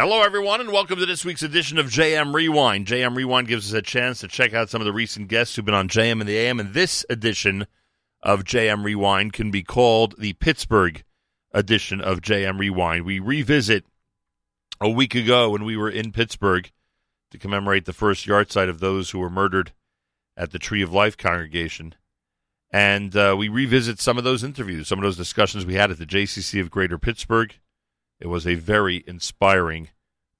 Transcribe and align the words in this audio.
Hello, 0.00 0.22
everyone, 0.22 0.60
and 0.60 0.70
welcome 0.70 1.00
to 1.00 1.06
this 1.06 1.24
week's 1.24 1.42
edition 1.42 1.76
of 1.76 1.86
JM 1.86 2.32
Rewind. 2.32 2.86
JM 2.86 3.16
Rewind 3.16 3.48
gives 3.48 3.74
us 3.74 3.76
a 3.76 3.82
chance 3.82 4.20
to 4.20 4.28
check 4.28 4.54
out 4.54 4.70
some 4.70 4.80
of 4.80 4.84
the 4.84 4.92
recent 4.92 5.26
guests 5.26 5.56
who've 5.56 5.64
been 5.64 5.74
on 5.74 5.88
JM 5.88 6.20
and 6.20 6.28
the 6.28 6.36
AM, 6.36 6.60
and 6.60 6.72
this 6.72 7.04
edition 7.10 7.66
of 8.22 8.44
JM 8.44 8.84
Rewind 8.84 9.32
can 9.32 9.50
be 9.50 9.64
called 9.64 10.14
the 10.16 10.34
Pittsburgh 10.34 11.02
edition 11.50 12.00
of 12.00 12.20
JM 12.20 12.60
Rewind. 12.60 13.06
We 13.06 13.18
revisit 13.18 13.86
a 14.80 14.88
week 14.88 15.16
ago 15.16 15.50
when 15.50 15.64
we 15.64 15.76
were 15.76 15.90
in 15.90 16.12
Pittsburgh 16.12 16.70
to 17.32 17.38
commemorate 17.38 17.84
the 17.84 17.92
first 17.92 18.24
yahrzeit 18.24 18.68
of 18.68 18.78
those 18.78 19.10
who 19.10 19.18
were 19.18 19.28
murdered 19.28 19.72
at 20.36 20.52
the 20.52 20.60
Tree 20.60 20.82
of 20.82 20.92
Life 20.92 21.16
congregation. 21.16 21.96
And 22.70 23.16
uh, 23.16 23.34
we 23.36 23.48
revisit 23.48 23.98
some 23.98 24.16
of 24.16 24.22
those 24.22 24.44
interviews, 24.44 24.86
some 24.86 25.00
of 25.00 25.02
those 25.02 25.16
discussions 25.16 25.66
we 25.66 25.74
had 25.74 25.90
at 25.90 25.98
the 25.98 26.06
JCC 26.06 26.60
of 26.60 26.70
Greater 26.70 26.98
Pittsburgh. 26.98 27.52
It 28.20 28.26
was 28.26 28.46
a 28.46 28.56
very 28.56 29.04
inspiring 29.06 29.90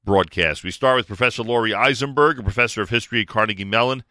broadcast. 0.04 0.64
We 0.64 0.70
start 0.70 0.96
with 0.96 1.06
Professor 1.06 1.42
Laurie 1.42 1.74
Eisenberg, 1.74 2.38
a 2.38 2.42
professor 2.42 2.82
of 2.82 2.90
history 2.90 3.20
at 3.20 3.28
Carnegie 3.28 3.64
Mellon, 3.64 4.02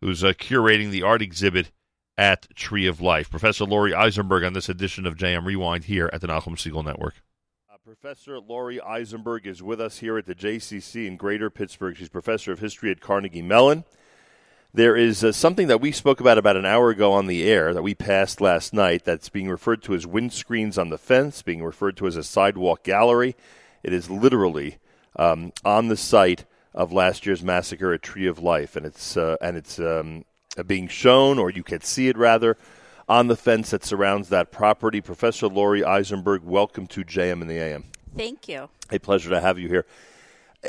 who's 0.00 0.22
uh, 0.22 0.34
curating 0.34 0.90
the 0.90 1.02
art 1.02 1.20
exhibit 1.20 1.72
at 2.16 2.46
Tree 2.54 2.86
of 2.86 3.00
Life. 3.00 3.30
Professor 3.30 3.64
Laurie 3.64 3.94
Eisenberg 3.94 4.44
on 4.44 4.52
this 4.52 4.68
edition 4.68 5.06
of 5.06 5.16
JM 5.16 5.44
Rewind 5.44 5.84
here 5.84 6.10
at 6.12 6.20
the 6.20 6.28
Nachum 6.28 6.54
Segal 6.54 6.84
Network. 6.84 7.14
Uh, 7.72 7.76
professor 7.84 8.38
Laurie 8.38 8.80
Eisenberg 8.80 9.46
is 9.46 9.62
with 9.62 9.80
us 9.80 9.98
here 9.98 10.16
at 10.16 10.26
the 10.26 10.34
JCC 10.34 11.06
in 11.06 11.16
Greater 11.16 11.50
Pittsburgh. 11.50 11.96
She's 11.96 12.08
professor 12.08 12.52
of 12.52 12.60
history 12.60 12.90
at 12.90 13.00
Carnegie 13.00 13.42
Mellon. 13.42 13.84
There 14.78 14.94
is 14.94 15.24
uh, 15.24 15.32
something 15.32 15.66
that 15.66 15.80
we 15.80 15.90
spoke 15.90 16.20
about 16.20 16.38
about 16.38 16.56
an 16.56 16.64
hour 16.64 16.90
ago 16.90 17.12
on 17.12 17.26
the 17.26 17.42
air 17.50 17.74
that 17.74 17.82
we 17.82 17.96
passed 17.96 18.40
last 18.40 18.72
night 18.72 19.04
that's 19.04 19.28
being 19.28 19.50
referred 19.50 19.82
to 19.82 19.94
as 19.96 20.06
windscreens 20.06 20.78
on 20.78 20.90
the 20.90 20.98
fence, 20.98 21.42
being 21.42 21.64
referred 21.64 21.96
to 21.96 22.06
as 22.06 22.14
a 22.14 22.22
sidewalk 22.22 22.84
gallery. 22.84 23.34
It 23.82 23.92
is 23.92 24.08
literally 24.08 24.78
um, 25.16 25.52
on 25.64 25.88
the 25.88 25.96
site 25.96 26.44
of 26.74 26.92
last 26.92 27.26
year's 27.26 27.42
massacre 27.42 27.92
at 27.92 28.02
Tree 28.02 28.28
of 28.28 28.38
Life, 28.38 28.76
and 28.76 28.86
it's 28.86 29.16
uh, 29.16 29.36
and 29.40 29.56
it's 29.56 29.80
um, 29.80 30.24
being 30.64 30.86
shown, 30.86 31.40
or 31.40 31.50
you 31.50 31.64
can 31.64 31.80
see 31.80 32.06
it 32.06 32.16
rather, 32.16 32.56
on 33.08 33.26
the 33.26 33.34
fence 33.34 33.70
that 33.70 33.84
surrounds 33.84 34.28
that 34.28 34.52
property. 34.52 35.00
Professor 35.00 35.48
Laurie 35.48 35.82
Eisenberg, 35.82 36.44
welcome 36.44 36.86
to 36.86 37.02
JM 37.02 37.40
and 37.40 37.50
the 37.50 37.58
AM. 37.58 37.86
Thank 38.16 38.48
you. 38.48 38.68
A 38.92 39.00
pleasure 39.00 39.30
to 39.30 39.40
have 39.40 39.58
you 39.58 39.66
here. 39.66 39.86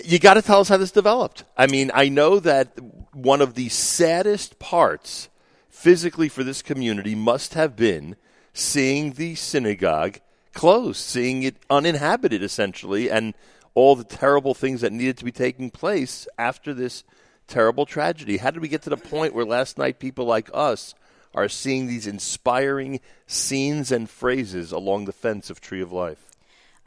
You 0.05 0.19
got 0.19 0.35
to 0.35 0.41
tell 0.41 0.59
us 0.59 0.69
how 0.69 0.77
this 0.77 0.91
developed. 0.91 1.43
I 1.57 1.67
mean, 1.67 1.91
I 1.93 2.09
know 2.09 2.39
that 2.39 2.77
one 3.13 3.41
of 3.41 3.55
the 3.55 3.69
saddest 3.69 4.59
parts 4.59 5.29
physically 5.67 6.29
for 6.29 6.43
this 6.43 6.61
community 6.61 7.15
must 7.15 7.55
have 7.55 7.75
been 7.75 8.15
seeing 8.53 9.13
the 9.13 9.35
synagogue 9.35 10.19
closed, 10.53 10.99
seeing 10.99 11.43
it 11.43 11.55
uninhabited 11.69 12.43
essentially, 12.43 13.09
and 13.09 13.33
all 13.73 13.95
the 13.95 14.03
terrible 14.03 14.53
things 14.53 14.81
that 14.81 14.91
needed 14.91 15.17
to 15.17 15.25
be 15.25 15.31
taking 15.31 15.71
place 15.71 16.27
after 16.37 16.73
this 16.73 17.03
terrible 17.47 17.85
tragedy. 17.85 18.37
How 18.37 18.51
did 18.51 18.61
we 18.61 18.67
get 18.67 18.83
to 18.83 18.89
the 18.89 18.97
point 18.97 19.33
where 19.33 19.45
last 19.45 19.77
night 19.77 19.99
people 19.99 20.25
like 20.25 20.49
us 20.53 20.93
are 21.33 21.49
seeing 21.49 21.87
these 21.87 22.07
inspiring 22.07 22.99
scenes 23.25 23.91
and 23.91 24.09
phrases 24.09 24.71
along 24.71 25.05
the 25.05 25.13
fence 25.13 25.49
of 25.49 25.61
Tree 25.61 25.81
of 25.81 25.91
Life? 25.91 26.28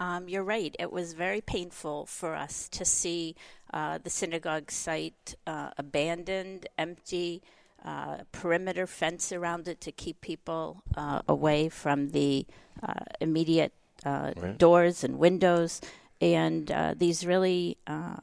Um, 0.03 0.29
you're 0.29 0.43
right. 0.43 0.75
It 0.81 0.91
was 0.91 1.13
very 1.13 1.41
painful 1.41 2.07
for 2.07 2.35
us 2.35 2.69
to 2.71 2.85
see 2.85 3.37
uh, 3.73 3.99
the 4.03 4.11
synagogue 4.11 4.73
site 4.73 5.37
uh, 5.47 5.71
abandoned, 5.79 6.67
empty, 6.77 7.41
uh, 7.85 8.19
perimeter 8.33 8.89
fence 8.89 9.31
around 9.31 9.69
it 9.69 9.81
to 9.83 9.93
keep 9.93 10.21
people 10.21 10.83
uh, 10.97 11.23
away 11.29 11.69
from 11.69 12.09
the 12.09 12.47
uh, 12.83 13.05
immediate 13.21 13.73
uh, 14.05 14.33
right. 14.37 14.59
doors 14.59 15.05
and 15.05 15.21
windows. 15.21 15.81
And 16.21 16.75
these 16.97 17.25
really 17.25 17.79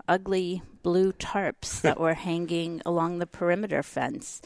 ugly 0.08 0.62
blue 0.84 1.14
tarps 1.14 1.80
that 1.82 1.98
were 2.04 2.14
hanging 2.14 2.82
along 2.86 3.20
the 3.20 3.28
perimeter 3.28 3.84
fence 3.84 4.42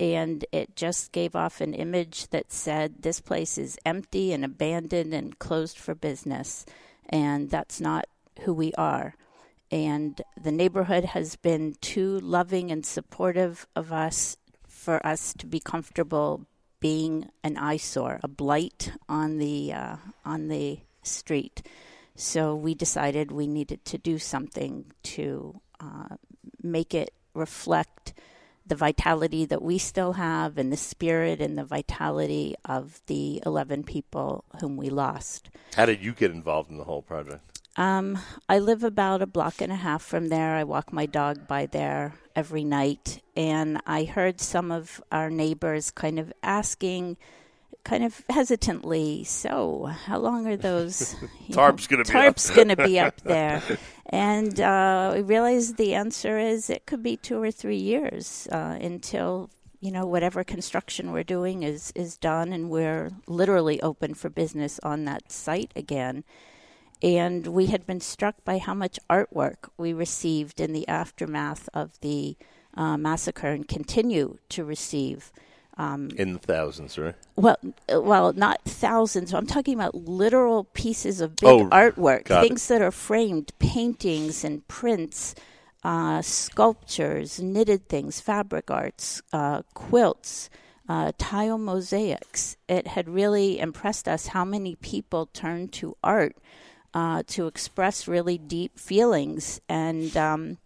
and 0.00 0.44
it 0.52 0.76
just 0.76 1.12
gave 1.12 1.34
off 1.34 1.60
an 1.60 1.74
image 1.74 2.28
that 2.28 2.52
said 2.52 3.02
this 3.02 3.20
place 3.20 3.58
is 3.58 3.78
empty 3.84 4.32
and 4.32 4.44
abandoned 4.44 5.12
and 5.12 5.38
closed 5.38 5.78
for 5.78 5.94
business 5.94 6.64
and 7.08 7.50
that's 7.50 7.80
not 7.80 8.06
who 8.40 8.52
we 8.52 8.72
are 8.74 9.14
and 9.70 10.22
the 10.40 10.52
neighborhood 10.52 11.04
has 11.04 11.36
been 11.36 11.74
too 11.80 12.18
loving 12.20 12.70
and 12.70 12.86
supportive 12.86 13.66
of 13.76 13.92
us 13.92 14.36
for 14.66 15.04
us 15.06 15.34
to 15.34 15.46
be 15.46 15.60
comfortable 15.60 16.46
being 16.80 17.28
an 17.42 17.56
eyesore, 17.56 18.20
a 18.22 18.28
blight 18.28 18.92
on 19.08 19.38
the 19.38 19.72
uh, 19.72 19.96
on 20.24 20.48
the 20.48 20.78
street. 21.02 21.62
So 22.14 22.54
we 22.54 22.74
decided 22.74 23.30
we 23.30 23.46
needed 23.46 23.84
to 23.86 23.98
do 23.98 24.18
something 24.18 24.86
to 25.14 25.60
uh, 25.80 26.16
make 26.62 26.94
it 26.94 27.12
reflect 27.34 28.14
the 28.68 28.76
vitality 28.76 29.44
that 29.46 29.62
we 29.62 29.78
still 29.78 30.14
have 30.14 30.58
and 30.58 30.72
the 30.72 30.76
spirit 30.76 31.40
and 31.40 31.56
the 31.56 31.64
vitality 31.64 32.54
of 32.64 33.00
the 33.06 33.42
11 33.44 33.84
people 33.84 34.44
whom 34.60 34.76
we 34.76 34.90
lost. 34.90 35.50
How 35.76 35.86
did 35.86 36.02
you 36.02 36.12
get 36.12 36.30
involved 36.30 36.70
in 36.70 36.78
the 36.78 36.84
whole 36.84 37.02
project? 37.02 37.42
Um, 37.76 38.18
I 38.48 38.58
live 38.58 38.82
about 38.82 39.22
a 39.22 39.26
block 39.26 39.60
and 39.60 39.70
a 39.70 39.76
half 39.76 40.02
from 40.02 40.28
there. 40.28 40.56
I 40.56 40.64
walk 40.64 40.92
my 40.92 41.06
dog 41.06 41.46
by 41.46 41.66
there 41.66 42.14
every 42.34 42.64
night. 42.64 43.22
And 43.36 43.80
I 43.86 44.02
heard 44.02 44.40
some 44.40 44.72
of 44.72 45.00
our 45.12 45.30
neighbors 45.30 45.92
kind 45.92 46.18
of 46.18 46.32
asking, 46.42 47.16
kind 47.88 48.04
of 48.04 48.22
hesitantly, 48.28 49.24
so 49.24 49.86
how 49.86 50.18
long 50.18 50.46
are 50.46 50.58
those 50.58 51.14
tarps 51.50 51.88
going 51.88 52.04
to 52.04 52.12
be 52.12 52.18
tarps 52.18 52.54
going 52.54 52.68
to 52.68 52.76
be 52.76 53.00
up 53.00 53.18
there? 53.24 53.62
And 54.10 54.60
uh, 54.60 55.12
we 55.14 55.22
realized 55.22 55.78
the 55.78 55.94
answer 55.94 56.38
is 56.38 56.68
it 56.68 56.84
could 56.84 57.02
be 57.02 57.16
two 57.16 57.42
or 57.42 57.50
three 57.50 57.78
years 57.78 58.46
uh, 58.52 58.76
until 58.80 59.48
you 59.80 59.90
know 59.90 60.04
whatever 60.04 60.44
construction 60.44 61.12
we're 61.12 61.24
doing 61.24 61.62
is 61.62 61.90
is 61.94 62.18
done, 62.18 62.52
and 62.52 62.68
we're 62.68 63.10
literally 63.26 63.80
open 63.80 64.12
for 64.12 64.28
business 64.28 64.78
on 64.82 65.06
that 65.06 65.32
site 65.32 65.72
again. 65.74 66.24
And 67.02 67.46
we 67.46 67.66
had 67.66 67.86
been 67.86 68.00
struck 68.00 68.44
by 68.44 68.58
how 68.58 68.74
much 68.74 68.98
artwork 69.08 69.70
we 69.78 69.94
received 69.94 70.60
in 70.60 70.72
the 70.74 70.86
aftermath 70.88 71.70
of 71.72 71.98
the 72.00 72.36
uh, 72.74 72.98
massacre, 72.98 73.48
and 73.48 73.66
continue 73.66 74.36
to 74.50 74.62
receive. 74.62 75.32
Um, 75.78 76.10
in 76.16 76.32
the 76.32 76.40
thousands, 76.40 76.98
right? 76.98 77.14
Well, 77.36 77.56
well, 77.88 78.32
not 78.32 78.60
thousands. 78.64 79.32
I'm 79.32 79.46
talking 79.46 79.74
about 79.74 79.94
literal 79.94 80.64
pieces 80.64 81.20
of 81.20 81.36
big 81.36 81.48
oh, 81.48 81.68
artwork, 81.68 82.26
things 82.26 82.64
it. 82.64 82.74
that 82.74 82.82
are 82.82 82.90
framed, 82.90 83.52
paintings 83.60 84.42
and 84.42 84.66
prints, 84.66 85.36
uh, 85.84 86.20
sculptures, 86.20 87.40
knitted 87.40 87.88
things, 87.88 88.20
fabric 88.20 88.72
arts, 88.72 89.22
uh, 89.32 89.62
quilts, 89.74 90.50
uh, 90.88 91.12
tile 91.16 91.58
mosaics. 91.58 92.56
It 92.68 92.88
had 92.88 93.08
really 93.08 93.60
impressed 93.60 94.08
us 94.08 94.26
how 94.26 94.44
many 94.44 94.74
people 94.74 95.26
turned 95.26 95.72
to 95.74 95.96
art 96.02 96.36
uh, 96.92 97.22
to 97.28 97.46
express 97.46 98.08
really 98.08 98.36
deep 98.36 98.80
feelings, 98.80 99.60
and 99.68 100.16
um, 100.16 100.58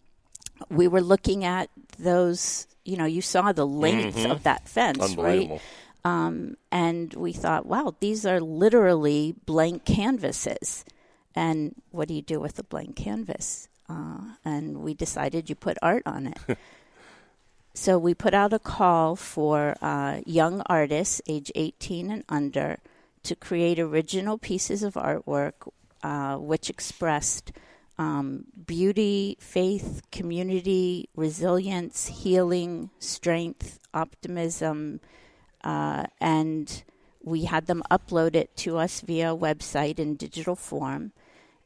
we 0.70 0.88
were 0.88 1.02
looking 1.02 1.44
at 1.44 1.68
those 1.98 2.66
you 2.84 2.96
know, 2.96 3.04
you 3.04 3.22
saw 3.22 3.52
the 3.52 3.66
length 3.66 4.16
mm-hmm. 4.16 4.30
of 4.30 4.42
that 4.42 4.68
fence, 4.68 5.16
right? 5.16 5.60
Um, 6.04 6.56
and 6.70 7.14
we 7.14 7.32
thought, 7.32 7.66
wow, 7.66 7.94
these 8.00 8.26
are 8.26 8.40
literally 8.40 9.34
blank 9.46 9.84
canvases. 9.84 10.84
And 11.34 11.74
what 11.90 12.08
do 12.08 12.14
you 12.14 12.22
do 12.22 12.40
with 12.40 12.58
a 12.58 12.64
blank 12.64 12.96
canvas? 12.96 13.68
Uh, 13.88 14.34
and 14.44 14.78
we 14.78 14.94
decided 14.94 15.48
you 15.48 15.54
put 15.54 15.78
art 15.80 16.02
on 16.06 16.26
it. 16.26 16.58
so 17.74 17.98
we 17.98 18.14
put 18.14 18.34
out 18.34 18.52
a 18.52 18.58
call 18.58 19.16
for 19.16 19.76
uh, 19.80 20.20
young 20.26 20.62
artists, 20.66 21.22
age 21.26 21.52
18 21.54 22.10
and 22.10 22.24
under, 22.28 22.78
to 23.22 23.36
create 23.36 23.78
original 23.78 24.38
pieces 24.38 24.82
of 24.82 24.94
artwork 24.94 25.70
uh, 26.02 26.36
which 26.36 26.68
expressed 26.68 27.52
um, 27.98 28.44
beauty, 28.66 29.36
faith, 29.40 30.02
community, 30.10 31.08
resilience, 31.14 32.06
healing, 32.06 32.90
strength, 32.98 33.78
optimism, 33.92 35.00
uh, 35.64 36.04
and 36.20 36.82
we 37.22 37.44
had 37.44 37.66
them 37.66 37.82
upload 37.90 38.34
it 38.34 38.56
to 38.56 38.78
us 38.78 39.00
via 39.00 39.36
website 39.36 39.98
in 39.98 40.16
digital 40.16 40.56
form, 40.56 41.12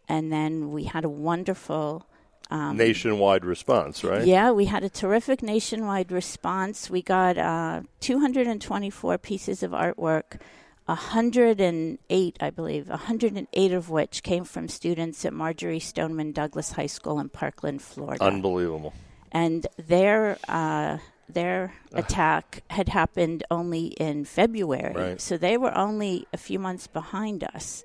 and 0.08 0.32
then 0.32 0.70
we 0.70 0.84
had 0.84 1.05
a 1.05 1.08
wonderful. 1.08 2.06
Um, 2.49 2.76
nationwide 2.76 3.44
response, 3.44 4.05
right? 4.05 4.25
Yeah, 4.25 4.52
we 4.52 4.67
had 4.67 4.84
a 4.84 4.88
terrific 4.88 5.43
nationwide 5.43 6.12
response. 6.12 6.88
We 6.88 7.02
got 7.02 7.37
uh, 7.38 7.82
224 8.00 9.19
pieces 9.19 9.62
of 9.64 9.73
artwork 9.73 10.38
108, 10.87 12.37
I 12.41 12.50
believe, 12.50 12.88
108 12.88 13.73
of 13.73 13.91
which 13.91 14.23
came 14.23 14.44
from 14.44 14.69
students 14.69 15.25
at 15.25 15.33
Marjory 15.33 15.81
Stoneman 15.81 16.33
Douglas 16.33 16.73
High 16.73 16.87
School 16.87 17.19
in 17.19 17.29
Parkland, 17.29 17.83
Florida. 17.83 18.23
Unbelievable. 18.23 18.94
And 19.33 19.67
their 19.77 20.38
uh, 20.49 20.99
their 21.29 21.75
attack 21.93 22.62
had 22.71 22.88
happened 22.88 23.43
only 23.50 23.87
in 23.87 24.25
February, 24.25 24.94
right. 24.94 25.21
so 25.21 25.37
they 25.37 25.56
were 25.56 25.77
only 25.77 26.27
a 26.33 26.37
few 26.37 26.61
months 26.61 26.87
behind 26.87 27.43
us. 27.43 27.85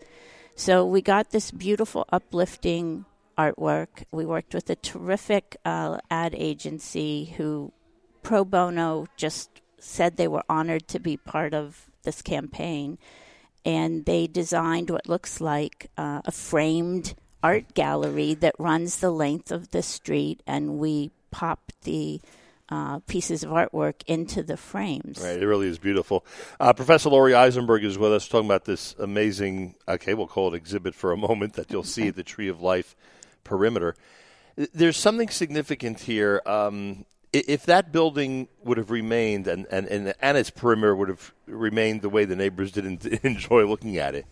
So 0.56 0.86
we 0.86 1.02
got 1.02 1.32
this 1.32 1.50
beautiful, 1.50 2.06
uplifting 2.12 3.06
artwork. 3.38 4.04
We 4.12 4.26
worked 4.26 4.54
with 4.54 4.70
a 4.70 4.76
terrific 4.76 5.58
uh, 5.66 5.98
ad 6.12 6.36
agency 6.38 7.34
who, 7.38 7.72
pro 8.22 8.46
bono, 8.46 9.08
just 9.18 9.50
said 9.80 10.18
they 10.18 10.28
were 10.28 10.44
honored 10.48 10.88
to 10.90 11.00
be 11.00 11.18
part 11.18 11.56
of 11.56 11.90
this 12.04 12.22
campaign. 12.22 12.98
And 13.64 14.06
they 14.06 14.28
designed 14.28 14.90
what 14.90 15.08
looks 15.08 15.40
like 15.40 15.92
uh, 15.98 16.22
a 16.26 16.32
framed 16.32 17.14
art 17.44 17.74
gallery 17.74 18.34
that 18.36 18.56
runs 18.58 18.98
the 18.98 19.12
length 19.12 19.52
of 19.52 19.72
the 19.72 19.82
street, 19.82 20.42
and 20.46 20.78
we 20.78 21.12
popped 21.32 21.82
the 21.84 22.22
uh, 22.70 23.00
pieces 23.00 23.44
of 23.44 23.50
artwork 23.50 23.96
into 24.08 24.42
the 24.42 24.58
frames. 24.58 25.20
Right, 25.22 25.42
it 25.42 25.46
really 25.46 25.68
is 25.68 25.78
beautiful. 25.78 26.26
Uh, 26.60 26.72
Professor 26.74 27.10
Laurie 27.10 27.36
Eisenberg 27.36 27.84
is 27.84 27.98
with 27.98 28.14
us 28.14 28.28
talking 28.28 28.48
about 28.48 28.66
this 28.66 28.96
amazing, 28.98 29.76
okay, 29.88 30.14
we'll 30.14 30.28
call 30.28 30.54
it 30.54 30.58
exhibit 30.58 30.96
for 30.96 31.12
a 31.12 31.18
moment 31.18 31.54
that 31.54 31.72
you'll 31.72 31.84
see 31.84 32.08
at 32.08 32.16
the 32.16 32.24
Tree 32.24 32.48
of 32.48 32.62
Life 32.62 32.96
perimeter. 33.44 33.96
There's 34.56 34.98
something 34.98 35.30
significant 35.30 36.02
here. 36.02 36.42
Um, 36.46 37.06
if 37.34 37.66
that 37.66 37.92
building 37.92 38.48
would 38.64 38.78
have 38.78 38.92
remained 38.92 39.48
and, 39.48 39.66
and, 39.72 39.88
and, 39.88 40.14
and 40.20 40.38
its 40.38 40.50
perimeter 40.50 40.96
would 40.96 41.10
have 41.10 41.34
remained 41.46 42.02
the 42.02 42.10
way 42.10 42.26
the 42.26 42.36
neighbors 42.36 42.72
didn't 42.72 43.06
enjoy 43.24 43.66
looking 43.66 43.98
at 43.98 44.16
it, 44.16 44.26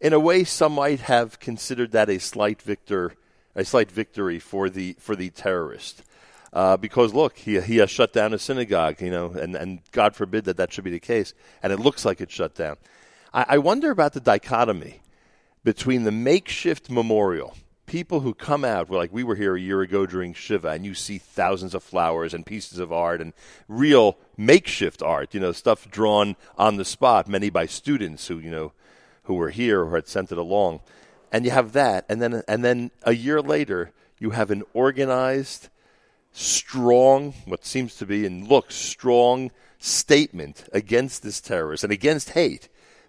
in 0.00 0.12
a 0.12 0.20
way, 0.20 0.44
some 0.44 0.72
might 0.72 1.00
have 1.00 1.40
considered 1.40 1.90
that 1.92 2.08
a 2.08 2.20
slight 2.20 2.62
victor, 2.62 3.14
a 3.56 3.64
slight 3.64 3.90
victory 3.90 4.38
for 4.38 4.70
the 4.70 4.94
for 5.00 5.16
the 5.16 5.30
terrorist. 5.30 6.04
Uh, 6.52 6.76
because 6.76 7.12
look, 7.12 7.36
he 7.36 7.60
he 7.60 7.78
has 7.78 7.90
shut 7.90 8.12
down 8.12 8.32
a 8.32 8.38
synagogue, 8.38 9.00
you 9.00 9.10
know, 9.10 9.32
and, 9.32 9.56
and 9.56 9.80
God 9.90 10.14
forbid 10.14 10.44
that 10.44 10.56
that 10.56 10.72
should 10.72 10.84
be 10.84 10.90
the 10.90 11.00
case, 11.00 11.34
and 11.62 11.72
it 11.72 11.80
looks 11.80 12.04
like 12.04 12.20
it's 12.20 12.32
shut 12.32 12.54
down. 12.54 12.76
I, 13.34 13.46
I 13.48 13.58
wonder 13.58 13.90
about 13.90 14.12
the 14.12 14.20
dichotomy 14.20 15.02
between 15.64 16.04
the 16.04 16.12
makeshift 16.12 16.88
memorial, 16.88 17.56
people 17.88 18.20
who 18.20 18.34
come 18.34 18.64
out, 18.64 18.90
like 18.90 19.12
we 19.12 19.24
were 19.24 19.34
here 19.34 19.56
a 19.56 19.60
year 19.60 19.80
ago 19.80 20.06
during 20.06 20.34
Shiva, 20.34 20.68
and 20.68 20.84
you 20.84 20.94
see 20.94 21.18
thousands 21.18 21.74
of 21.74 21.82
flowers 21.82 22.34
and 22.34 22.46
pieces 22.46 22.78
of 22.78 22.92
art 22.92 23.20
and 23.20 23.32
real 23.66 24.18
makeshift 24.36 25.02
art, 25.02 25.34
you 25.34 25.40
know, 25.40 25.52
stuff 25.52 25.90
drawn 25.90 26.36
on 26.56 26.76
the 26.76 26.84
spot, 26.84 27.26
many 27.26 27.50
by 27.50 27.66
students 27.66 28.28
who 28.28 28.38
you 28.38 28.50
know 28.50 28.72
who 29.24 29.34
were 29.34 29.50
here 29.50 29.82
or 29.82 29.96
had 29.96 30.06
sent 30.06 30.30
it 30.30 30.38
along, 30.38 30.80
and 31.32 31.44
you 31.44 31.50
have 31.50 31.72
that, 31.72 32.04
and 32.08 32.22
then 32.22 32.42
and 32.46 32.64
then 32.64 32.90
a 33.02 33.14
year 33.14 33.42
later 33.42 33.90
you 34.18 34.30
have 34.30 34.50
an 34.50 34.62
organized 34.74 35.68
strong, 36.32 37.32
what 37.46 37.64
seems 37.64 37.96
to 37.96 38.06
be 38.06 38.26
and 38.26 38.46
looks 38.46 38.74
strong 38.76 39.50
statement 39.78 40.68
against 40.72 41.22
this 41.22 41.40
terrorist 41.40 41.84
and 41.84 41.92
against 41.92 42.30
hate 42.30 42.68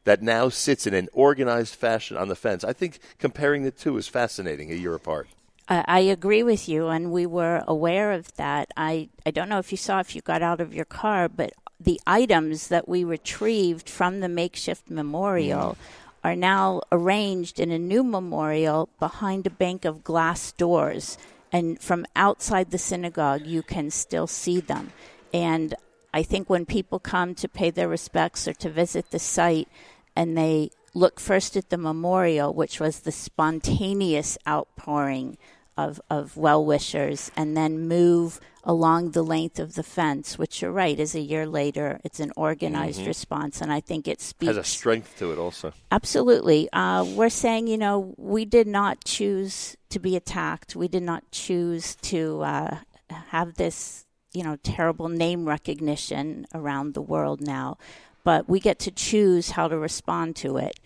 that 0.10 0.24
now 0.24 0.50
sits 0.50 0.88
in 0.88 0.96
an 0.96 1.08
organized 1.14 1.76
fashion 1.76 2.18
on 2.18 2.30
the 2.30 2.36
fence. 2.36 2.64
I 2.64 2.74
think 2.74 2.98
comparing 3.20 3.62
the 3.64 3.70
two 3.70 3.96
is 3.98 4.08
fascinating 4.08 4.72
a 4.72 4.76
year 4.76 4.96
apart. 4.96 5.28
I 5.68 6.00
agree 6.00 6.42
with 6.42 6.68
you, 6.68 6.88
and 6.88 7.12
we 7.12 7.28
were 7.28 7.64
aware 7.68 8.12
of 8.12 8.36
that. 8.38 8.72
I, 8.76 9.10
I 9.24 9.30
don't 9.30 9.50
know 9.50 9.60
if 9.60 9.72
you 9.72 9.78
saw 9.78 10.00
if 10.00 10.16
you 10.16 10.22
got 10.22 10.42
out 10.42 10.62
of 10.62 10.74
your 10.74 10.86
car, 10.86 11.30
but 11.30 11.54
the 11.80 12.02
items 12.08 12.70
that 12.70 12.90
we 12.90 13.04
retrieved 13.04 13.88
from 13.88 14.20
the 14.20 14.28
makeshift 14.28 14.90
memorial 14.90 15.78
mm. 15.78 15.78
are 16.24 16.36
now 16.36 16.82
arranged 16.92 17.60
in 17.60 17.70
a 17.70 17.78
new 17.78 18.04
memorial 18.04 18.90
behind 18.98 19.46
a 19.46 19.52
bank 19.52 19.86
of 19.86 20.04
glass 20.04 20.52
doors 20.54 21.20
and 21.52 21.80
from 21.80 22.06
outside 22.16 22.72
the 22.72 22.78
synagogue, 22.78 23.46
you 23.46 23.62
can 23.62 23.90
still 23.90 24.28
see 24.28 24.60
them. 24.60 24.92
And 25.34 25.76
I 26.14 26.24
think 26.24 26.50
when 26.50 26.66
people 26.66 27.00
come 27.00 27.36
to 27.36 27.48
pay 27.48 27.70
their 27.70 27.88
respects 27.88 28.48
or 28.48 28.54
to 28.54 28.70
visit 28.70 29.12
the 29.12 29.20
site, 29.20 29.68
and 30.16 30.38
they 30.38 30.72
look 30.94 31.20
first 31.20 31.56
at 31.56 31.70
the 31.70 31.78
memorial, 31.78 32.54
which 32.54 32.80
was 32.80 33.02
the 33.02 33.12
spontaneous 33.12 34.38
outpouring 34.48 35.38
of, 35.78 36.02
of 36.10 36.36
well 36.36 36.64
wishers, 36.66 37.32
and 37.36 37.56
then 37.56 37.88
move 37.88 38.40
along 38.64 39.12
the 39.12 39.24
length 39.24 39.60
of 39.60 39.76
the 39.76 39.84
fence, 39.84 40.38
which 40.38 40.62
you're 40.62 40.72
right, 40.72 41.00
is 41.00 41.16
a 41.16 41.20
year 41.20 41.48
later. 41.48 42.00
It's 42.04 42.20
an 42.20 42.32
organized 42.36 43.00
mm-hmm. 43.00 43.08
response, 43.08 43.62
and 43.62 43.72
I 43.72 43.80
think 43.80 44.08
it 44.08 44.20
speaks. 44.20 44.50
Has 44.50 44.58
a 44.58 44.64
strength 44.64 45.18
to 45.20 45.32
it 45.32 45.38
also. 45.38 45.74
Absolutely. 45.92 46.70
Uh, 46.74 47.06
we're 47.06 47.30
saying, 47.30 47.68
you 47.68 47.78
know, 47.78 48.14
we 48.18 48.44
did 48.46 48.68
not 48.68 49.06
choose 49.06 49.78
to 49.90 50.00
be 50.00 50.16
attacked. 50.16 50.76
We 50.76 50.88
did 50.88 51.04
not 51.04 51.24
choose 51.32 51.96
to 51.96 52.42
uh, 52.42 52.78
have 53.10 53.56
this, 53.56 54.06
you 54.34 54.44
know, 54.44 54.58
terrible 54.62 55.08
name 55.08 55.48
recognition 55.48 56.46
around 56.54 56.94
the 56.94 57.02
world 57.02 57.42
now, 57.42 57.78
but 58.24 58.50
we 58.50 58.60
get 58.60 58.80
to 58.80 58.92
choose 58.92 59.52
how 59.52 59.68
to 59.68 59.78
respond 59.78 60.36
to 60.38 60.58
it. 60.58 60.80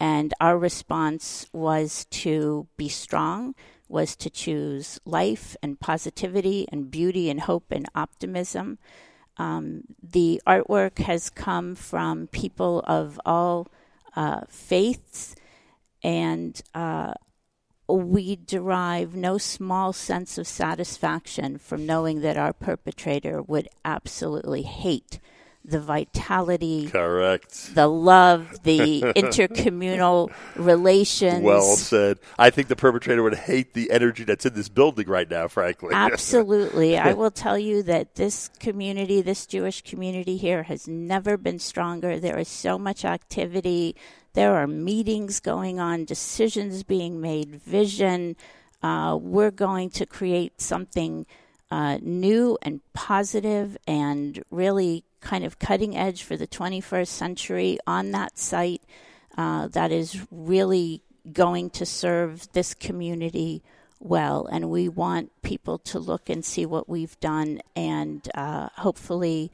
And 0.00 0.32
our 0.40 0.56
response 0.56 1.46
was 1.52 2.06
to 2.10 2.68
be 2.76 2.88
strong 2.88 3.54
was 3.88 4.14
to 4.16 4.30
choose 4.30 5.00
life 5.04 5.56
and 5.62 5.80
positivity 5.80 6.68
and 6.70 6.90
beauty 6.90 7.30
and 7.30 7.40
hope 7.40 7.70
and 7.70 7.86
optimism. 7.94 8.78
Um, 9.38 9.82
the 10.02 10.42
artwork 10.46 10.98
has 10.98 11.30
come 11.30 11.74
from 11.74 12.26
people 12.28 12.84
of 12.86 13.20
all 13.24 13.68
uh, 14.14 14.42
faiths, 14.48 15.34
and 16.02 16.60
uh, 16.74 17.14
we 17.88 18.36
derive 18.36 19.14
no 19.14 19.38
small 19.38 19.92
sense 19.92 20.38
of 20.38 20.46
satisfaction 20.46 21.56
from 21.56 21.86
knowing 21.86 22.20
that 22.20 22.36
our 22.36 22.52
perpetrator 22.52 23.40
would 23.40 23.68
absolutely 23.84 24.62
hate 24.62 25.18
the 25.68 25.80
vitality, 25.80 26.88
correct, 26.88 27.74
the 27.74 27.86
love, 27.86 28.62
the 28.62 29.02
intercommunal 29.16 30.32
relations. 30.56 31.42
Well 31.42 31.76
said. 31.76 32.18
I 32.38 32.50
think 32.50 32.68
the 32.68 32.76
perpetrator 32.76 33.22
would 33.22 33.34
hate 33.34 33.74
the 33.74 33.90
energy 33.90 34.24
that's 34.24 34.46
in 34.46 34.54
this 34.54 34.68
building 34.68 35.08
right 35.08 35.28
now. 35.30 35.46
Frankly, 35.48 35.90
absolutely. 35.94 36.96
I 36.96 37.12
will 37.12 37.30
tell 37.30 37.58
you 37.58 37.82
that 37.82 38.14
this 38.14 38.48
community, 38.58 39.20
this 39.20 39.46
Jewish 39.46 39.82
community 39.82 40.36
here, 40.38 40.62
has 40.62 40.88
never 40.88 41.36
been 41.36 41.58
stronger. 41.58 42.18
There 42.18 42.38
is 42.38 42.48
so 42.48 42.78
much 42.78 43.04
activity. 43.04 43.94
There 44.32 44.54
are 44.54 44.66
meetings 44.66 45.40
going 45.40 45.78
on, 45.78 46.06
decisions 46.06 46.82
being 46.82 47.20
made, 47.20 47.56
vision. 47.56 48.36
Uh, 48.82 49.18
we're 49.20 49.50
going 49.50 49.90
to 49.90 50.06
create 50.06 50.60
something. 50.60 51.26
Uh, 51.70 51.98
new 52.00 52.56
and 52.62 52.80
positive 52.94 53.76
and 53.86 54.42
really 54.50 55.04
kind 55.20 55.44
of 55.44 55.58
cutting 55.58 55.96
edge 55.96 56.22
for 56.22 56.36
the 56.36 56.46
21st 56.46 57.08
century 57.08 57.78
on 57.86 58.10
that 58.12 58.38
site 58.38 58.82
uh, 59.36 59.68
that 59.68 59.92
is 59.92 60.26
really 60.30 61.02
going 61.32 61.70
to 61.70 61.86
serve 61.86 62.50
this 62.52 62.74
community 62.74 63.62
well. 64.00 64.46
And 64.50 64.70
we 64.70 64.88
want 64.88 65.30
people 65.42 65.78
to 65.78 65.98
look 65.98 66.28
and 66.28 66.44
see 66.44 66.66
what 66.66 66.88
we've 66.88 67.18
done, 67.20 67.60
and 67.76 68.28
uh, 68.34 68.68
hopefully, 68.76 69.50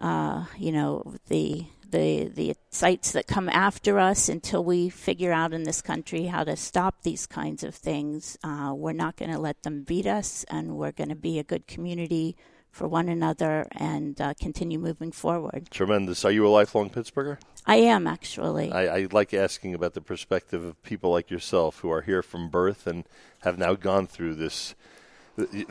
uh, 0.00 0.46
you 0.56 0.72
know, 0.72 1.14
the 1.28 1.66
the 1.90 2.28
the 2.28 2.54
sites 2.70 3.12
that 3.12 3.26
come 3.26 3.48
after 3.48 3.98
us 3.98 4.28
until 4.28 4.62
we 4.62 4.88
figure 4.88 5.32
out 5.32 5.52
in 5.52 5.64
this 5.64 5.82
country 5.82 6.24
how 6.24 6.44
to 6.44 6.56
stop 6.56 7.02
these 7.02 7.26
kinds 7.26 7.62
of 7.62 7.74
things. 7.74 8.38
Uh, 8.42 8.72
we're 8.74 8.92
not 8.92 9.16
going 9.16 9.32
to 9.32 9.38
let 9.38 9.62
them 9.62 9.82
beat 9.82 10.06
us, 10.06 10.44
and 10.48 10.76
we're 10.76 10.92
going 10.92 11.08
to 11.08 11.16
be 11.16 11.38
a 11.38 11.44
good 11.44 11.66
community 11.66 12.36
for 12.78 12.86
one 12.86 13.08
another 13.08 13.66
and 13.72 14.20
uh, 14.20 14.32
continue 14.40 14.78
moving 14.78 15.10
forward. 15.10 15.68
Tremendous. 15.72 16.24
Are 16.24 16.30
you 16.30 16.46
a 16.46 16.48
lifelong 16.48 16.90
Pittsburgher? 16.90 17.38
I 17.66 17.76
am 17.76 18.06
actually. 18.06 18.70
I, 18.70 18.98
I, 18.98 19.08
like 19.10 19.34
asking 19.34 19.74
about 19.74 19.94
the 19.94 20.00
perspective 20.00 20.62
of 20.62 20.80
people 20.84 21.10
like 21.10 21.28
yourself 21.28 21.80
who 21.80 21.90
are 21.90 22.02
here 22.02 22.22
from 22.22 22.48
birth 22.48 22.86
and 22.86 23.04
have 23.40 23.58
now 23.58 23.74
gone 23.74 24.06
through 24.06 24.36
this, 24.36 24.76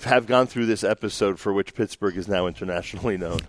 have 0.03 0.27
gone 0.27 0.47
through 0.47 0.65
this 0.65 0.83
episode 0.83 1.39
for 1.39 1.53
which 1.53 1.73
Pittsburgh 1.73 2.17
is 2.17 2.27
now 2.27 2.45
internationally 2.45 3.17
known. 3.17 3.39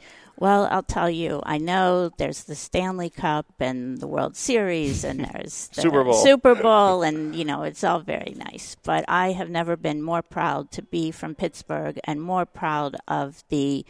Well, 0.41 0.69
I'll 0.71 0.85
tell 0.85 1.11
you, 1.11 1.43
I 1.45 1.59
know 1.59 2.11
there's 2.17 2.45
the 2.45 2.55
Stanley 2.55 3.11
Cup 3.11 3.47
and 3.59 3.99
the 3.99 4.07
World 4.07 4.37
Series 4.37 5.03
and 5.03 5.21
there's 5.33 5.69
the 5.75 5.83
Super 5.83 6.05
Bowl. 6.05 6.15
Super 6.15 6.55
Bowl 6.55 7.03
and 7.03 7.35
you 7.35 7.45
know, 7.45 7.65
it's 7.65 7.83
all 7.83 8.01
very 8.01 8.35
nice, 8.37 8.77
but 8.85 9.05
I 9.09 9.33
have 9.33 9.51
never 9.51 9.77
been 9.77 10.01
more 10.01 10.23
proud 10.23 10.71
to 10.73 10.83
be 10.83 11.11
from 11.11 11.35
Pittsburgh 11.35 11.99
and 12.05 12.23
more 12.23 12.47
proud 12.47 12.97
of 13.09 13.43
the 13.49 13.85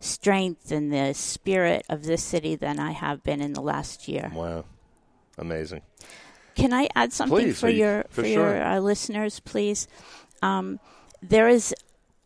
strength 0.00 0.72
and 0.72 0.92
the 0.92 1.14
spirit 1.14 1.86
of 1.88 2.02
this 2.02 2.24
city 2.24 2.56
than 2.56 2.80
I 2.80 2.90
have 2.90 3.22
been 3.22 3.40
in 3.40 3.52
the 3.52 3.62
last 3.62 4.08
year. 4.08 4.32
Wow. 4.34 4.64
Amazing. 5.38 5.82
Can 6.56 6.72
I 6.72 6.88
add 6.96 7.12
something 7.12 7.38
please, 7.38 7.60
for 7.60 7.68
your 7.68 8.02
for, 8.10 8.22
for 8.22 8.24
sure. 8.24 8.54
your 8.54 8.62
uh, 8.62 8.80
listeners, 8.80 9.38
please? 9.40 9.86
Um, 10.42 10.80
there 11.22 11.48
is 11.48 11.72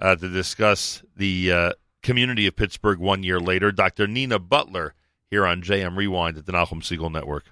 uh, 0.00 0.16
to 0.16 0.28
discuss 0.28 1.02
the 1.16 1.52
uh, 1.52 1.72
community 2.02 2.46
of 2.46 2.56
Pittsburgh 2.56 2.98
one 2.98 3.22
year 3.22 3.40
later. 3.40 3.72
Dr. 3.72 4.06
Nina 4.06 4.38
Butler 4.38 4.94
here 5.30 5.46
on 5.46 5.62
JM 5.62 5.96
Rewind 5.96 6.36
at 6.36 6.46
the 6.46 6.52
Nachum 6.52 6.82
Segal 6.82 7.10
Network. 7.10 7.44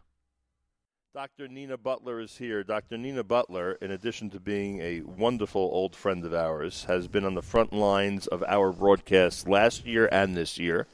Dr. 1.12 1.48
Nina 1.48 1.76
Butler 1.76 2.20
is 2.20 2.36
here. 2.36 2.62
Dr. 2.62 2.96
Nina 2.96 3.24
Butler, 3.24 3.72
in 3.80 3.90
addition 3.90 4.30
to 4.30 4.38
being 4.38 4.80
a 4.80 5.00
wonderful 5.00 5.62
old 5.62 5.96
friend 5.96 6.24
of 6.24 6.32
ours, 6.32 6.84
has 6.84 7.08
been 7.08 7.24
on 7.24 7.34
the 7.34 7.42
front 7.42 7.72
lines 7.72 8.28
of 8.28 8.44
our 8.46 8.72
broadcasts 8.72 9.46
last 9.48 9.84
year 9.84 10.08
and 10.12 10.36
this 10.36 10.56
year. 10.58 10.86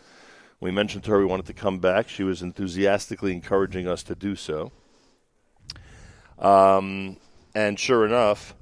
We 0.59 0.71
mentioned 0.71 1.05
to 1.05 1.11
her 1.11 1.19
we 1.19 1.27
wanted 1.27 1.47
to 1.47 1.53
come 1.53 1.81
back. 1.81 2.09
She 2.09 2.25
was 2.25 2.41
enthusiastically 2.41 3.33
encouraging 3.33 3.87
us 3.87 4.03
to 4.05 4.15
do 4.15 4.37
so. 4.37 4.73
Um, 6.39 7.19
and 7.55 7.79
sure 7.79 8.07
enough, 8.07 8.55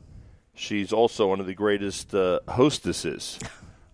she's 0.54 0.92
also 0.92 1.28
one 1.28 1.38
of 1.38 1.46
the 1.46 1.54
greatest 1.54 2.12
uh, 2.14 2.40
hostesses 2.48 3.38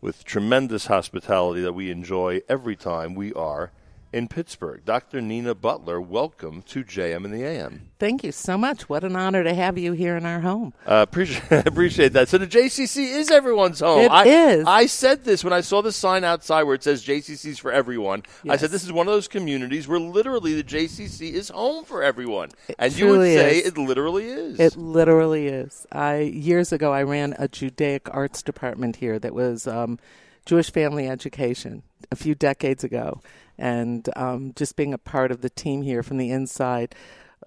with 0.01 0.25
tremendous 0.25 0.87
hospitality 0.87 1.61
that 1.61 1.73
we 1.73 1.91
enjoy 1.91 2.41
every 2.49 2.77
time 2.77 3.15
we 3.15 3.33
are 3.35 3.71
in 4.13 4.29
Pittsburgh. 4.29 4.85
Dr. 4.85 5.21
Nina 5.21 5.55
Butler, 5.55 6.01
welcome 6.01 6.63
to 6.63 6.83
JM 6.83 7.25
in 7.25 7.31
the 7.31 7.45
AM. 7.45 7.91
Thank 7.99 8.25
you 8.25 8.33
so 8.33 8.59
much. 8.59 8.89
What 8.89 9.05
an 9.05 9.15
honor 9.15 9.45
to 9.45 9.55
have 9.55 9.79
you 9.79 9.93
here 9.93 10.17
in 10.17 10.27
our 10.27 10.41
home. 10.41 10.73
Uh, 10.87 11.05
appreciate, 11.09 11.51
appreciate 11.67 12.13
that. 12.15 12.29
So 12.29 12.39
the 12.39 12.47
JCC 12.47 13.15
is 13.15 13.31
everyone's 13.31 13.81
home. 13.81 14.03
It 14.03 14.11
I, 14.11 14.27
is. 14.27 14.67
I 14.67 14.87
said 14.87 15.25
this 15.25 15.45
when 15.45 15.53
I 15.53 15.61
saw 15.61 15.83
the 15.83 15.93
sign 15.93 16.25
outside 16.25 16.65
where 16.65 16.75
it 16.75 16.83
says 16.83 17.05
JCC's 17.05 17.59
for 17.59 17.71
everyone. 17.71 18.25
I 18.49 18.57
said 18.57 18.71
this 18.71 18.85
is 18.85 18.93
one 18.93 19.07
of 19.07 19.13
those 19.13 19.29
communities 19.29 19.87
where 19.87 20.01
literally 20.01 20.55
the 20.55 20.65
JCC 20.65 21.33
is 21.33 21.51
home 21.51 21.85
for 21.85 22.03
everyone. 22.03 22.51
and 22.79 22.97
you 22.97 23.09
would 23.09 23.25
say 23.25 23.59
is. 23.59 23.69
it 23.69 23.79
literally 23.79 24.27
is. 24.27 24.59
It 24.59 24.77
literally 24.77 25.47
is. 25.47 25.87
I 25.93 26.21
years 26.21 26.73
ago 26.73 26.93
I 26.93 27.03
ran 27.03 27.35
a 27.39 27.49
Judaic 27.49 28.13
arts 28.13 28.43
department 28.43 28.97
here 28.97 29.19
that 29.19 29.35
was 29.35 29.67
um, 29.67 29.99
Jewish 30.47 30.73
family 30.73 31.09
education 31.09 31.83
a 32.11 32.17
few 32.17 32.35
decades 32.35 32.83
ago, 32.83 33.21
and 33.61 34.09
um, 34.17 34.53
just 34.57 34.75
being 34.75 34.93
a 34.93 34.99
part 34.99 35.31
of 35.31 35.43
the 35.43 35.51
team 35.51 35.83
here 35.83 36.03
from 36.03 36.17
the 36.17 36.31
inside 36.31 36.95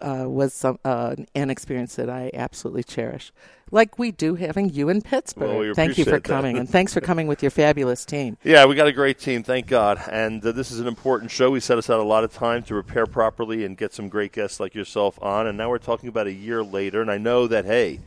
uh, 0.02 0.26
was 0.28 0.54
some 0.54 0.80
uh, 0.86 1.16
an 1.36 1.50
experience 1.50 1.96
that 1.96 2.10
I 2.10 2.30
absolutely 2.34 2.84
cherish. 2.84 3.32
Like 3.72 3.98
we 3.98 4.12
do 4.12 4.36
having 4.36 4.70
you 4.70 4.90
in 4.90 5.02
Pittsburgh. 5.02 5.50
Well, 5.50 5.60
we 5.60 5.74
Thank 5.74 5.98
you 5.98 6.06
for 6.06 6.20
coming, 6.20 6.58
and 6.58 6.70
thanks 6.70 6.94
for 6.94 7.02
coming 7.10 7.26
with 7.26 7.42
your 7.42 7.50
fabulous 7.50 8.06
team. 8.06 8.38
Yeah, 8.44 8.66
we 8.66 8.76
got 8.76 8.88
a 8.88 8.92
great 8.92 9.18
team, 9.18 9.44
thank 9.44 9.68
God. 9.68 10.00
And 10.12 10.46
uh, 10.46 10.52
this 10.52 10.72
is 10.72 10.80
an 10.80 10.88
important 10.88 11.32
show. 11.32 11.50
We 11.50 11.60
set 11.60 11.78
aside 11.78 12.00
a 12.00 12.04
lot 12.04 12.24
of 12.24 12.32
time 12.32 12.62
to 12.64 12.74
prepare 12.74 13.08
properly 13.08 13.66
and 13.66 13.76
get 13.76 13.94
some 13.94 14.10
great 14.10 14.32
guests 14.32 14.60
like 14.60 14.76
yourself 14.76 15.18
on. 15.22 15.48
And 15.48 15.58
now 15.58 15.70
we're 15.70 15.80
talking 15.80 16.10
about 16.10 16.28
a 16.28 16.34
year 16.34 16.64
later. 16.64 17.02
And 17.02 17.10
I 17.10 17.18
know 17.18 17.48
that, 17.48 17.66
hey, 17.66 18.00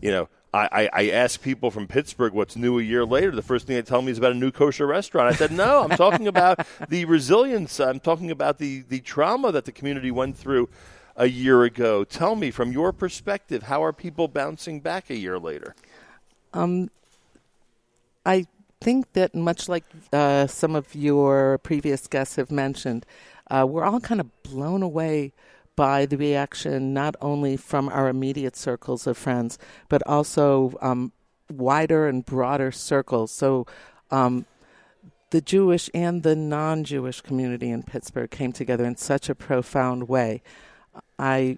you 0.00 0.10
know, 0.10 0.28
I, 0.52 0.68
I, 0.72 0.90
I 0.92 1.10
ask 1.10 1.40
people 1.40 1.70
from 1.70 1.86
Pittsburgh 1.86 2.32
what's 2.32 2.56
new 2.56 2.78
a 2.78 2.82
year 2.82 3.04
later. 3.04 3.30
The 3.30 3.42
first 3.42 3.66
thing 3.66 3.76
they 3.76 3.82
tell 3.82 4.02
me 4.02 4.10
is 4.10 4.18
about 4.18 4.32
a 4.32 4.36
new 4.36 4.50
kosher 4.50 4.86
restaurant. 4.86 5.32
I 5.32 5.36
said, 5.36 5.52
no, 5.52 5.82
I'm 5.84 5.96
talking 5.96 6.26
about 6.34 6.66
the 6.88 7.04
resilience. 7.04 7.78
I'm 7.78 8.00
talking 8.00 8.30
about 8.30 8.58
the, 8.58 8.80
the 8.88 9.00
trauma 9.00 9.52
that 9.52 9.64
the 9.64 9.72
community 9.72 10.10
went 10.10 10.36
through 10.36 10.68
a 11.16 11.26
year 11.26 11.64
ago. 11.64 12.04
Tell 12.04 12.34
me, 12.34 12.50
from 12.50 12.72
your 12.72 12.92
perspective, 12.92 13.64
how 13.64 13.84
are 13.84 13.92
people 13.92 14.26
bouncing 14.26 14.80
back 14.80 15.10
a 15.10 15.16
year 15.16 15.38
later? 15.38 15.74
I 18.26 18.46
think 18.80 19.12
that 19.12 19.34
much 19.34 19.68
like 19.68 19.84
uh, 20.12 20.46
some 20.46 20.74
of 20.74 20.94
your 20.94 21.58
previous 21.58 22.06
guests 22.06 22.36
have 22.36 22.50
mentioned, 22.50 23.06
uh, 23.50 23.66
we're 23.68 23.84
all 23.84 24.00
kind 24.00 24.20
of 24.20 24.42
blown 24.42 24.82
away 24.82 25.32
by 25.80 26.04
the 26.04 26.18
reaction 26.18 26.92
not 26.92 27.16
only 27.22 27.56
from 27.56 27.88
our 27.88 28.06
immediate 28.06 28.54
circles 28.54 29.06
of 29.06 29.16
friends, 29.16 29.58
but 29.88 30.06
also 30.06 30.76
um, 30.82 31.10
wider 31.50 32.06
and 32.06 32.26
broader 32.26 32.70
circles. 32.70 33.32
So, 33.32 33.66
um, 34.10 34.44
the 35.30 35.40
Jewish 35.40 35.88
and 35.94 36.22
the 36.22 36.36
non 36.36 36.84
Jewish 36.84 37.22
community 37.22 37.70
in 37.70 37.82
Pittsburgh 37.82 38.30
came 38.30 38.52
together 38.52 38.84
in 38.84 38.96
such 38.96 39.30
a 39.30 39.34
profound 39.34 40.06
way. 40.06 40.42
I 41.18 41.56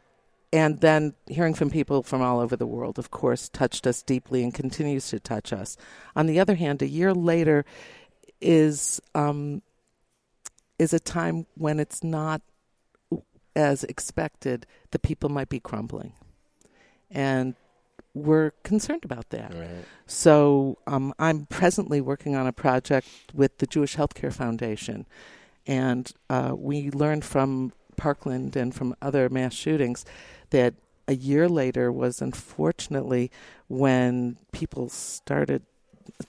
and 0.52 0.78
then 0.80 1.14
hearing 1.26 1.54
from 1.54 1.70
people 1.70 2.04
from 2.04 2.22
all 2.22 2.38
over 2.38 2.54
the 2.54 2.64
world, 2.64 3.00
of 3.00 3.10
course, 3.10 3.48
touched 3.48 3.88
us 3.88 4.02
deeply 4.02 4.44
and 4.44 4.54
continues 4.54 5.08
to 5.08 5.18
touch 5.18 5.52
us. 5.52 5.76
On 6.14 6.26
the 6.26 6.38
other 6.38 6.54
hand, 6.54 6.80
a 6.80 6.86
year 6.86 7.12
later 7.12 7.64
is 8.40 9.00
um, 9.16 9.62
is 10.78 10.92
a 10.92 11.00
time 11.00 11.46
when 11.56 11.80
it's 11.80 12.04
not 12.04 12.40
as 13.54 13.84
expected 13.84 14.66
the 14.90 14.98
people 14.98 15.28
might 15.28 15.48
be 15.48 15.60
crumbling, 15.60 16.12
and 17.10 17.54
we're 18.14 18.50
concerned 18.62 19.04
about 19.04 19.30
that. 19.30 19.52
So 20.06 20.78
um, 20.86 21.14
I'm 21.18 21.46
presently 21.46 22.00
working 22.00 22.36
on 22.36 22.46
a 22.46 22.52
project 22.52 23.08
with 23.32 23.58
the 23.58 23.66
Jewish 23.66 23.96
Healthcare 23.96 24.32
Foundation, 24.32 25.06
and 25.66 26.12
uh, 26.28 26.52
we 26.56 26.90
learned 26.90 27.24
from 27.24 27.72
Parkland 27.96 28.56
and 28.56 28.74
from 28.74 28.94
other 29.00 29.28
mass 29.28 29.54
shootings 29.54 30.04
that 30.50 30.74
a 31.08 31.14
year 31.14 31.48
later 31.48 31.90
was 31.90 32.22
unfortunately 32.22 33.30
when 33.68 34.36
people 34.52 34.88
started, 34.88 35.62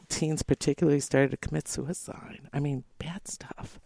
teens 0.09 0.43
particularly, 0.43 0.99
started 0.99 1.31
to 1.31 1.37
commit 1.37 1.67
suicide. 1.67 2.41
I 2.51 2.59
mean, 2.59 2.83
bad 2.97 3.27
stuff. 3.27 3.79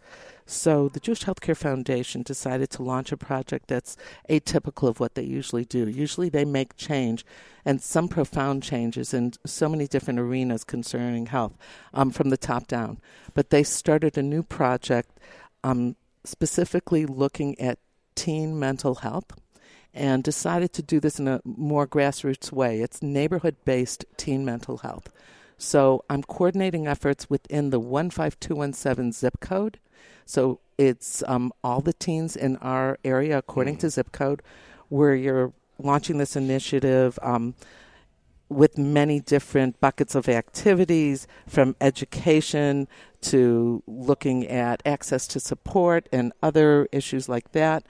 So 0.50 0.88
the 0.88 0.98
Jewish 0.98 1.24
Healthcare 1.24 1.56
Foundation 1.56 2.22
decided 2.22 2.70
to 2.70 2.82
launch 2.82 3.12
a 3.12 3.18
project 3.18 3.68
that's 3.68 3.98
atypical 4.30 4.88
of 4.88 4.98
what 4.98 5.14
they 5.14 5.22
usually 5.22 5.66
do. 5.66 5.86
Usually 5.86 6.30
they 6.30 6.46
make 6.46 6.74
change 6.78 7.22
and 7.66 7.82
some 7.82 8.08
profound 8.08 8.62
changes 8.62 9.12
in 9.12 9.34
so 9.44 9.68
many 9.68 9.86
different 9.86 10.18
arenas 10.18 10.64
concerning 10.64 11.26
health 11.26 11.52
um, 11.92 12.10
from 12.10 12.30
the 12.30 12.38
top 12.38 12.66
down. 12.66 12.98
But 13.34 13.50
they 13.50 13.62
started 13.62 14.16
a 14.16 14.22
new 14.22 14.42
project 14.42 15.10
um, 15.62 15.96
specifically 16.24 17.04
looking 17.04 17.60
at 17.60 17.78
teen 18.14 18.58
mental 18.58 18.96
health 18.96 19.38
and 19.92 20.24
decided 20.24 20.72
to 20.72 20.82
do 20.82 20.98
this 20.98 21.18
in 21.18 21.28
a 21.28 21.42
more 21.44 21.86
grassroots 21.86 22.50
way. 22.50 22.80
It's 22.80 23.02
neighborhood 23.02 23.56
based 23.66 24.06
teen 24.16 24.46
mental 24.46 24.78
health. 24.78 25.10
So 25.58 26.04
I'm 26.08 26.22
coordinating 26.22 26.86
efforts 26.86 27.28
within 27.28 27.70
the 27.70 27.78
15217 27.78 29.12
zip 29.12 29.40
code. 29.40 29.78
So 30.24 30.60
it's 30.78 31.24
um, 31.26 31.52
all 31.64 31.80
the 31.80 31.92
teens 31.92 32.36
in 32.36 32.56
our 32.58 32.98
area 33.04 33.38
according 33.38 33.78
to 33.78 33.90
zip 33.90 34.12
code, 34.12 34.40
where 34.88 35.14
you're 35.14 35.52
launching 35.78 36.18
this 36.18 36.36
initiative 36.36 37.18
um, 37.22 37.54
with 38.48 38.78
many 38.78 39.20
different 39.20 39.80
buckets 39.80 40.14
of 40.14 40.28
activities 40.28 41.26
from 41.46 41.76
education 41.80 42.88
to 43.20 43.82
looking 43.86 44.46
at 44.46 44.80
access 44.86 45.26
to 45.26 45.40
support 45.40 46.08
and 46.12 46.32
other 46.42 46.88
issues 46.92 47.28
like 47.28 47.52
that. 47.52 47.84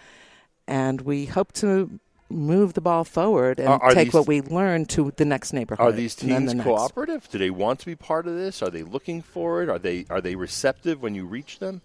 And 0.66 1.02
we 1.02 1.26
hope 1.26 1.52
to 1.54 2.00
move 2.30 2.74
the 2.74 2.80
ball 2.80 3.04
forward 3.04 3.58
and 3.58 3.68
Are- 3.68 3.82
are 3.82 3.94
take 3.94 4.08
these- 4.08 4.14
what 4.14 4.26
we 4.26 4.40
learn 4.42 4.84
to 4.86 5.12
the 5.16 5.24
next 5.24 5.52
neighborhood. 5.52 5.86
Are 5.86 5.92
these 5.92 6.14
teens 6.14 6.50
the 6.50 6.56
next. 6.56 6.66
cooperative? 6.66 7.28
Do 7.30 7.38
they 7.38 7.50
want 7.50 7.80
to 7.80 7.86
be 7.86 7.94
part 7.96 8.26
of 8.26 8.34
this? 8.36 8.62
Are 8.62 8.70
they 8.70 8.82
looking 8.82 9.22
for 9.22 9.62
it? 9.62 9.68
Are 9.68 9.78
they 9.78 10.04
are 10.10 10.20
they 10.20 10.34
receptive 10.34 11.00
when 11.02 11.14
you 11.14 11.24
reach 11.26 11.58
them? 11.58 11.80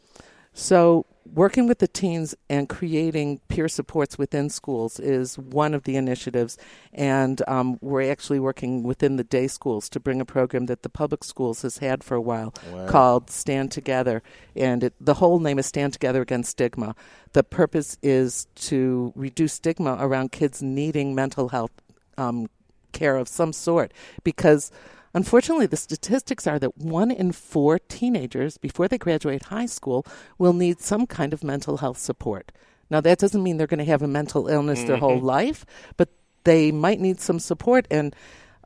So, 0.53 1.05
working 1.25 1.67
with 1.67 1.79
the 1.79 1.87
teens 1.87 2.35
and 2.47 2.69
creating 2.69 3.39
peer 3.47 3.67
supports 3.67 4.17
within 4.19 4.49
schools 4.49 4.99
is 4.99 5.37
one 5.37 5.73
of 5.73 5.83
the 5.83 5.95
initiatives. 5.95 6.57
And 6.93 7.41
um, 7.47 7.79
we're 7.81 8.11
actually 8.11 8.39
working 8.39 8.83
within 8.83 9.15
the 9.15 9.23
day 9.23 9.47
schools 9.47 9.89
to 9.89 9.99
bring 9.99 10.21
a 10.21 10.25
program 10.25 10.67
that 10.67 10.83
the 10.83 10.89
public 10.89 11.23
schools 11.23 11.63
has 11.63 11.79
had 11.79 12.03
for 12.03 12.15
a 12.15 12.21
while 12.21 12.53
Wow. 12.71 12.87
called 12.87 13.29
Stand 13.31 13.71
Together. 13.71 14.21
And 14.55 14.83
it, 14.83 14.93
the 15.01 15.15
whole 15.15 15.39
name 15.39 15.57
is 15.57 15.65
Stand 15.65 15.93
Together 15.93 16.21
Against 16.21 16.51
Stigma. 16.51 16.95
The 17.31 17.43
purpose 17.43 17.97
is 18.03 18.45
to 18.55 19.11
reduce 19.15 19.53
stigma 19.53 19.97
around 19.99 20.31
kids 20.31 20.61
needing 20.61 21.15
mental 21.15 21.49
health 21.49 21.71
um, 22.17 22.47
care 22.91 23.15
of 23.15 23.27
some 23.27 23.53
sort 23.53 23.91
because 24.23 24.71
unfortunately 25.13 25.65
the 25.65 25.77
statistics 25.77 26.47
are 26.47 26.59
that 26.59 26.77
one 26.77 27.11
in 27.11 27.31
four 27.31 27.79
teenagers 27.79 28.57
before 28.57 28.87
they 28.87 28.97
graduate 28.97 29.43
high 29.43 29.65
school 29.65 30.05
will 30.37 30.53
need 30.53 30.79
some 30.79 31.05
kind 31.05 31.33
of 31.33 31.43
mental 31.43 31.77
health 31.77 31.97
support. 31.97 32.51
Now 32.89 33.01
that 33.01 33.19
doesn't 33.19 33.43
mean 33.43 33.57
they're 33.57 33.67
going 33.67 33.79
to 33.79 33.85
have 33.85 34.01
a 34.01 34.07
mental 34.07 34.47
illness 34.47 34.83
their 34.83 34.97
whole 34.97 35.19
life 35.19 35.65
but 35.97 36.09
they 36.43 36.71
might 36.71 36.99
need 36.99 37.19
some 37.19 37.39
support 37.39 37.87
and 37.89 38.15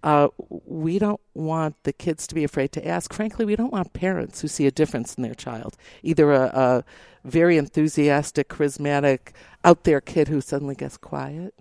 uh, 0.04 0.30
we 0.48 1.00
don't 1.00 1.22
want 1.34 1.76
the 1.84 1.94
kids 1.94 2.28
to 2.28 2.36
be 2.36 2.44
afraid 2.44 2.72
to 2.72 2.88
ask. 2.88 3.14
Frankly, 3.14 3.46
we 3.46 3.56
don't 3.56 3.74
want 3.74 3.94
parents 3.94 4.42
who 4.42 4.48
see 4.48 4.68
a 4.68 4.72
difference 4.72 5.16
in 5.16 5.24
their 5.24 5.34
child, 5.34 5.76
either 6.04 6.32
a, 6.32 6.44
a 6.46 6.84
very 7.26 7.58
enthusiastic, 7.58 8.48
charismatic, 8.48 9.32
out 9.64 9.84
there 9.84 10.00
kid 10.00 10.28
who 10.28 10.40
suddenly 10.40 10.76
gets 10.76 10.98
quiet, 10.98 11.54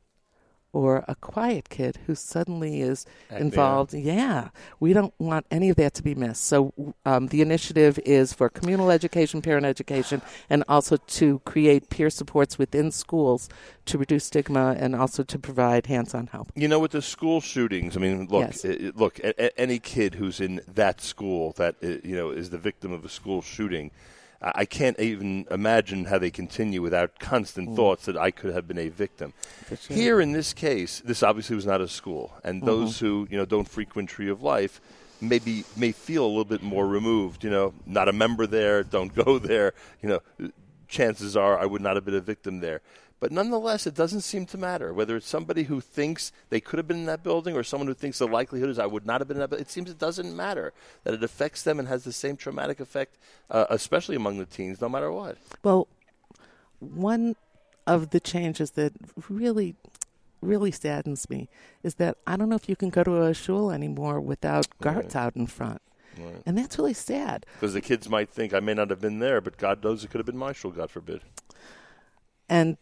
or 0.72 1.04
a 1.08 1.14
quiet 1.14 1.68
kid 1.70 1.98
who 2.06 2.14
suddenly 2.14 2.80
is 2.82 3.06
involved. 3.30 3.94
Yeah, 3.94 4.48
we 4.78 4.92
don't 4.92 5.14
want 5.18 5.46
any 5.50 5.70
of 5.70 5.76
that 5.76 5.94
to 5.94 6.02
be 6.02 6.14
missed. 6.14 6.44
So 6.44 6.72
um, 7.06 7.28
the 7.28 7.40
initiative 7.40 7.98
is 8.04 8.32
for 8.34 8.48
communal 8.50 8.90
education, 8.90 9.40
parent 9.40 9.64
education, 9.64 10.20
and 10.50 10.64
also 10.68 10.96
to 10.98 11.38
create 11.40 11.88
peer 11.88 12.10
supports 12.10 12.58
within 12.58 12.90
schools 12.90 13.48
to 13.86 13.96
reduce 13.96 14.26
stigma 14.26 14.76
and 14.78 14.94
also 14.94 15.22
to 15.22 15.38
provide 15.38 15.86
hands-on 15.86 16.26
help. 16.28 16.48
You 16.54 16.68
know, 16.68 16.78
with 16.80 16.90
the 16.90 17.02
school 17.02 17.40
shootings, 17.40 17.96
I 17.96 18.00
mean, 18.00 18.26
look, 18.26 18.42
Yes. 18.42 18.64
i- 18.64 18.68
i- 18.68 18.92
look, 18.94 19.18
a, 19.20 19.32
a- 19.42 19.58
any 19.60 19.78
kid 19.78 20.16
who's 20.16 20.40
in 20.40 20.60
that 20.68 21.00
school 21.00 21.52
that 21.56 21.76
uh, 21.82 21.86
you 22.04 22.16
know 22.16 22.30
is 22.30 22.50
the 22.50 22.58
victim 22.58 22.92
of 22.92 23.04
a 23.04 23.08
school 23.08 23.40
shooting, 23.40 23.90
I 24.40 24.64
can't 24.64 24.98
even 25.00 25.46
imagine 25.50 26.04
how 26.04 26.18
they 26.18 26.30
continue 26.30 26.82
without 26.82 27.18
constant 27.18 27.70
mm. 27.70 27.76
thoughts 27.76 28.04
that 28.04 28.16
I 28.16 28.30
could 28.30 28.52
have 28.52 28.68
been 28.68 28.78
a 28.78 28.88
victim. 28.88 29.32
sure. 29.68 29.96
Here 29.96 30.20
in 30.20 30.32
this 30.32 30.52
case, 30.52 31.00
this 31.04 31.22
obviously 31.22 31.56
was 31.56 31.66
not 31.66 31.80
a 31.80 31.88
school, 31.88 32.34
and 32.44 32.58
mm-hmm. 32.58 32.66
those 32.66 32.98
who 32.98 33.26
you 33.30 33.38
know 33.38 33.46
don't 33.46 33.68
frequent 33.68 34.10
Tree 34.10 34.28
of 34.28 34.42
Life 34.42 34.80
maybe 35.20 35.64
may 35.76 35.92
feel 35.92 36.24
a 36.24 36.28
little 36.28 36.44
bit 36.44 36.62
more 36.62 36.86
removed. 36.86 37.44
You 37.44 37.50
know, 37.50 37.74
not 37.86 38.08
a 38.08 38.12
member 38.12 38.46
there, 38.46 38.82
don't 38.82 39.14
go 39.24 39.38
there. 39.38 39.72
You 40.02 40.08
know, 40.10 40.50
chances 40.88 41.36
are 41.36 41.58
I 41.58 41.66
would 41.66 41.82
not 41.82 41.96
have 41.96 42.04
been 42.04 42.14
a 42.14 42.20
victim 42.20 42.60
there. 42.60 42.82
But 43.18 43.32
nonetheless, 43.32 43.86
it 43.86 43.94
doesn't 43.94 44.20
seem 44.20 44.44
to 44.46 44.58
matter 44.58 44.92
whether 44.92 45.16
it's 45.16 45.28
somebody 45.28 45.64
who 45.64 45.80
thinks 45.80 46.32
they 46.50 46.60
could 46.60 46.78
have 46.78 46.86
been 46.86 46.98
in 46.98 47.06
that 47.06 47.22
building 47.22 47.56
or 47.56 47.62
someone 47.62 47.86
who 47.86 47.94
thinks 47.94 48.18
the 48.18 48.28
likelihood 48.28 48.68
is 48.68 48.78
I 48.78 48.86
would 48.86 49.06
not 49.06 49.20
have 49.20 49.28
been 49.28 49.38
in 49.38 49.40
that 49.40 49.48
building. 49.48 49.64
It 49.64 49.70
seems 49.70 49.90
it 49.90 49.98
doesn't 49.98 50.36
matter 50.36 50.74
that 51.04 51.14
it 51.14 51.24
affects 51.24 51.62
them 51.62 51.78
and 51.78 51.88
has 51.88 52.04
the 52.04 52.12
same 52.12 52.36
traumatic 52.36 52.78
effect, 52.78 53.16
uh, 53.50 53.64
especially 53.70 54.16
among 54.16 54.36
the 54.36 54.44
teens, 54.44 54.82
no 54.82 54.88
matter 54.90 55.10
what. 55.10 55.38
Well, 55.62 55.88
one 56.78 57.36
of 57.86 58.10
the 58.10 58.20
changes 58.20 58.72
that 58.72 58.92
really, 59.30 59.76
really 60.42 60.70
saddens 60.70 61.30
me 61.30 61.48
is 61.82 61.94
that 61.94 62.18
I 62.26 62.36
don't 62.36 62.50
know 62.50 62.56
if 62.56 62.68
you 62.68 62.76
can 62.76 62.90
go 62.90 63.02
to 63.02 63.22
a 63.22 63.32
shul 63.32 63.70
anymore 63.70 64.20
without 64.20 64.66
guards 64.80 65.16
out 65.16 65.36
in 65.36 65.46
front. 65.46 65.80
Right. 66.18 66.42
And 66.44 66.58
that's 66.58 66.78
really 66.78 66.94
sad. 66.94 67.46
Because 67.54 67.74
the 67.74 67.80
kids 67.80 68.08
might 68.08 68.28
think 68.28 68.52
I 68.52 68.60
may 68.60 68.74
not 68.74 68.90
have 68.90 69.00
been 69.00 69.20
there, 69.20 69.40
but 69.40 69.56
God 69.56 69.82
knows 69.82 70.04
it 70.04 70.10
could 70.10 70.18
have 70.18 70.26
been 70.26 70.36
my 70.36 70.52
shul, 70.52 70.70
God 70.70 70.90
forbid. 70.90 71.22
And 72.48 72.76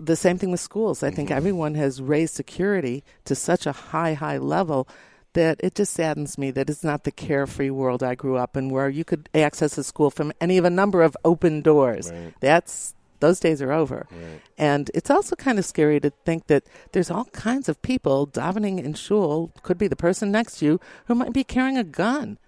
the 0.00 0.16
same 0.16 0.38
thing 0.38 0.50
with 0.50 0.60
schools. 0.60 1.02
I 1.02 1.10
think 1.10 1.28
mm-hmm. 1.28 1.38
everyone 1.38 1.74
has 1.74 2.00
raised 2.00 2.34
security 2.34 3.04
to 3.24 3.34
such 3.34 3.66
a 3.66 3.72
high, 3.72 4.14
high 4.14 4.38
level 4.38 4.88
that 5.34 5.60
it 5.62 5.74
just 5.74 5.92
saddens 5.92 6.38
me 6.38 6.50
that 6.50 6.70
it's 6.70 6.82
not 6.82 7.04
the 7.04 7.10
carefree 7.10 7.70
world 7.70 8.02
I 8.02 8.14
grew 8.14 8.36
up 8.36 8.56
in 8.56 8.70
where 8.70 8.88
you 8.88 9.04
could 9.04 9.28
access 9.34 9.78
a 9.78 9.84
school 9.84 10.10
from 10.10 10.32
any 10.40 10.58
of 10.58 10.64
a 10.64 10.70
number 10.70 11.02
of 11.02 11.16
open 11.24 11.60
doors. 11.60 12.10
Right. 12.10 12.34
That's 12.40 12.94
those 13.20 13.40
days 13.40 13.60
are 13.60 13.72
over. 13.72 14.06
Right. 14.10 14.40
And 14.56 14.90
it's 14.94 15.10
also 15.10 15.36
kind 15.36 15.58
of 15.58 15.64
scary 15.64 16.00
to 16.00 16.10
think 16.24 16.46
that 16.46 16.64
there's 16.92 17.10
all 17.10 17.26
kinds 17.26 17.68
of 17.68 17.82
people 17.82 18.26
davening 18.26 18.82
in 18.82 18.94
shul, 18.94 19.52
could 19.62 19.78
be 19.78 19.88
the 19.88 19.96
person 19.96 20.30
next 20.30 20.58
to 20.58 20.64
you, 20.64 20.80
who 21.06 21.14
might 21.14 21.32
be 21.32 21.44
carrying 21.44 21.76
a 21.76 21.84
gun. 21.84 22.38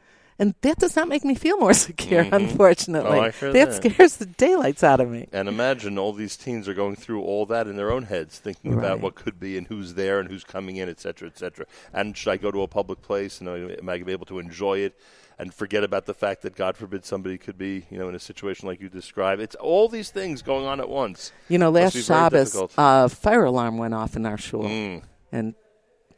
And 0.41 0.55
that 0.63 0.79
does 0.79 0.97
not 0.97 1.07
make 1.07 1.23
me 1.25 1.35
feel 1.35 1.59
more 1.59 1.75
secure, 1.89 2.27
unfortunately. 2.33 3.19
Oh, 3.19 3.21
I 3.21 3.31
hear 3.31 3.53
that 3.53 3.71
that. 3.71 3.93
scares 3.93 4.17
the 4.17 4.25
daylights 4.27 4.83
out 4.83 4.99
of 4.99 5.11
me. 5.11 5.29
And 5.33 5.49
imagine 5.49 5.99
all 5.99 6.15
these 6.15 6.37
teens 6.37 6.67
are 6.67 6.75
going 6.75 6.97
through 6.97 7.23
all 7.23 7.45
that 7.47 7.67
in 7.67 7.77
their 7.77 7.93
own 7.93 8.05
heads, 8.05 8.39
thinking 8.39 8.73
about 8.73 9.01
what 9.01 9.15
could 9.15 9.39
be 9.39 9.59
and 9.59 9.67
who's 9.67 9.95
there 9.95 10.19
and 10.19 10.31
who's 10.31 10.43
coming 10.43 10.77
in, 10.77 10.89
et 10.89 10.99
cetera, 10.99 11.29
et 11.29 11.39
cetera. 11.39 11.67
And 11.93 12.17
should 12.17 12.31
I 12.31 12.39
go 12.39 12.51
to 12.51 12.63
a 12.63 12.69
public 12.69 13.03
place 13.03 13.41
and 13.41 13.49
am 13.49 13.89
I 13.89 14.03
able 14.07 14.27
to 14.27 14.39
enjoy 14.39 14.79
it 14.79 14.99
and 15.39 15.55
forget 15.55 15.85
about 15.85 16.07
the 16.07 16.15
fact 16.15 16.43
that 16.43 16.55
God 16.55 16.77
forbid 16.77 17.05
somebody 17.05 17.39
could 17.39 17.57
be, 17.57 17.87
you 17.91 17.99
know, 17.99 18.09
in 18.09 18.15
a 18.15 18.19
situation 18.19 18.67
like 18.69 18.81
you 18.81 18.89
describe. 18.91 19.41
It's 19.41 19.55
all 19.55 19.89
these 19.89 20.11
things 20.11 20.43
going 20.43 20.67
on 20.67 20.81
at 20.81 20.89
once. 20.89 21.33
You 21.49 21.59
know, 21.59 21.71
last 21.71 21.97
Shabbos, 21.97 22.55
a 22.77 23.09
fire 23.09 23.45
alarm 23.45 23.79
went 23.79 23.95
off 23.95 24.17
in 24.17 24.27
our 24.27 24.37
shul, 24.37 24.65
Mm, 24.65 25.03
and 25.33 25.55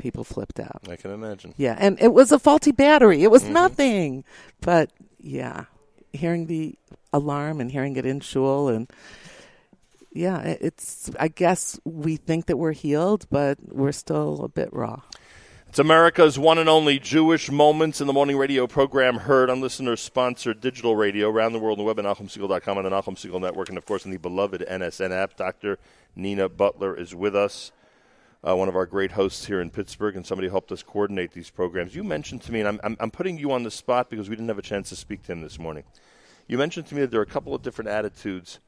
people 0.03 0.25
flipped 0.25 0.61
out. 0.61 0.83
I 0.91 0.97
can 0.97 1.11
imagine. 1.13 1.55
Yeah, 1.57 1.77
and 1.79 1.99
it 2.01 2.13
was 2.13 2.33
a 2.33 2.39
faulty 2.39 2.73
battery. 2.73 3.23
It 3.23 3.31
was 3.31 3.45
Mm-hmm. 3.45 3.53
nothing. 3.55 4.25
But 4.61 4.91
yeah, 5.21 5.65
hearing 6.13 6.47
the 6.47 6.75
alarm 7.13 7.61
and 7.61 7.71
hearing 7.71 7.97
it 7.97 8.05
in 8.05 8.21
shul, 8.21 8.69
and 8.69 8.91
yeah, 10.13 10.41
it's. 10.43 11.11
I 11.19 11.29
guess 11.29 11.81
we 11.85 12.17
think 12.17 12.47
that 12.47 12.57
we're 12.59 12.73
healed, 12.73 13.27
but 13.31 13.59
we're 13.73 13.93
still 13.93 14.45
a 14.45 14.49
bit 14.49 14.69
raw. 14.73 15.01
It's 15.69 15.79
America's 15.79 16.39
one 16.39 16.59
and 16.59 16.69
only 16.69 16.99
Jewish 16.99 17.51
Moments 17.51 18.03
in 18.03 18.07
the 18.07 18.13
Morning 18.13 18.37
radio 18.37 18.67
program 18.67 19.17
heard 19.17 19.49
on 19.49 19.63
listener 19.63 19.97
sponsored 19.97 20.61
digital 20.61 20.95
radio 20.97 21.31
around 21.31 21.55
the 21.55 21.59
world 21.59 21.79
on 21.79 21.85
the 21.87 21.87
web 21.89 21.99
at 21.99 22.05
NachumSegal.com 22.05 22.77
and 22.77 22.85
the 22.87 22.91
Nachum 22.91 23.17
Segal 23.17 23.41
Network, 23.41 23.71
and 23.71 23.79
of 23.79 23.87
course 23.87 24.05
on 24.05 24.13
the 24.13 24.19
beloved 24.19 24.63
NSN 24.69 25.13
app. 25.13 25.35
Dr. 25.35 25.79
Nina 26.15 26.51
Butler 26.51 26.95
is 26.95 27.15
with 27.15 27.35
us, 27.35 27.73
uh, 28.47 28.57
one 28.57 28.69
of 28.69 28.77
our 28.77 28.87
great 28.87 29.13
hosts 29.13 29.47
here 29.47 29.61
in 29.61 29.71
Pittsburgh, 29.71 30.17
and 30.17 30.27
somebody 30.27 30.49
helped 30.49 30.73
us 30.73 30.83
coordinate 30.83 31.33
these 31.33 31.51
programs. 31.51 31.95
You 31.95 32.03
mentioned 32.03 32.43
to 32.43 32.53
me, 32.53 32.61
and 32.61 32.69
I'm, 32.69 32.81
I'm, 32.83 32.97
I'm 32.99 33.11
putting 33.11 33.39
you 33.39 33.53
on 33.53 33.63
the 33.63 33.71
spot 33.71 34.11
because 34.11 34.29
we 34.29 34.37
didn't 34.37 34.49
have 34.49 34.59
a 34.59 34.63
chance 34.63 34.89
to 34.89 34.97
speak 34.97 35.23
to 35.25 35.33
him 35.33 35.43
this 35.43 35.59
morning. 35.59 35.85
You 36.49 36.59
mentioned 36.59 36.87
to 36.89 36.95
me 36.95 37.03
that 37.03 37.11
there 37.11 37.21
are 37.21 37.25
a 37.25 37.27
couple 37.27 37.55
of 37.55 37.63
different 37.63 37.89
attitudes 37.91 38.59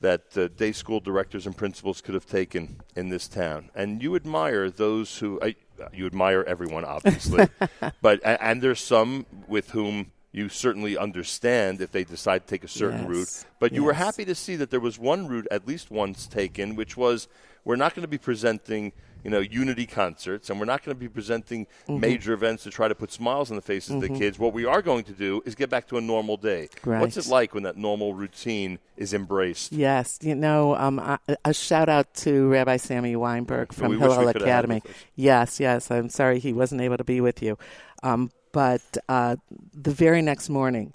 that 0.00 0.36
uh, 0.36 0.48
day 0.48 0.72
school 0.72 1.00
directors 1.00 1.46
and 1.46 1.56
principals 1.56 2.00
could 2.00 2.14
have 2.14 2.26
taken 2.26 2.80
in 2.96 3.08
this 3.10 3.28
town. 3.28 3.70
And 3.74 4.02
you 4.02 4.16
admire 4.16 4.70
those 4.70 5.18
who 5.18 5.38
I, 5.42 5.54
you 5.92 6.06
admire 6.06 6.42
everyone, 6.46 6.84
obviously, 6.84 7.48
but 8.02 8.20
and 8.24 8.60
there's 8.62 8.80
some 8.80 9.26
with 9.46 9.70
whom 9.70 10.12
you 10.32 10.48
certainly 10.48 10.96
understand 10.98 11.80
if 11.80 11.92
they 11.92 12.04
decide 12.04 12.46
to 12.46 12.46
take 12.48 12.64
a 12.64 12.68
certain 12.68 13.02
Yes. 13.02 13.08
route. 13.08 13.44
But 13.60 13.72
you 13.72 13.84
were 13.84 13.92
happy 13.92 14.24
to 14.24 14.34
see 14.34 14.56
that 14.56 14.70
there 14.70 14.80
was 14.80 14.98
one 14.98 15.28
route, 15.28 15.46
at 15.50 15.66
least 15.66 15.90
once 15.92 16.26
taken, 16.26 16.74
which 16.74 16.96
was 16.96 17.28
we're 17.64 17.76
not 17.76 17.94
going 17.94 18.02
to 18.02 18.08
be 18.08 18.18
presenting. 18.18 18.92
You 19.26 19.30
know, 19.30 19.40
unity 19.40 19.86
concerts, 19.86 20.50
and 20.50 20.60
we're 20.60 20.66
not 20.66 20.84
going 20.84 20.94
to 20.94 21.00
be 21.00 21.08
presenting 21.08 21.66
Mm-hmm. 21.88 21.98
major 21.98 22.34
events 22.34 22.62
to 22.64 22.70
try 22.70 22.88
to 22.88 22.94
put 22.94 23.10
smiles 23.10 23.48
on 23.50 23.56
the 23.56 23.62
faces 23.62 23.94
of 23.94 24.02
the 24.02 24.10
kids. 24.10 24.38
What 24.38 24.52
we 24.52 24.66
are 24.66 24.82
going 24.82 25.04
to 25.04 25.12
do 25.12 25.40
is 25.46 25.54
get 25.54 25.70
back 25.70 25.88
to 25.88 25.96
a 25.96 26.00
normal 26.02 26.36
day. 26.36 26.68
What's 26.84 27.16
it 27.16 27.26
like 27.26 27.54
when 27.54 27.62
that 27.62 27.78
normal 27.78 28.12
routine 28.12 28.80
is 28.98 29.14
embraced? 29.14 29.72
Yes, 29.72 30.18
you 30.20 30.34
know, 30.34 30.74
um, 30.76 30.98
a 30.98 31.54
shout 31.54 31.88
out 31.88 32.12
to 32.16 32.48
Rabbi 32.50 32.76
Sammy 32.76 33.16
Weinberg 33.16 33.72
from 33.72 33.88
we 33.92 33.98
Hillel 33.98 34.16
could 34.26 34.26
have 34.26 34.34
had 34.34 34.64
Academy. 34.64 34.82
Yes, 35.14 35.58
yes. 35.58 35.90
I'm 35.90 36.10
sorry 36.10 36.38
he 36.38 36.52
wasn't 36.52 36.82
able 36.82 36.98
to 36.98 37.04
be 37.04 37.22
with 37.22 37.42
you, 37.42 37.56
um, 38.02 38.30
but 38.52 38.82
uh, 39.08 39.36
the 39.72 39.90
very 39.90 40.20
next 40.20 40.50
morning, 40.50 40.92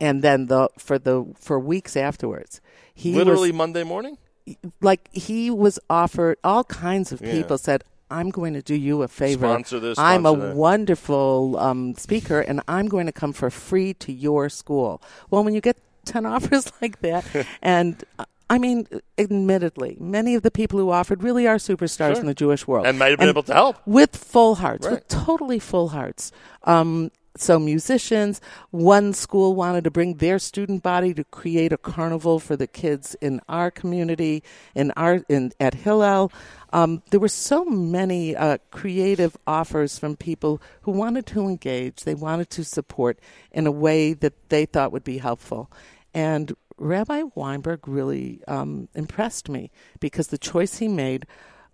and 0.00 0.22
then 0.22 0.46
the 0.46 0.68
for 0.78 1.00
the 1.00 1.24
for 1.36 1.58
weeks 1.58 1.96
afterwards, 1.96 2.60
he 2.94 3.12
Literally 3.12 3.50
was 3.50 3.58
Monday 3.58 3.82
morning? 3.82 4.18
Like 4.80 5.08
he 5.12 5.50
was 5.50 5.78
offered 5.90 6.38
all 6.44 6.64
kinds 6.64 7.12
of 7.12 7.20
Yeah. 7.20 7.32
people 7.32 7.58
said. 7.58 7.82
I'm 8.08 8.30
going 8.30 8.54
to 8.54 8.62
do 8.62 8.76
you 8.76 9.02
a 9.02 9.08
favor. 9.08 9.48
Sponsor 9.48 9.80
this, 9.80 9.98
I'm 9.98 10.26
a 10.26 10.36
that." 10.36 10.54
wonderful 10.54 11.56
um, 11.58 11.96
speaker, 11.96 12.38
and 12.40 12.60
I'm 12.68 12.86
going 12.86 13.06
to 13.06 13.12
come 13.12 13.32
for 13.32 13.50
free 13.50 13.94
to 13.94 14.12
your 14.12 14.48
school. 14.48 15.02
Well, 15.28 15.42
when 15.42 15.54
you 15.54 15.60
get 15.60 15.76
10 16.04 16.24
offers 16.34 16.70
like 16.80 17.00
that, 17.00 17.24
and 17.62 18.04
uh, 18.20 18.24
I 18.48 18.58
mean, 18.58 18.86
admittedly, 19.18 19.96
many 19.98 20.36
of 20.36 20.42
the 20.44 20.52
people 20.52 20.78
who 20.78 20.90
offered 20.90 21.24
really 21.24 21.48
are 21.48 21.56
superstars 21.56 22.12
Sure. 22.12 22.20
in 22.20 22.26
the 22.26 22.34
Jewish 22.34 22.64
world. 22.68 22.86
And 22.86 22.96
might 22.96 23.10
have 23.10 23.18
been 23.18 23.28
able 23.28 23.42
to 23.42 23.52
help. 23.52 23.76
With 23.86 24.14
full 24.16 24.54
hearts, 24.54 24.86
Right. 24.86 24.92
with 25.02 25.08
totally 25.08 25.58
full 25.58 25.88
hearts. 25.88 26.30
Um, 26.62 27.10
so 27.36 27.58
musicians, 27.58 28.40
one 28.70 29.12
school 29.12 29.54
wanted 29.54 29.84
to 29.84 29.90
bring 29.90 30.14
their 30.14 30.38
student 30.38 30.82
body 30.82 31.14
to 31.14 31.24
create 31.24 31.72
a 31.72 31.78
carnival 31.78 32.38
for 32.38 32.56
the 32.56 32.66
kids 32.66 33.14
in 33.20 33.40
our 33.48 33.70
community, 33.70 34.42
in 34.74 34.90
our 34.92 35.24
in 35.28 35.52
at 35.60 35.74
Hillel. 35.74 36.32
Um, 36.72 37.02
there 37.10 37.20
were 37.20 37.28
so 37.28 37.64
many 37.64 38.34
uh, 38.34 38.58
creative 38.70 39.36
offers 39.46 39.98
from 39.98 40.16
people 40.16 40.60
who 40.82 40.92
wanted 40.92 41.26
to 41.26 41.42
engage. 41.42 42.04
They 42.04 42.14
wanted 42.14 42.50
to 42.50 42.64
support 42.64 43.18
in 43.52 43.66
a 43.66 43.72
way 43.72 44.12
that 44.14 44.48
they 44.48 44.66
thought 44.66 44.92
would 44.92 45.04
be 45.04 45.18
helpful, 45.18 45.70
and 46.14 46.54
Rabbi 46.78 47.22
Weinberg 47.34 47.88
really 47.88 48.42
um, 48.46 48.88
impressed 48.94 49.48
me 49.48 49.70
because 50.00 50.28
the 50.28 50.38
choice 50.38 50.78
he 50.78 50.88
made 50.88 51.26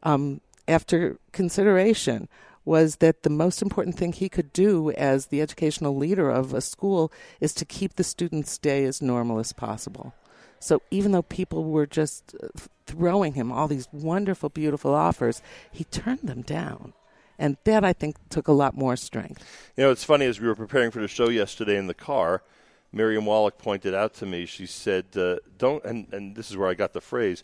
um, 0.03 0.41
after 0.69 1.19
consideration 1.33 2.29
was 2.65 2.97
that 2.97 3.23
the 3.23 3.31
most 3.31 3.63
important 3.63 3.97
thing 3.97 4.13
he 4.13 4.29
could 4.29 4.53
do 4.53 4.91
as 4.93 5.27
the 5.27 5.41
educational 5.41 5.97
leader 5.97 6.31
of 6.31 6.55
a 6.55 6.61
school 6.61 7.13
is 7.41 7.53
to 7.55 7.65
keep 7.65 7.97
the 7.97 8.05
students' 8.05 8.59
day 8.59 8.85
as 8.85 9.03
normal 9.03 9.39
as 9.39 9.53
possible. 9.53 10.15
So 10.61 10.81
even 10.93 11.11
though 11.11 11.23
people 11.23 11.65
were 11.65 11.87
just 11.87 12.37
uh, 12.41 12.47
throwing 12.87 13.35
him 13.35 13.51
all 13.51 13.67
these 13.67 13.89
wonderful, 13.91 14.49
beautiful 14.49 14.95
offers, 14.95 15.43
he 15.73 15.85
turned 15.85 16.21
them 16.23 16.43
down. 16.43 16.93
And 17.37 17.57
that, 17.65 17.85
I 17.85 17.93
think, 17.93 18.17
took 18.29 18.47
a 18.47 18.53
lot 18.53 18.77
more 18.77 18.95
strength. 18.95 19.45
You 19.77 19.85
know, 19.85 19.91
it's 19.91 20.05
funny, 20.05 20.27
as 20.27 20.39
we 20.39 20.47
were 20.47 20.55
preparing 20.55 20.93
for 20.93 21.01
the 21.01 21.09
show 21.09 21.29
yesterday 21.29 21.77
in 21.77 21.89
the 21.89 21.95
car, 21.95 22.43
Miriam 22.93 23.27
Wallach 23.27 23.59
pointed 23.59 23.95
out 23.95 24.15
to 24.15 24.27
me, 24.27 24.47
she 24.47 24.67
said, 24.67 25.07
uh, 25.17 25.37
don't, 25.59 25.85
and, 25.85 26.07
and 26.13 26.37
this 26.37 26.51
is 26.51 26.57
where 26.57 26.69
I 26.69 26.75
got 26.75 26.93
the 26.93 27.01
phrase, 27.01 27.43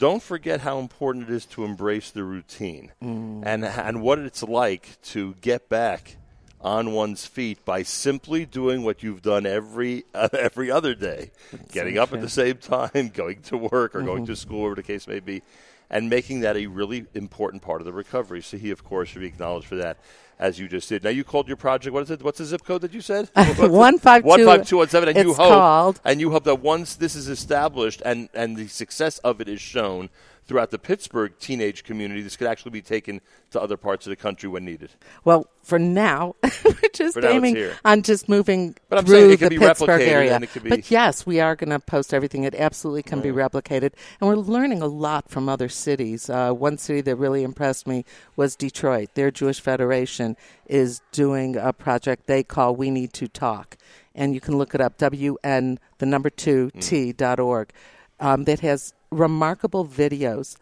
don't 0.00 0.22
forget 0.22 0.62
how 0.62 0.78
important 0.78 1.28
it 1.28 1.32
is 1.32 1.44
to 1.44 1.64
embrace 1.64 2.10
the 2.10 2.24
routine 2.24 2.90
mm. 3.04 3.42
and 3.44 3.64
and 3.64 4.00
what 4.02 4.18
it's 4.18 4.42
like 4.42 5.00
to 5.02 5.34
get 5.42 5.68
back 5.68 6.16
on 6.60 6.92
one's 6.92 7.26
feet 7.26 7.64
by 7.64 7.82
simply 7.82 8.44
doing 8.44 8.82
what 8.82 9.02
you've 9.02 9.22
done 9.22 9.46
every 9.46 10.04
uh, 10.14 10.28
every 10.38 10.70
other 10.70 10.94
day, 10.94 11.30
That's 11.52 11.72
getting 11.72 11.96
so 11.96 12.02
up 12.02 12.12
at 12.12 12.20
the 12.20 12.28
same 12.28 12.56
time, 12.58 13.10
going 13.14 13.42
to 13.42 13.56
work 13.56 13.94
or 13.94 13.98
mm-hmm. 13.98 14.06
going 14.06 14.26
to 14.26 14.36
school, 14.36 14.62
whatever 14.62 14.76
the 14.76 14.82
case 14.82 15.06
may 15.06 15.20
be, 15.20 15.42
and 15.90 16.08
making 16.08 16.40
that 16.40 16.56
a 16.56 16.66
really 16.66 17.06
important 17.14 17.62
part 17.62 17.80
of 17.80 17.84
the 17.84 17.92
recovery. 17.92 18.42
So 18.42 18.56
he, 18.56 18.70
of 18.70 18.84
course, 18.84 19.08
should 19.10 19.20
be 19.20 19.26
acknowledged 19.26 19.66
for 19.66 19.76
that 19.76 19.98
as 20.38 20.58
you 20.58 20.66
just 20.68 20.88
did. 20.88 21.04
Now 21.04 21.10
you 21.10 21.22
called 21.22 21.46
your 21.48 21.56
project. 21.56 21.92
What 21.92 22.02
is 22.02 22.10
it? 22.10 22.22
What's 22.22 22.38
the 22.38 22.46
zip 22.46 22.64
code 22.64 22.80
that 22.80 22.94
you 22.94 23.00
said? 23.02 23.30
one 23.58 23.98
five 23.98 24.22
two 24.22 24.28
one 24.28 24.44
five 24.44 24.66
two 24.66 24.78
one 24.78 24.88
seven. 24.88 25.10
And 25.10 25.18
you 25.18 25.34
hope 25.34 25.48
called. 25.52 26.00
and 26.04 26.20
you 26.20 26.30
hope 26.30 26.44
that 26.44 26.60
once 26.60 26.96
this 26.96 27.14
is 27.14 27.28
established 27.28 28.02
and 28.04 28.28
and 28.34 28.56
the 28.56 28.66
success 28.68 29.18
of 29.18 29.40
it 29.40 29.48
is 29.48 29.60
shown 29.60 30.08
throughout 30.50 30.72
the 30.72 30.78
Pittsburgh 30.80 31.32
teenage 31.38 31.84
community, 31.84 32.22
this 32.22 32.36
could 32.36 32.48
actually 32.48 32.72
be 32.72 32.82
taken 32.82 33.20
to 33.52 33.60
other 33.60 33.76
parts 33.76 34.04
of 34.04 34.10
the 34.10 34.16
country 34.16 34.48
when 34.48 34.64
needed. 34.64 34.90
Well, 35.24 35.46
for 35.62 35.78
now, 35.78 36.34
we're 36.42 36.88
just 36.92 37.14
for 37.14 37.24
aiming 37.24 37.70
on 37.84 38.02
just 38.02 38.28
moving 38.28 38.74
but 38.88 39.06
through 39.06 39.36
the 39.36 39.48
Pittsburgh 39.48 40.02
area. 40.02 40.40
Be... 40.40 40.68
But 40.68 40.90
yes, 40.90 41.24
we 41.24 41.38
are 41.38 41.54
going 41.54 41.70
to 41.70 41.78
post 41.78 42.12
everything. 42.12 42.42
It 42.42 42.56
absolutely 42.56 43.04
can 43.04 43.20
be 43.20 43.28
replicated, 43.28 43.92
and 44.20 44.28
we're 44.28 44.34
learning 44.34 44.82
a 44.82 44.88
lot 44.88 45.30
from 45.30 45.48
other 45.48 45.68
cities. 45.68 46.28
Uh, 46.28 46.50
one 46.50 46.78
city 46.78 47.00
that 47.02 47.14
really 47.14 47.44
impressed 47.44 47.86
me 47.86 48.04
was 48.34 48.56
Detroit. 48.56 49.10
Their 49.14 49.30
Jewish 49.30 49.60
Federation 49.60 50.36
is 50.66 51.00
doing 51.12 51.54
a 51.54 51.72
project 51.72 52.26
they 52.26 52.42
call 52.42 52.74
"We 52.74 52.90
Need 52.90 53.12
to 53.12 53.28
Talk," 53.28 53.76
and 54.16 54.34
you 54.34 54.40
can 54.40 54.58
look 54.58 54.74
it 54.74 54.80
up. 54.80 54.98
WN 54.98 55.78
the 55.98 56.06
number 56.06 56.28
two 56.28 56.72
mm. 56.74 56.82
T 56.82 57.12
dot 57.12 57.38
org. 57.38 57.70
Um, 58.18 58.44
that 58.44 58.60
has 58.60 58.92
remarkable 59.10 59.86
videos, 59.86 60.56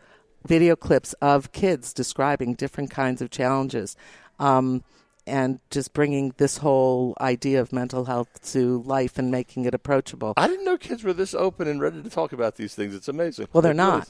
video 0.47 0.77
clips 0.77 1.13
of 1.15 1.53
kids 1.53 1.93
describing 1.93 2.55
different 2.55 2.91
kinds 2.91 3.21
of 3.23 3.31
challenges. 3.31 3.97
Um, 4.39 4.85
and 5.27 5.61
just 5.71 5.93
bringing 5.93 6.33
this 6.39 6.57
whole 6.59 7.15
idea 7.21 7.61
of 7.61 7.73
mental 7.73 8.07
health 8.07 8.41
to 8.53 8.83
life 8.83 9.19
and 9.19 9.31
making 9.31 9.67
it 9.67 9.75
approachable. 9.75 10.33
I 10.37 10.49
didn't 10.49 10.65
know 10.65 10.79
kids 10.79 11.05
were 11.05 11.13
this 11.13 11.35
open 11.35 11.69
and 11.69 11.81
ready 11.81 12.03
to 12.03 12.09
talk 12.09 12.33
about 12.33 12.57
these 12.57 12.75
things. 12.75 12.95
It's 12.95 13.09
amazing. 13.09 13.49
Well, 13.53 13.61
they're 13.61 13.75
not. 13.75 14.09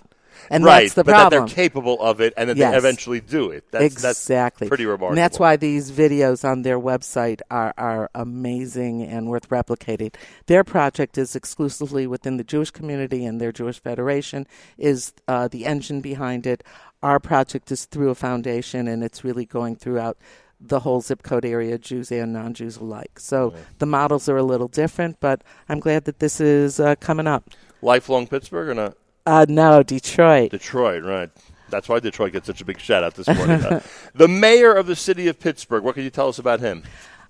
And 0.51 0.65
right, 0.65 0.83
that's 0.83 0.95
the 0.95 1.05
but 1.05 1.13
problem. 1.13 1.41
that 1.41 1.47
they're 1.49 1.55
capable 1.55 2.01
of 2.01 2.21
it 2.21 2.33
and 2.37 2.51
that 2.51 2.57
yes. 2.57 2.73
they 2.73 2.79
eventually 2.79 3.21
do 3.21 3.51
it. 3.51 3.65
That's, 3.71 3.85
exactly. 3.85 4.67
That's 4.67 4.69
pretty 4.69 4.87
remarkable. 4.87 5.11
And 5.11 5.19
that's 5.19 5.39
why 5.39 5.57
these 5.57 5.91
videos 5.91 6.49
on 6.49 6.63
their 6.63 6.79
website 6.79 7.41
are, 7.51 7.75
are 7.77 8.11
amazing 8.15 9.03
and 9.03 9.29
worth 9.29 9.49
replicating. 9.49 10.15
Their 10.47 10.65
project 10.65 11.19
is 11.19 11.37
exclusively 11.37 12.07
within 12.07 12.37
the 12.37 12.45
Jewish 12.45 12.71
community, 12.71 13.25
and 13.25 13.41
their 13.41 13.53
Jewish 13.53 13.81
Federation 13.81 14.47
is 14.77 15.13
uh, 15.27 15.49
the 15.49 15.67
engine 15.67 16.01
behind 16.01 16.47
it. 16.47 16.65
Our 17.03 17.21
project 17.21 17.71
is 17.71 17.85
through 17.85 18.11
a 18.11 18.15
foundation, 18.15 18.89
and 18.89 19.05
it's 19.05 19.25
really 19.25 19.47
going 19.47 19.77
throughout 19.77 20.19
the 20.61 20.81
whole 20.81 21.01
zip 21.01 21.23
code 21.23 21.45
area, 21.45 21.79
Jews 21.79 22.11
and 22.11 22.33
non 22.33 22.55
Jews 22.55 22.77
alike. 22.77 23.21
So 23.21 23.55
the 23.79 23.87
models 23.87 24.29
are 24.29 24.37
a 24.37 24.43
little 24.43 24.69
different, 24.69 25.21
but 25.21 25.43
I'm 25.69 25.81
glad 25.81 26.05
that 26.05 26.19
this 26.19 26.41
is 26.41 26.81
uh, 26.81 26.97
coming 26.97 27.27
up. 27.27 27.51
Lifelong 27.81 28.27
Pittsburgh 28.27 28.69
or 28.69 28.75
not? 28.75 28.97
Uh, 29.29 29.45
no, 29.47 29.83
Detroit. 29.83 30.53
Detroit, 30.53 31.05
right. 31.05 31.29
That's 31.69 31.87
why 31.87 32.01
Detroit 32.01 32.33
gets 32.33 32.47
such 32.47 32.63
a 32.63 32.65
big 32.65 32.81
shout 32.81 33.05
out 33.05 33.15
this 33.15 33.29
morning. 33.29 33.83
the 34.15 34.27
mayor 34.27 34.73
of 34.73 34.87
the 34.87 34.97
city 34.97 35.29
of 35.29 35.39
Pittsburgh, 35.39 35.85
what 35.85 35.97
can 35.97 36.05
you 36.05 36.09
tell 36.09 36.29
us 36.29 36.39
about 36.39 36.61
him? 36.61 36.83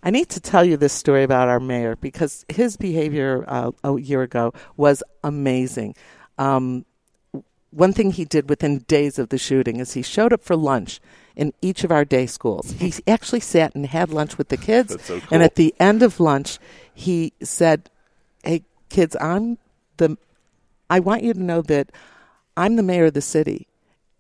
I 0.05 0.11
need 0.11 0.29
to 0.29 0.39
tell 0.39 0.65
you 0.65 0.77
this 0.77 0.93
story 0.93 1.25
about 1.25 1.49
our 1.49 1.59
mayor 1.59 1.97
because 1.97 2.45
his 2.49 2.77
behavior 2.77 3.45
uh, 3.49 3.73
a 3.83 3.99
year 3.99 4.23
ago 4.23 4.53
was 4.77 5.03
amazing. 5.25 5.97
Um, 6.39 6.85
one 7.71 7.93
thing 7.93 8.13
he 8.13 8.25
did 8.25 8.49
within 8.49 8.79
days 8.87 9.19
of 9.19 9.31
the 9.31 9.39
shooting 9.39 9.81
is 9.81 9.95
he 9.95 10.03
showed 10.03 10.33
up 10.33 10.45
for 10.45 10.55
lunch 10.55 11.01
in 11.35 11.53
each 11.61 11.83
of 11.83 11.91
our 11.91 12.05
day 12.05 12.27
schools. 12.27 12.71
He 12.79 12.95
actually 13.09 13.41
sat 13.41 13.75
and 13.75 13.85
had 13.87 14.11
lunch 14.11 14.39
with 14.39 14.51
the 14.51 14.57
kids. 14.57 14.97
So 15.03 15.19
cool. 15.19 15.29
And 15.33 15.43
at 15.43 15.57
the 15.57 15.75
end 15.81 16.05
of 16.05 16.21
lunch, 16.21 16.61
he 16.95 17.33
said, 17.43 17.91
Hey, 18.45 18.63
kids, 18.89 19.17
I'm 19.21 19.59
the 19.97 20.17
I 20.91 21.01
want 21.01 21.23
you 21.23 21.35
to 21.35 21.43
know 21.43 21.63
that 21.63 21.91
I'm 22.57 22.77
the 22.77 22.83
mayor 22.83 23.07
of 23.07 23.15
the 23.15 23.21
city, 23.21 23.69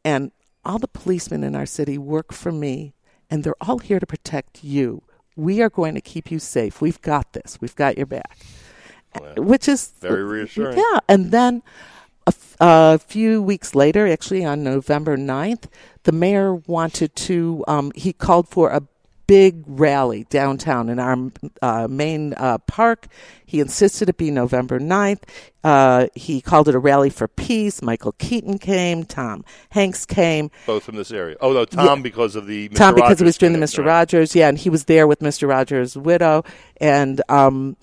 and 0.04 0.30
all 0.64 0.78
the 0.78 0.88
policemen 0.88 1.42
in 1.44 1.54
our 1.54 1.66
city 1.66 1.98
work 1.98 2.32
for 2.32 2.52
me, 2.52 2.94
and 3.30 3.42
they're 3.42 3.54
all 3.60 3.78
here 3.78 3.98
to 4.00 4.06
protect 4.06 4.62
you. 4.62 5.02
We 5.36 5.62
are 5.62 5.70
going 5.70 5.94
to 5.94 6.00
keep 6.00 6.30
you 6.30 6.38
safe. 6.38 6.80
We've 6.80 7.00
got 7.00 7.32
this. 7.32 7.58
We've 7.60 7.74
got 7.76 7.96
your 7.96 8.06
back. 8.06 8.38
Well, 9.18 9.34
Which 9.36 9.68
is 9.68 9.92
very 10.00 10.24
reassuring. 10.24 10.76
Yeah. 10.76 10.98
And 11.08 11.30
then 11.30 11.62
a, 12.26 12.28
f- 12.28 12.56
a 12.60 12.98
few 12.98 13.40
weeks 13.40 13.74
later, 13.74 14.06
actually 14.06 14.44
on 14.44 14.62
November 14.62 15.16
9th, 15.16 15.64
the 16.02 16.12
mayor 16.12 16.54
wanted 16.54 17.14
to, 17.16 17.64
um, 17.68 17.92
he 17.94 18.12
called 18.12 18.48
for 18.48 18.70
a 18.70 18.82
big 19.28 19.62
rally 19.66 20.24
downtown 20.30 20.88
in 20.88 20.98
our 20.98 21.30
uh, 21.62 21.86
main 21.88 22.34
uh, 22.34 22.58
park. 22.58 23.06
He 23.46 23.60
insisted 23.60 24.08
it 24.08 24.16
be 24.16 24.32
November 24.32 24.80
9th. 24.80 25.22
Uh, 25.62 26.08
he 26.14 26.40
called 26.40 26.68
it 26.68 26.74
a 26.74 26.78
rally 26.78 27.10
for 27.10 27.28
peace. 27.28 27.80
Michael 27.82 28.12
Keaton 28.12 28.58
came. 28.58 29.04
Tom 29.04 29.44
Hanks 29.70 30.04
came. 30.04 30.50
Both 30.66 30.84
from 30.84 30.96
this 30.96 31.12
area. 31.12 31.36
Oh, 31.40 31.52
no, 31.52 31.64
Tom 31.66 31.98
yeah. 31.98 32.02
because 32.02 32.34
of 32.34 32.46
the 32.46 32.70
Mr. 32.70 32.74
Tom 32.74 32.94
because 32.94 33.04
Rogers 33.10 33.18
he 33.20 33.24
was 33.24 33.38
doing 33.38 33.52
the 33.52 33.58
Mr. 33.58 33.78
Right. 33.78 33.86
Rogers. 33.86 34.34
Yeah, 34.34 34.48
and 34.48 34.58
he 34.58 34.70
was 34.70 34.86
there 34.86 35.06
with 35.06 35.20
Mr. 35.20 35.46
Rogers' 35.46 35.96
widow. 35.96 36.42
And 36.78 37.20
um, 37.28 37.76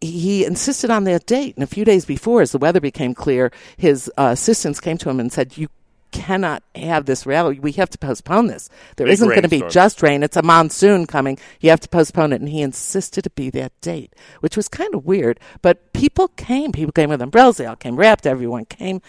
he 0.00 0.46
insisted 0.46 0.90
on 0.90 1.04
that 1.04 1.26
date. 1.26 1.56
And 1.56 1.62
a 1.62 1.66
few 1.66 1.84
days 1.84 2.06
before, 2.06 2.40
as 2.40 2.52
the 2.52 2.58
weather 2.58 2.80
became 2.80 3.14
clear, 3.14 3.52
his 3.76 4.10
uh, 4.16 4.30
assistants 4.32 4.80
came 4.80 4.96
to 4.98 5.10
him 5.10 5.20
and 5.20 5.30
said, 5.30 5.58
"You 5.58 5.68
cannot 6.10 6.62
have 6.74 7.06
this 7.06 7.26
rally. 7.26 7.58
We 7.58 7.72
have 7.72 7.90
to 7.90 7.98
postpone 7.98 8.48
this. 8.48 8.68
There 8.96 9.06
not 9.06 9.18
going 9.18 9.42
to 9.42 9.48
be 9.48 9.62
just 9.68 10.02
rain. 10.02 10.22
It's 10.22 10.36
a 10.36 10.42
monsoon 10.42 11.06
coming. 11.06 11.38
You 11.60 11.70
have 11.70 11.80
to 11.80 11.88
postpone 11.88 12.32
it. 12.32 12.40
And 12.40 12.48
he 12.48 12.62
insisted 12.62 13.22
to 13.22 13.30
be 13.30 13.50
that 13.50 13.78
date, 13.80 14.14
which 14.40 14.56
was 14.56 14.68
kind 14.68 14.94
of 14.94 15.04
weird. 15.04 15.40
But 15.62 15.92
people 15.92 16.28
came. 16.28 16.72
People 16.72 16.92
came 16.92 17.10
with 17.10 17.22
umbrellas. 17.22 17.56
They 17.56 17.66
all 17.66 17.76
came 17.76 17.96
wrapped. 17.96 18.26
Everyone 18.26 18.64
came. 18.64 19.02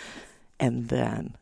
And 0.60 0.90
then 0.90 1.36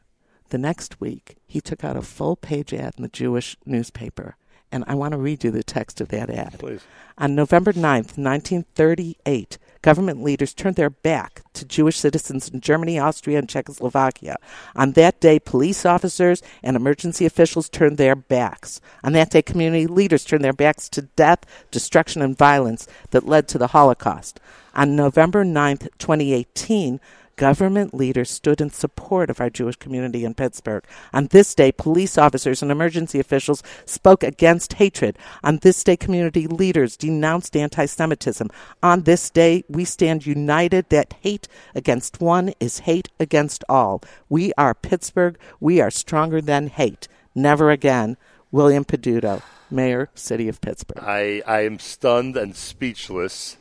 the 0.49 0.57
next 0.57 0.99
week, 0.99 1.37
he 1.45 1.61
took 1.61 1.83
out 1.83 1.97
a 1.97 2.01
full 2.01 2.35
page 2.35 2.73
ad 2.73 2.95
in 2.97 3.03
the 3.03 3.09
Jewish 3.09 3.57
newspaper. 3.65 4.35
And 4.71 4.83
I 4.87 4.95
want 4.95 5.13
to 5.13 5.17
read 5.17 5.43
you 5.43 5.51
the 5.51 5.63
text 5.63 5.99
of 5.99 6.09
that 6.09 6.29
ad. 6.29 6.59
Please. 6.59 6.81
On 7.17 7.35
November 7.35 7.73
9th, 7.73 8.17
1938, 8.17 9.57
government 9.81 10.23
leaders 10.23 10.53
turned 10.53 10.75
their 10.75 10.89
back 10.89 11.43
to 11.53 11.65
Jewish 11.65 11.97
citizens 11.97 12.49
in 12.49 12.61
Germany, 12.61 12.99
Austria, 12.99 13.39
and 13.39 13.49
Czechoslovakia. 13.49 14.37
On 14.75 14.93
that 14.93 15.19
day, 15.19 15.39
police 15.39 15.85
officers 15.85 16.41
and 16.63 16.75
emergency 16.75 17.25
officials 17.25 17.69
turned 17.69 17.97
their 17.97 18.15
backs. 18.15 18.81
On 19.03 19.13
that 19.13 19.31
day, 19.31 19.41
community 19.41 19.87
leaders 19.87 20.25
turned 20.25 20.43
their 20.43 20.53
backs 20.53 20.89
to 20.89 21.03
death, 21.03 21.45
destruction, 21.71 22.21
and 22.21 22.37
violence 22.37 22.87
that 23.11 23.25
led 23.25 23.47
to 23.47 23.57
the 23.57 23.67
Holocaust. 23.67 24.39
On 24.75 24.95
November 24.95 25.43
9th, 25.43 25.89
2018, 25.97 26.99
government 27.39 27.93
leaders 27.93 28.29
stood 28.29 28.59
in 28.59 28.69
support 28.69 29.29
of 29.29 29.39
our 29.39 29.49
Jewish 29.49 29.77
community 29.77 30.25
in 30.25 30.33
Pittsburgh. 30.33 30.83
On 31.13 31.27
this 31.27 31.55
day, 31.55 31.71
police 31.71 32.17
officers 32.17 32.61
and 32.61 32.69
emergency 32.69 33.17
officials 33.17 33.63
spoke 33.85 34.23
against 34.23 34.73
hatred. 34.73 35.17
On 35.41 35.57
this 35.59 35.81
day, 35.81 35.95
community 35.95 36.47
leaders 36.47 36.97
denounced 36.97 37.55
anti 37.55 37.85
Semitism. 37.85 38.49
On 38.83 39.03
this 39.03 39.29
day, 39.29 39.63
we 39.69 39.85
stand 39.85 40.25
united 40.25 40.89
that 40.89 41.13
hate 41.21 41.47
against 41.73 42.19
one 42.19 42.53
is 42.59 42.79
hate 42.79 43.07
against 43.21 43.63
all. 43.69 44.03
We 44.27 44.51
are 44.57 44.73
Pittsburgh. 44.73 45.39
We 45.61 45.79
are 45.79 45.89
stronger 45.89 46.41
than 46.41 46.67
hate. 46.67 47.07
Never 47.33 47.71
again. 47.71 48.17
William 48.51 48.83
Peduto, 48.83 49.41
Mayor, 49.71 50.09
City 50.13 50.49
of 50.49 50.59
Pittsburgh. 50.59 51.01
I, 51.01 51.41
I 51.47 51.61
am 51.61 51.79
stunned 51.79 52.35
and 52.35 52.53
speechless. 52.53 53.55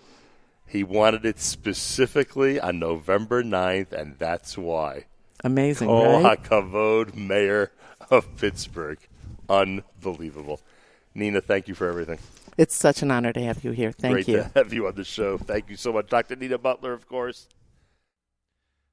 He 0.69 0.85
wanted 0.85 1.25
it 1.25 1.39
specifically 1.41 2.61
on 2.61 2.79
November 2.79 3.43
9th, 3.43 3.93
and 3.93 4.19
that's 4.19 4.59
why. 4.59 5.07
Amazing, 5.43 5.89
Oh, 5.89 6.23
right? 6.23 6.43
Hakavod, 6.43 7.15
Mayor 7.15 7.73
of 8.11 8.37
Pittsburgh. 8.37 8.99
Unbelievable. 9.49 10.61
Nina, 11.15 11.41
thank 11.41 11.69
you 11.69 11.75
for 11.75 11.89
everything. 11.89 12.19
It's 12.59 12.75
such 12.75 13.03
an 13.03 13.11
honor 13.11 13.33
to 13.33 13.41
have 13.41 13.65
you 13.65 13.71
here. 13.71 13.93
Thank 13.93 14.13
Great 14.15 14.29
you. 14.29 14.37
to 14.39 14.51
have 14.55 14.73
you 14.73 14.87
on 14.89 14.95
the 14.95 15.05
show. 15.05 15.39
Thank 15.39 15.71
you 15.71 15.77
so 15.77 15.93
much. 15.93 16.09
Dr. 16.09 16.37
Nina 16.37 16.59
Butler, 16.59 16.93
of 16.93 17.09
course. 17.09 17.49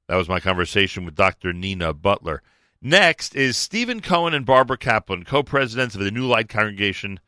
That 0.08 0.16
was 0.16 0.28
my 0.28 0.38
conversation 0.40 1.04
with 1.04 1.16
Dr. 1.16 1.52
Nina 1.52 1.92
Butler. 1.92 2.42
Next 2.80 3.34
is 3.34 3.56
Stephen 3.56 4.00
Cohen 4.00 4.34
and 4.34 4.46
Barbara 4.46 4.78
Kaplan, 4.78 5.24
co 5.24 5.42
presidents 5.42 5.94
of 5.96 6.00
the 6.02 6.10
New 6.12 6.26
Light 6.26 6.48
Congregation. 6.48 7.18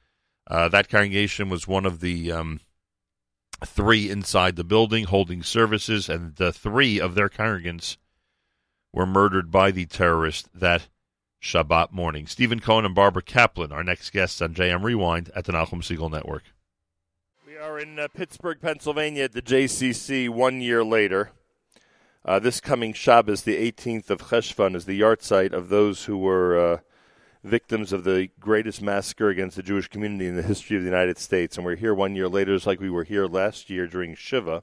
Uh, 0.47 0.69
that 0.69 0.89
congregation 0.89 1.49
was 1.49 1.67
one 1.67 1.85
of 1.85 2.01
the 2.01 2.31
um, 2.31 2.61
three 3.65 4.11
inside 4.11 4.57
the 4.57 4.65
building 4.65 5.05
holding 5.05 5.43
services, 5.43 6.09
and 6.09 6.37
the 6.37 6.53
three 6.53 7.01
of 7.01 7.15
their 7.15 7.29
congregants 7.29 7.97
were 8.93 9.07
murdered 9.07 9.51
by 9.51 9.71
the 9.71 9.87
terrorist 9.87 10.49
that 10.55 10.89
Shabbat 11.43 11.93
morning. 11.93 12.27
Stephen 12.27 12.61
Cohen 12.61 12.85
and 12.85 12.95
Barbara 12.95 13.23
Kaplan, 13.23 13.73
our 13.73 13.85
next 13.85 14.11
guests 14.11 14.43
on 14.43 14.55
JM 14.55 14.83
Rewind 14.83 15.31
at 15.35 15.45
the 15.45 15.53
Nachum 15.53 15.83
Segal 15.83 16.11
Network. 16.11 16.45
We 17.47 17.57
are 17.57 17.79
in 17.79 17.99
uh, 17.99 18.09
Pittsburgh, 18.09 18.61
Pennsylvania 18.61 19.25
at 19.25 19.33
the 19.33 19.43
JCC 19.43 20.29
one 20.29 20.61
year 20.61 20.83
later. 20.85 21.31
Uh, 22.25 22.39
this 22.39 22.61
coming 22.61 22.93
Shabbos, 22.93 23.43
the 23.43 23.57
18th 23.57 24.11
of 24.11 24.23
Cheshvan, 24.23 24.75
is 24.75 24.85
the 24.85 25.01
yahrzeit 25.01 25.53
of 25.53 25.69
those 25.69 26.05
who 26.05 26.19
were 26.19 26.59
uh, 26.59 26.79
victims 27.45 27.93
of 27.93 28.05
the 28.05 28.29
greatest 28.41 28.83
massacre 28.83 29.29
against 29.29 29.57
the 29.57 29.63
Jewish 29.63 29.89
community 29.89 30.27
in 30.27 30.37
the 30.37 30.43
history 30.43 30.77
of 30.77 30.83
the 30.83 30.89
United 30.89 31.19
States. 31.19 31.57
And 31.57 31.65
we're 31.65 31.77
here 31.77 31.95
one 31.95 32.17
year 32.17 32.29
later, 32.29 32.55
just 32.55 32.67
like 32.67 32.81
we 32.81 32.91
were 32.91 33.05
here 33.05 33.27
last 33.27 33.71
year 33.71 33.87
during 33.87 34.15
Shiva, 34.15 34.63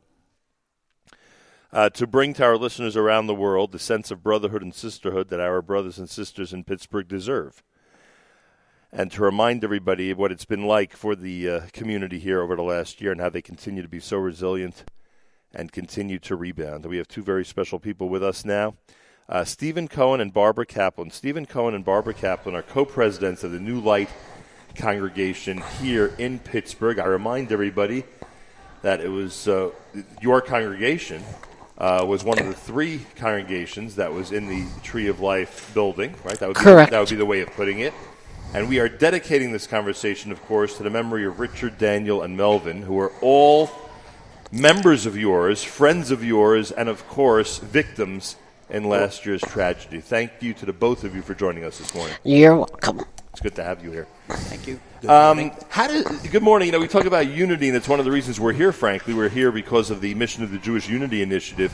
uh, 1.72 1.90
to 1.90 2.08
bring 2.08 2.34
to 2.36 2.44
our 2.44 2.58
listeners 2.58 2.96
around 2.96 3.28
the 3.28 3.36
world 3.36 3.72
the 3.72 3.80
sense 3.80 4.12
of 4.12 4.24
brotherhood 4.24 4.62
and 4.62 4.74
sisterhood 4.74 5.30
that 5.30 5.40
our 5.40 5.62
brothers 5.62 5.98
and 5.98 6.10
sisters 6.10 6.54
in 6.54 6.64
Pittsburgh 6.64 7.08
deserve. 7.08 7.64
And 8.92 9.12
to 9.12 9.24
remind 9.24 9.64
everybody 9.64 10.12
of 10.12 10.18
what 10.18 10.32
it's 10.32 10.46
been 10.46 10.66
like 10.66 10.96
for 10.96 11.16
the 11.16 11.50
uh, 11.50 11.62
community 11.74 12.20
here 12.20 12.42
over 12.42 12.56
the 12.56 12.64
last 12.64 13.02
year 13.02 13.12
and 13.12 13.20
how 13.20 13.30
they 13.30 13.42
continue 13.42 13.82
to 13.82 13.90
be 13.90 14.00
so 14.00 14.18
resilient 14.18 14.86
and 15.54 15.72
continue 15.72 16.20
to 16.20 16.36
rebound. 16.36 16.86
We 16.86 16.98
have 16.98 17.08
two 17.08 17.24
very 17.24 17.44
special 17.44 17.80
people 17.80 18.08
with 18.08 18.24
us 18.24 18.46
now. 18.46 18.76
Uh, 19.28 19.44
Stephen 19.44 19.88
Cohen 19.88 20.22
and 20.22 20.32
Barbara 20.32 20.68
Kaplan. 20.68 21.10
Stephen 21.10 21.48
Cohen 21.48 21.74
and 21.74 21.84
Barbara 21.84 22.14
Kaplan 22.14 22.56
are 22.56 22.62
co 22.62 22.86
presidents 22.86 23.44
of 23.44 23.52
the 23.52 23.60
New 23.60 23.80
Light 23.80 24.10
congregation 24.76 25.64
here 25.82 26.14
in 26.20 26.38
Pittsburgh. 26.38 27.00
I 27.00 27.06
remind 27.06 27.52
everybody 27.52 28.04
that 28.84 29.02
it 29.02 29.08
was 29.08 29.48
uh, 29.48 29.72
your 30.22 30.42
congregation 30.42 31.24
uh, 31.80 32.06
was 32.08 32.24
one 32.24 32.38
of 32.38 32.46
the 32.46 32.54
three 32.54 33.04
congregations 33.16 33.96
that 33.96 34.14
was 34.14 34.32
in 34.32 34.48
the 34.48 34.68
Tree 34.84 35.08
of 35.08 35.22
Life 35.22 35.74
building, 35.74 36.14
right? 36.24 36.38
That 36.38 36.48
would 36.48 36.58
be, 36.58 36.64
Correct. 36.64 36.92
That 36.92 37.00
would 37.00 37.10
be 37.10 37.16
the 37.16 37.26
way 37.26 37.42
of 37.42 37.50
putting 37.54 37.80
it. 37.80 37.96
And 38.54 38.70
we 38.70 38.80
are 38.80 38.88
dedicating 38.88 39.52
this 39.52 39.66
conversation, 39.66 40.32
of 40.32 40.40
course, 40.46 40.78
to 40.78 40.84
the 40.84 40.92
memory 40.92 41.26
of 41.26 41.40
Richard, 41.40 41.80
Daniel, 41.80 42.22
and 42.22 42.38
Melvin, 42.38 42.84
who 42.84 43.00
are 43.00 43.12
all 43.22 43.72
members 44.52 45.08
of 45.08 45.18
yours, 45.18 45.64
friends 45.64 46.12
of 46.12 46.24
yours, 46.24 46.72
and 46.72 46.88
of 46.88 47.08
course, 47.08 47.58
victims 47.58 48.36
in 48.70 48.84
last 48.84 49.26
year's 49.26 49.42
tragedy. 49.42 50.00
Thank 50.02 50.32
you 50.42 50.54
to 50.56 50.66
the 50.66 50.74
both 50.74 51.04
of 51.04 51.16
you 51.16 51.22
for 51.22 51.34
joining 51.34 51.64
us 51.64 51.78
this 51.78 51.94
morning. 51.94 52.16
You're 52.24 52.56
welcome. 52.56 53.02
It's 53.32 53.42
good 53.42 53.56
to 53.56 53.64
have 53.64 53.84
you 53.84 53.92
here. 53.92 54.08
Thank 54.30 54.68
you. 54.68 54.80
Um, 55.10 55.52
how 55.70 55.88
did, 55.88 56.08
good 56.32 56.42
morning. 56.42 56.68
You 56.68 56.72
know, 56.72 56.80
we 56.80 56.88
talk 56.88 57.06
about 57.06 57.28
unity, 57.28 57.68
and 57.68 57.76
it's 57.76 57.88
one 57.88 58.00
of 58.00 58.06
the 58.06 58.12
reasons 58.12 58.40
we're 58.40 58.54
here. 58.54 58.72
Frankly, 58.72 59.14
we're 59.14 59.30
here 59.30 59.52
because 59.52 59.92
of 59.92 60.02
the 60.02 60.14
mission 60.16 60.44
of 60.44 60.52
the 60.52 60.58
Jewish 60.58 60.88
Unity 60.90 61.22
Initiative. 61.22 61.74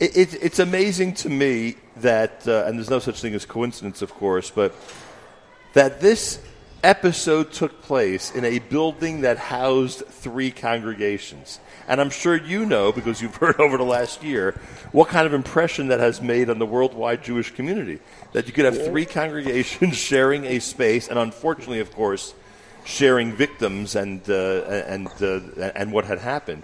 It, 0.00 0.16
it, 0.16 0.42
it's 0.42 0.58
amazing 0.58 1.14
to 1.14 1.28
me 1.28 1.76
that, 1.96 2.46
uh, 2.46 2.64
and 2.66 2.78
there's 2.78 2.90
no 2.90 2.98
such 2.98 3.20
thing 3.20 3.34
as 3.34 3.44
coincidence, 3.44 4.00
of 4.00 4.14
course, 4.14 4.50
but 4.50 4.74
that 5.74 6.00
this 6.00 6.40
episode 6.82 7.52
took 7.52 7.82
place 7.82 8.30
in 8.32 8.44
a 8.44 8.58
building 8.58 9.22
that 9.22 9.38
housed 9.38 10.04
three 10.06 10.50
congregations. 10.50 11.60
And 11.88 12.00
I'm 12.00 12.10
sure 12.10 12.36
you 12.36 12.66
know, 12.66 12.92
because 12.92 13.20
you've 13.22 13.36
heard 13.36 13.60
over 13.60 13.76
the 13.76 13.84
last 13.84 14.22
year, 14.22 14.60
what 14.92 15.08
kind 15.08 15.26
of 15.26 15.34
impression 15.34 15.88
that 15.88 16.00
has 16.00 16.20
made 16.20 16.50
on 16.50 16.58
the 16.58 16.66
worldwide 16.66 17.22
Jewish 17.22 17.50
community. 17.50 18.00
That 18.32 18.46
you 18.46 18.52
could 18.52 18.64
have 18.64 18.84
three 18.84 19.06
congregations 19.06 19.96
sharing 19.98 20.44
a 20.44 20.58
space, 20.58 21.08
and 21.08 21.18
unfortunately, 21.18 21.80
of 21.80 21.92
course, 21.92 22.34
sharing 22.84 23.32
victims 23.32 23.94
and 23.94 24.28
uh, 24.28 24.62
and 24.86 25.08
uh, 25.20 25.40
and 25.74 25.92
what 25.92 26.04
had 26.04 26.18
happened. 26.18 26.62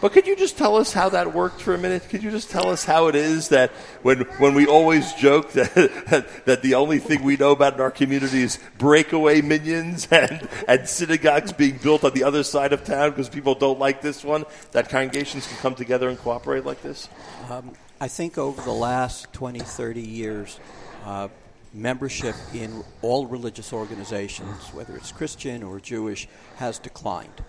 But 0.00 0.12
could 0.12 0.26
you 0.26 0.34
just 0.34 0.56
tell 0.56 0.76
us 0.76 0.92
how 0.92 1.10
that 1.10 1.34
worked 1.34 1.60
for 1.60 1.74
a 1.74 1.78
minute? 1.78 2.08
Could 2.08 2.22
you 2.22 2.30
just 2.30 2.50
tell 2.50 2.68
us 2.68 2.84
how 2.84 3.08
it 3.08 3.14
is 3.14 3.48
that 3.48 3.70
when 4.02 4.20
when 4.38 4.54
we 4.54 4.66
always 4.66 5.12
joke 5.14 5.52
that 5.52 6.44
that 6.46 6.62
the 6.62 6.74
only 6.74 6.98
thing 6.98 7.22
we 7.22 7.36
know 7.36 7.50
about 7.50 7.74
in 7.74 7.80
our 7.80 7.90
community 7.90 8.42
is 8.42 8.58
breakaway 8.78 9.42
minyans 9.42 10.10
and 10.12 10.48
and 10.66 10.88
synagogues 10.88 11.52
being 11.52 11.76
built 11.76 12.02
on 12.02 12.12
the 12.14 12.24
other 12.24 12.42
side 12.42 12.72
of 12.72 12.82
town 12.84 13.10
because 13.10 13.28
people 13.28 13.54
don't 13.54 13.78
like 13.78 14.00
this 14.00 14.24
one, 14.24 14.46
that 14.72 14.88
congregations 14.88 15.46
can 15.46 15.56
come 15.58 15.74
together 15.74 16.08
and 16.08 16.18
cooperate 16.18 16.64
like 16.64 16.82
this? 16.82 17.08
Um, 17.50 17.72
I 18.00 18.08
think 18.08 18.38
over 18.38 18.62
the 18.62 18.72
last 18.72 19.30
20, 19.34 19.58
30 19.58 20.00
years, 20.00 20.58
uh, 21.04 21.28
membership 21.74 22.34
in 22.54 22.82
all 23.02 23.26
religious 23.26 23.72
organizations, 23.72 24.68
whether 24.72 24.96
it's 24.96 25.12
Christian 25.12 25.62
or 25.62 25.80
Jewish, 25.80 26.26
has 26.56 26.78
declined. 26.78 27.44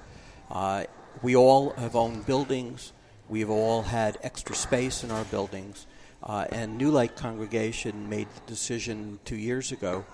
Uh, 0.49 0.83
we 1.21 1.35
all 1.35 1.71
have 1.71 1.95
owned 1.95 2.25
buildings. 2.25 2.93
We've 3.29 3.49
all 3.49 3.83
had 3.83 4.17
extra 4.23 4.55
space 4.55 5.03
in 5.03 5.11
our 5.11 5.23
buildings. 5.25 5.87
Uh, 6.23 6.45
and 6.51 6.77
New 6.77 6.91
Light 6.91 7.15
Congregation 7.15 8.09
made 8.09 8.27
the 8.33 8.41
decision 8.51 9.19
two 9.25 9.35
years 9.35 9.71
ago 9.71 10.05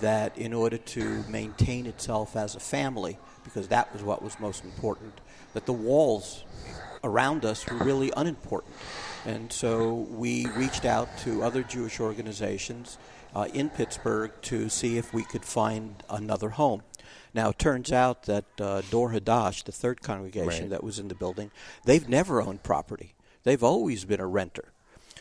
that 0.00 0.36
in 0.36 0.52
order 0.52 0.78
to 0.78 1.24
maintain 1.28 1.86
itself 1.86 2.36
as 2.36 2.54
a 2.54 2.60
family, 2.60 3.18
because 3.44 3.68
that 3.68 3.92
was 3.92 4.02
what 4.02 4.22
was 4.22 4.38
most 4.38 4.64
important, 4.64 5.20
that 5.54 5.66
the 5.66 5.72
walls 5.72 6.44
around 7.02 7.44
us 7.44 7.66
were 7.68 7.78
really 7.78 8.12
unimportant. 8.16 8.74
And 9.24 9.52
so 9.52 10.06
we 10.10 10.46
reached 10.46 10.84
out 10.84 11.08
to 11.18 11.42
other 11.42 11.62
Jewish 11.62 11.98
organizations 11.98 12.98
uh, 13.34 13.48
in 13.52 13.70
Pittsburgh 13.70 14.32
to 14.42 14.68
see 14.68 14.98
if 14.98 15.12
we 15.12 15.24
could 15.24 15.44
find 15.44 16.02
another 16.08 16.50
home. 16.50 16.82
Now, 17.36 17.50
it 17.50 17.58
turns 17.58 17.92
out 17.92 18.22
that 18.22 18.46
uh, 18.58 18.80
Dor 18.90 19.12
Hadash, 19.12 19.62
the 19.64 19.70
third 19.70 20.00
congregation 20.00 20.46
Right. 20.64 20.70
that 20.70 20.82
was 20.82 20.98
in 20.98 21.08
the 21.08 21.14
building, 21.14 21.50
they've 21.84 22.08
never 22.08 22.40
owned 22.40 22.62
property. 22.62 23.14
They've 23.44 23.62
always 23.62 24.06
been 24.06 24.20
a 24.20 24.26
renter. 24.26 24.72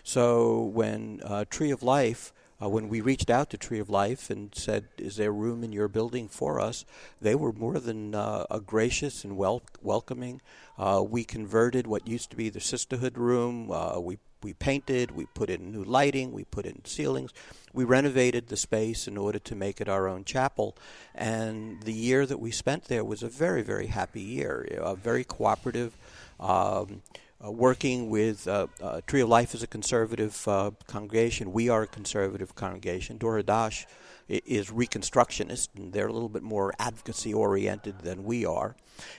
So 0.01 0.63
when 0.63 1.21
uh, 1.25 1.43
Tree 1.49 1.71
of 1.71 1.83
Life, 1.83 2.31
uh, 2.61 2.69
when 2.69 2.87
we 2.87 3.01
reached 3.01 3.29
out 3.29 3.49
to 3.49 3.57
Tree 3.57 3.79
of 3.79 3.89
Life 3.89 4.29
and 4.29 4.55
said, 4.55 4.85
"Is 4.97 5.17
there 5.17 5.33
room 5.33 5.61
in 5.61 5.73
your 5.73 5.89
building 5.89 6.29
for 6.29 6.61
us?" 6.61 6.85
they 7.19 7.35
were 7.35 7.51
more 7.51 7.79
than 7.79 8.15
uh, 8.15 8.45
gracious 8.65 9.25
and 9.25 9.35
wel- 9.35 9.63
welcoming. 9.81 10.41
Uh, 10.77 11.03
we 11.05 11.25
converted 11.25 11.85
what 11.85 12.07
used 12.07 12.29
to 12.29 12.37
be 12.37 12.47
the 12.49 12.61
sisterhood 12.61 13.17
room. 13.17 13.69
Uh, 13.71 13.99
we 13.99 14.19
we 14.45 14.53
painted, 14.53 15.11
we 15.19 15.25
put 15.39 15.49
in 15.49 15.71
new 15.71 15.83
lighting, 15.83 16.27
we 16.31 16.43
put 16.45 16.65
in 16.65 16.85
ceilings, 16.85 17.31
we 17.73 17.83
renovated 17.83 18.43
the 18.47 18.55
space 18.69 19.07
in 19.11 19.17
order 19.17 19.39
to 19.39 19.55
make 19.55 19.81
it 19.81 19.89
our 19.89 20.07
own 20.07 20.23
chapel. 20.23 20.67
And 21.15 21.81
the 21.81 21.97
year 22.07 22.27
that 22.27 22.39
we 22.39 22.51
spent 22.51 22.81
there 22.85 23.03
was 23.03 23.23
a 23.23 23.27
very 23.27 23.63
very 23.63 23.87
happy 23.87 24.21
year, 24.21 24.53
a 24.93 24.95
very 24.95 25.23
cooperative. 25.23 25.91
Um, 26.39 27.01
uh, 27.43 27.51
working 27.51 28.09
with 28.09 28.47
uh, 28.47 28.67
uh, 28.81 29.01
Tree 29.07 29.21
of 29.21 29.29
Life 29.29 29.53
is 29.53 29.63
a 29.63 29.67
conservative 29.67 30.47
uh, 30.47 30.71
congregation. 30.87 31.51
We 31.51 31.67
are 31.69 31.83
a 31.83 31.87
conservative 31.87 32.55
congregation. 32.55 33.17
Dor 33.17 33.41
Hadash 33.41 33.85
i- 34.29 34.41
is 34.45 34.69
reconstructionist, 34.69 35.67
and 35.75 35.91
they're 35.91 36.07
a 36.07 36.13
little 36.13 36.29
bit 36.29 36.43
more 36.43 36.73
advocacy 36.79 37.33
oriented 37.33 37.99
than 37.99 38.23
we 38.23 38.45
are. 38.45 38.75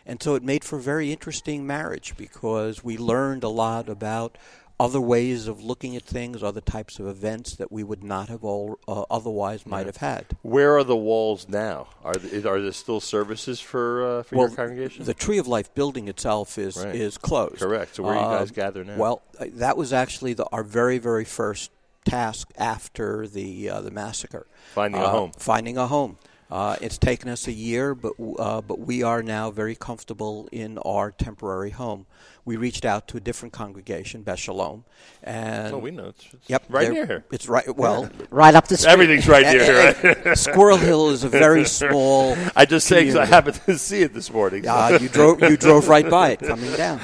And 0.07 0.23
so 0.23 0.35
it 0.35 0.43
made 0.43 0.65
for 0.65 0.77
a 0.79 0.83
very 0.83 1.12
interesting 1.12 1.67
marriage 1.67 2.15
because 2.17 2.83
we 2.83 2.97
learned 2.97 3.45
a 3.45 3.51
lot 3.51 3.89
about 3.89 4.39
other 4.79 5.01
ways 5.01 5.47
of 5.49 5.62
looking 5.65 5.97
at 5.97 6.03
things, 6.03 6.43
other 6.43 6.61
types 6.61 6.99
of 6.99 7.07
events 7.07 7.57
that 7.57 7.73
we 7.73 7.83
would 7.83 8.05
not 8.05 8.29
have 8.29 8.45
all, 8.45 8.79
uh, 8.87 9.05
otherwise 9.11 9.65
might 9.65 9.87
have 9.87 9.97
had. 9.99 10.27
Where 10.43 10.77
are 10.77 10.85
the 10.85 10.97
walls 10.97 11.49
now? 11.49 11.89
Are 12.05 12.12
there, 12.15 12.53
are 12.53 12.61
there 12.61 12.73
still 12.73 13.01
services 13.01 13.59
for 13.59 14.19
uh, 14.19 14.23
for 14.25 14.37
your 14.37 14.51
congregation? 14.51 15.05
The 15.05 15.15
Tree 15.15 15.39
of 15.39 15.47
Life 15.49 15.75
building 15.75 16.09
itself 16.09 16.59
is 16.59 16.77
Right. 16.77 16.95
is 16.95 17.17
closed. 17.17 17.59
Correct. 17.61 17.97
So 17.97 18.03
where 18.03 18.15
do 18.15 18.21
you 18.21 18.27
guys 18.27 18.51
Um, 18.51 18.55
gather 18.55 18.85
now? 18.85 18.97
Well, 18.99 19.23
uh, 19.41 19.47
that 19.55 19.77
was 19.79 19.93
actually 19.93 20.35
the, 20.35 20.45
our 20.53 20.62
very 20.62 20.99
very 20.99 21.25
first 21.25 21.71
task 22.05 22.51
after 22.59 23.27
the 23.27 23.71
uh, 23.71 23.81
the 23.81 23.91
massacre. 23.91 24.47
Finding 24.75 25.01
a 25.01 25.05
Uh, 25.05 25.11
home. 25.11 25.33
Finding 25.39 25.79
a 25.79 25.87
home. 25.87 26.19
Uh, 26.49 26.77
it's 26.81 26.97
taken 26.99 27.29
us 27.29 27.49
a 27.49 27.53
year, 27.53 27.95
but 27.95 28.12
uh, 28.39 28.61
but 28.61 28.79
we 28.79 29.03
are 29.03 29.23
now 29.23 29.51
very 29.51 29.75
comfortable 29.75 30.49
in 30.53 30.79
our 30.79 31.11
temporary 31.11 31.71
home. 31.71 32.07
We 32.46 32.56
reached 32.56 32.85
out 32.87 33.09
to 33.09 33.16
a 33.18 33.20
different 33.20 33.52
congregation, 33.52 34.22
Beth 34.22 34.38
Shalom, 34.38 34.85
and 35.22 35.74
Oh, 35.74 35.78
we 35.78 35.90
know. 35.90 36.06
It's, 36.09 36.24
it's 36.32 36.48
Yep, 36.48 36.64
right 36.70 36.90
near 36.90 37.04
here. 37.04 37.24
It's 37.32 37.48
right. 37.48 37.76
Well, 37.76 38.09
Right 38.30 38.54
up 38.54 38.68
the 38.68 38.76
street. 38.78 38.92
Everything's 38.92 39.28
right 39.28 39.44
near 39.44 39.64
here. 39.64 39.96
eh, 40.02 40.14
eh, 40.30 40.35
Squirrel 40.46 40.76
Hill 40.78 41.11
is 41.11 41.24
a 41.24 41.28
very 41.28 41.64
small. 41.80 42.37
I 42.54 42.64
just 42.64 42.87
say 42.87 43.00
because 43.00 43.16
I 43.16 43.26
community. 43.26 43.35
happened 43.59 43.61
to 43.66 43.78
see 43.78 44.00
it 44.02 44.14
this 44.14 44.32
morning. 44.32 44.62
so- 44.64 44.70
Uh, 44.70 44.98
you 45.02 45.09
drove 45.09 45.42
you 45.42 45.56
drove 45.56 45.88
right 45.94 46.09
by 46.09 46.30
it 46.30 46.40
coming 46.40 46.72
down. 46.74 47.00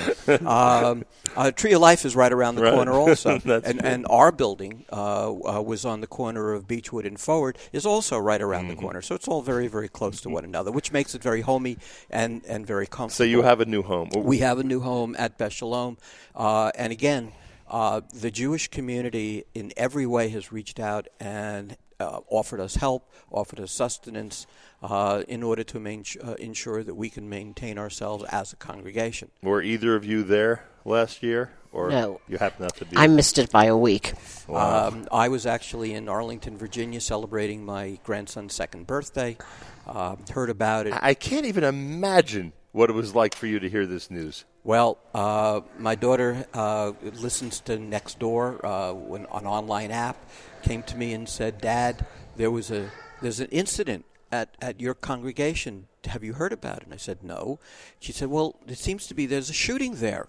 Um, 0.47 1.05
uh, 1.35 1.51
Tree 1.51 1.73
of 1.73 1.81
Life 1.81 2.05
is 2.05 2.15
right 2.15 2.33
around 2.33 2.55
the 2.57 2.63
Right. 2.63 2.75
corner 2.75 2.93
also, 2.93 3.41
and 3.45 3.85
and 3.85 4.07
our 4.09 4.31
building 4.31 4.85
uh, 4.93 5.31
uh, 5.33 5.63
was 5.63 5.85
on 5.85 6.01
the 6.03 6.07
corner 6.07 6.53
of 6.53 6.69
Beechwood 6.69 7.07
and 7.07 7.19
Forward 7.19 7.57
is 7.73 7.85
also 7.87 8.19
right 8.19 8.41
around 8.41 8.63
Mm-hmm. 8.67 8.77
the 8.77 8.83
corner. 8.83 9.03
So 9.03 9.15
it's 9.15 9.27
all 9.27 9.43
very 9.43 9.67
very 9.67 9.89
close 9.89 10.21
to 10.21 10.29
one 10.29 10.45
another, 10.45 10.71
which 10.71 10.93
makes 10.93 11.15
it 11.17 11.23
very 11.23 11.41
homey 11.41 11.79
and 12.11 12.43
and 12.47 12.67
very 12.67 12.87
comfortable. 12.87 13.17
so 13.17 13.25
you 13.25 13.43
have 13.43 13.61
a 13.61 13.65
new 13.67 13.83
home. 13.83 14.11
We 14.15 14.39
have 14.39 14.59
a 14.59 14.63
new 14.65 14.81
home 14.81 15.17
at 15.19 15.32
Beth 15.39 15.53
Shalom, 15.53 15.99
uh, 16.35 16.71
and 16.77 16.93
again, 16.93 17.33
uh, 17.69 18.01
the 18.13 18.31
Jewish 18.31 18.69
community 18.69 19.45
in 19.55 19.73
every 19.77 20.07
way 20.07 20.29
has 20.31 20.53
reached 20.53 20.79
out 20.79 21.09
and 21.21 21.77
uh, 22.01 22.21
offered 22.29 22.61
us 22.61 22.75
help, 22.75 23.11
offered 23.31 23.61
us 23.61 23.73
sustenance, 23.73 24.47
uh, 24.83 25.23
in 25.29 25.43
order 25.43 25.63
to 25.65 25.79
main, 25.79 26.05
uh, 26.23 26.33
ensure 26.35 26.83
that 26.83 26.95
we 26.95 27.09
can 27.09 27.29
maintain 27.29 27.79
ourselves 27.79 28.25
as 28.31 28.53
a 28.53 28.57
congregation. 28.57 29.31
Were 29.43 29.63
either 29.63 29.95
of 29.95 30.05
you 30.05 30.23
there 30.25 30.65
last 30.85 31.23
year, 31.23 31.53
or 31.73 31.89
No. 31.91 32.21
you 32.29 32.39
happen 32.39 32.65
not 32.65 32.77
to 32.77 32.85
be? 32.85 32.97
I 32.97 33.07
missed 33.07 33.39
it 33.39 33.51
by 33.53 33.67
a 33.67 33.77
week. 33.77 34.13
Wow. 34.49 34.89
Um, 34.89 35.07
I 35.13 35.29
was 35.29 35.47
actually 35.47 35.95
in 35.95 36.09
Arlington, 36.09 36.59
Virginia, 36.59 37.01
celebrating 37.01 37.65
my 37.65 37.99
grandson's 38.05 38.53
second 38.55 38.87
birthday. 38.89 39.39
Uh, 39.87 40.17
heard 40.33 40.51
about 40.51 40.87
it. 40.89 40.93
I 40.93 41.11
I 41.11 41.15
can't 41.15 41.47
even 41.47 41.65
imagine 41.65 42.53
what 42.73 42.91
it 42.91 42.95
was 42.95 43.15
like 43.15 43.35
for 43.35 43.47
you 43.47 43.61
to 43.61 43.69
hear 43.69 43.87
this 43.87 44.11
news. 44.11 44.45
Well, 44.65 44.99
uh, 45.13 45.63
my 45.77 45.97
daughter 45.97 46.47
uh, 46.55 46.93
listens 47.03 47.59
to 47.61 47.79
Nextdoor, 47.79 48.63
uh, 48.63 49.15
an 49.15 49.27
online 49.27 49.91
app, 49.91 50.17
came 50.63 50.85
to 50.85 50.97
me 50.97 51.13
and 51.13 51.29
said, 51.29 51.61
"Dad, 51.61 52.07
there 52.37 52.51
was 52.51 52.71
a 52.71 52.91
there's 53.21 53.41
an 53.41 53.49
incident 53.49 54.05
at, 54.31 54.57
at 54.61 54.81
your 54.81 54.95
congregation. 54.95 55.89
Have 56.05 56.23
you 56.23 56.35
heard 56.35 56.53
about 56.53 56.79
it?" 56.79 56.85
And 56.85 56.95
I 56.95 56.97
said, 56.97 57.25
"No." 57.25 57.59
She 57.99 58.13
said, 58.13 58.29
"Well, 58.29 58.55
it 58.69 58.79
seems 58.79 59.09
to 59.09 59.15
be 59.15 59.27
there's 59.27 59.51
a 59.51 59.53
shooting 59.53 59.97
there." 59.97 60.29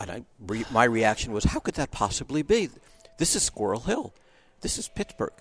And 0.00 0.10
I, 0.10 0.24
re, 0.40 0.64
my 0.72 0.84
reaction 0.84 1.32
was, 1.32 1.44
"How 1.44 1.60
could 1.60 1.74
that 1.74 1.92
possibly 1.92 2.42
be? 2.42 2.70
This 3.18 3.36
is 3.36 3.44
Squirrel 3.44 3.82
Hill. 3.82 4.12
This 4.62 4.78
is 4.78 4.88
Pittsburgh. 4.88 5.32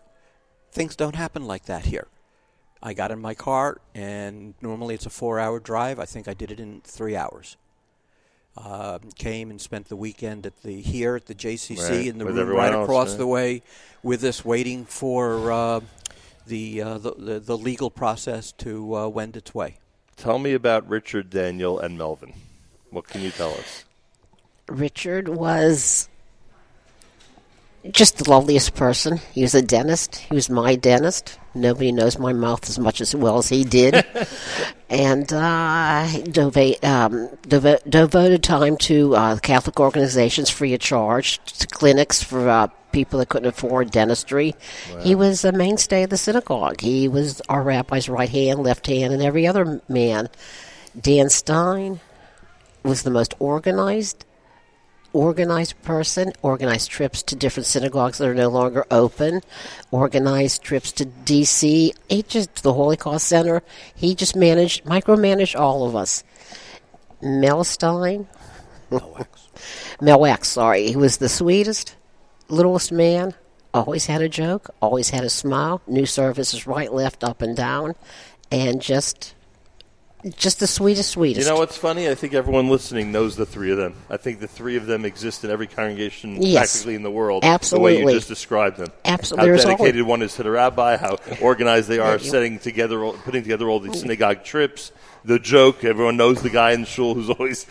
Things 0.72 0.96
don't 0.96 1.16
happen 1.16 1.46
like 1.48 1.66
that 1.66 1.86
here." 1.86 2.08
I 2.84 2.94
got 2.94 3.10
in 3.10 3.20
my 3.20 3.34
car, 3.34 3.82
and 3.96 4.54
normally 4.62 4.94
it's 4.94 5.08
a 5.08 5.10
four-hour 5.10 5.60
drive. 5.60 5.98
I 6.00 6.06
think 6.06 6.28
I 6.28 6.36
did 6.36 6.52
it 6.52 6.60
in 6.60 6.82
three 6.82 7.16
hours 7.16 7.58
um, 8.58 9.00
came 9.16 9.50
and 9.52 9.62
spent 9.62 9.88
the 9.90 9.96
weekend 9.96 10.46
at 10.46 10.64
the 10.64 10.82
here 10.82 11.16
at 11.16 11.28
the 11.28 11.36
JCC 11.36 11.78
Right, 11.90 12.08
in 12.08 12.18
the 12.18 12.26
with 12.26 12.38
room 12.38 12.50
right 12.50 12.74
else, 12.74 12.84
across 12.84 13.12
yeah. 13.12 13.18
the 13.18 13.28
way 13.28 13.62
with 14.04 14.24
us, 14.24 14.44
waiting 14.44 14.86
for 14.86 15.52
uh, 15.52 15.80
the, 16.48 16.82
uh, 16.82 16.98
the, 16.98 17.12
the 17.18 17.40
the 17.40 17.58
legal 17.58 17.92
process 17.92 18.52
to 18.54 18.96
uh, 18.96 19.08
wend 19.08 19.38
its 19.38 19.54
way. 19.54 19.78
Tell 20.16 20.40
me 20.40 20.54
about 20.54 20.88
Richard, 20.90 21.30
Daniel, 21.30 21.80
and 21.80 21.98
Melvin. 21.98 22.34
What 22.90 23.08
can 23.08 23.22
you 23.22 23.32
tell 23.32 23.52
us? 23.54 23.86
Richard 24.68 25.30
was 25.30 26.10
just 27.92 28.18
the 28.18 28.30
loveliest 28.30 28.76
person. 28.76 29.20
He 29.34 29.42
was 29.42 29.56
a 29.56 29.62
dentist. 29.62 30.18
He 30.18 30.36
was 30.36 30.50
my 30.50 30.76
dentist. 30.76 31.40
Nobody 31.54 31.92
knows 31.92 32.20
my 32.20 32.34
mouth 32.34 32.70
as 32.70 32.78
much 32.78 33.02
as 33.02 33.16
well 33.16 33.38
as 33.38 33.50
he 33.50 33.64
did. 33.64 34.06
and 34.90 35.32
uh, 35.34 36.06
um, 36.06 37.30
devo- 37.48 37.90
devoted 37.90 38.44
time 38.44 38.78
to 38.78 39.16
uh, 39.16 39.38
Catholic 39.38 39.80
organizations 39.80 40.50
free 40.50 40.74
of 40.74 40.80
charge, 40.80 41.40
to 41.60 41.68
clinics 41.68 42.22
for 42.22 42.48
uh, 42.48 42.68
people 42.92 43.20
that 43.20 43.30
couldn't 43.30 43.50
afford 43.50 43.92
dentistry. 43.92 44.56
He 45.02 45.16
was 45.16 45.44
a 45.44 45.52
mainstay 45.52 46.04
of 46.04 46.10
the 46.10 46.18
synagogue. 46.18 46.82
He 46.82 47.08
was 47.08 47.42
our 47.50 47.64
rabbi's 47.64 48.10
right 48.10 48.30
hand, 48.30 48.60
left 48.60 48.88
hand, 48.88 49.14
and 49.14 49.22
every 49.22 49.48
other 49.48 49.82
man. 49.88 50.30
Dan 51.00 51.30
Stein 51.30 52.00
was 52.84 53.04
the 53.04 53.12
most 53.12 53.34
organized 53.40 54.26
organized 55.18 55.82
person, 55.82 56.32
organized 56.44 56.92
trips 56.92 57.24
to 57.24 57.36
different 57.36 57.66
synagogues 57.66 58.20
that 58.20 58.28
are 58.28 58.36
no 58.36 58.50
longer 58.50 58.86
open, 58.92 59.42
organized 59.90 60.62
trips 60.62 60.92
to 60.92 61.06
D.C., 61.06 61.94
he 62.08 62.24
just 62.24 62.62
the 62.62 62.74
Holy 62.74 62.96
Holocaust 62.96 63.28
Center. 63.28 63.64
He 63.96 64.14
just 64.14 64.36
managed, 64.36 64.86
micromanaged 64.86 65.60
all 65.60 65.88
of 65.88 65.96
us. 65.96 66.24
Mel 67.20 67.64
Stein, 67.64 68.28
Mel 70.00 70.20
Wax, 70.20 70.50
sorry, 70.50 70.88
he 70.88 70.96
was 70.96 71.18
the 71.18 71.30
sweetest, 71.30 71.96
littlest 72.48 72.92
man. 72.92 73.34
Always 73.74 74.06
had 74.06 74.22
a 74.22 74.30
joke, 74.30 74.70
always 74.82 75.10
had 75.10 75.24
a 75.24 75.30
smile. 75.30 75.82
Knew 75.88 76.06
services 76.06 76.68
right, 76.68 76.94
left, 76.94 77.24
up, 77.24 77.42
and 77.42 77.58
down, 77.58 77.96
and 78.52 78.82
just, 78.82 79.34
just 80.36 80.60
the 80.60 80.68
sweetest, 80.68 81.12
sweetest. 81.12 81.48
You 81.48 81.54
know 81.54 81.60
what's 81.60 81.78
funny? 81.78 82.10
I 82.10 82.16
think 82.16 82.34
everyone 82.34 82.70
listening 82.70 83.12
knows 83.12 83.36
the 83.36 83.46
three 83.46 83.72
of 83.72 83.78
them. 83.78 83.94
I 84.10 84.18
think 84.18 84.40
the 84.40 84.48
three 84.48 84.76
of 84.76 84.86
them 84.86 85.06
exist 85.06 85.44
in 85.44 85.52
every 85.52 85.68
congregation 85.68 86.42
Yes. 86.42 86.58
practically 86.74 86.96
in 86.96 87.04
the 87.04 87.12
world. 87.12 87.44
The 87.44 87.48
way 87.48 87.54
Absolutely. 87.54 87.98
you 88.02 88.12
just 88.12 88.28
described 88.28 88.78
them. 88.78 88.92
Absolutely. 89.06 89.48
How 89.50 89.54
There's 89.54 89.66
dedicated 89.66 90.04
one 90.04 90.22
is 90.22 90.36
to 90.36 90.44
the 90.44 90.52
rabbi, 90.52 90.98
how 90.98 91.18
organized 91.42 91.88
they 91.90 92.00
are, 92.00 92.20
setting 92.20 92.60
together, 92.60 93.04
all- 93.04 93.14
putting 93.14 93.44
together 93.44 93.70
all 93.70 93.80
these 93.80 94.00
synagogue 94.02 94.44
trips. 94.44 94.92
The 95.26 95.40
joke, 95.40 95.84
everyone 95.84 96.16
knows 96.16 96.42
the 96.42 96.50
guy 96.50 96.72
in 96.72 96.82
the 96.82 96.88
shul 96.88 97.14
who's 97.14 97.30
always 97.38 97.66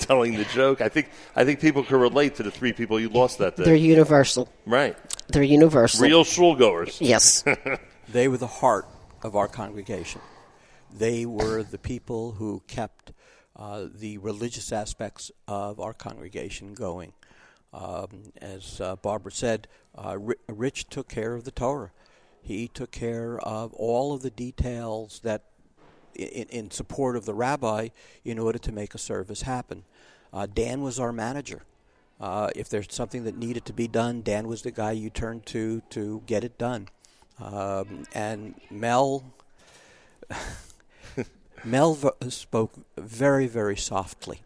telling 0.00 0.36
the 0.36 0.44
joke. 0.44 0.80
I 0.80 0.88
think 0.88 1.08
I 1.34 1.44
think 1.44 1.60
people 1.60 1.82
can 1.82 1.96
relate 1.98 2.36
to 2.36 2.42
the 2.44 2.50
three 2.52 2.72
people 2.72 3.00
you 3.00 3.08
lost 3.08 3.38
that 3.38 3.56
day. 3.56 3.64
They're 3.64 3.74
universal. 3.74 4.48
right. 4.64 4.96
They're 5.28 5.42
universal. 5.42 6.04
Real 6.04 6.24
shul 6.24 6.54
goers. 6.54 7.00
Yes. 7.00 7.44
They 8.12 8.26
were 8.26 8.38
the 8.38 8.48
heart 8.48 8.86
of 9.22 9.36
our 9.36 9.46
congregation. 9.46 10.20
They 10.92 11.26
were 11.26 11.62
the 11.62 11.78
people 11.78 12.32
who 12.32 12.62
kept 12.66 13.12
uh, 13.56 13.86
the 13.94 14.18
religious 14.18 14.72
aspects 14.72 15.30
of 15.46 15.80
our 15.80 15.92
congregation 15.92 16.74
going. 16.74 17.12
Um, 17.72 18.32
as 18.40 18.80
uh, 18.80 18.96
Barbara 18.96 19.32
said, 19.32 19.68
uh, 19.96 20.18
Rich 20.48 20.88
took 20.88 21.08
care 21.08 21.34
of 21.34 21.44
the 21.44 21.50
Torah. 21.50 21.92
He 22.42 22.68
took 22.68 22.90
care 22.90 23.38
of 23.38 23.72
all 23.74 24.12
of 24.12 24.22
the 24.22 24.30
details 24.30 25.20
that, 25.22 25.42
in, 26.14 26.48
in 26.48 26.70
support 26.70 27.16
of 27.16 27.26
the 27.26 27.34
rabbi, 27.34 27.88
in 28.24 28.38
order 28.38 28.58
to 28.58 28.72
make 28.72 28.94
a 28.94 28.98
service 28.98 29.42
happen. 29.42 29.84
Uh, 30.32 30.46
Dan 30.46 30.80
was 30.82 30.98
our 30.98 31.12
manager. 31.12 31.62
Uh, 32.20 32.50
if 32.54 32.68
there's 32.68 32.86
something 32.90 33.24
that 33.24 33.36
needed 33.36 33.64
to 33.64 33.72
be 33.72 33.88
done, 33.88 34.22
Dan 34.22 34.46
was 34.46 34.62
the 34.62 34.70
guy 34.70 34.92
you 34.92 35.10
turned 35.10 35.46
to 35.46 35.80
to 35.90 36.22
get 36.26 36.44
it 36.44 36.58
done. 36.58 36.88
Um, 37.38 38.04
and 38.14 38.54
Mel, 38.70 39.24
Mel 41.64 41.94
v- 41.94 42.30
spoke 42.30 42.72
very, 42.96 43.46
very 43.46 43.76
softly. 43.76 44.42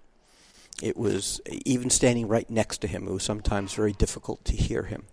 It 0.82 0.96
was 0.96 1.40
even 1.64 1.90
standing 1.90 2.28
right 2.28 2.48
next 2.50 2.78
to 2.78 2.86
him. 2.86 3.06
It 3.06 3.12
was 3.12 3.22
sometimes 3.22 3.74
very 3.74 3.92
difficult 3.92 4.44
to 4.46 4.56
hear 4.56 4.84
him. 4.84 5.04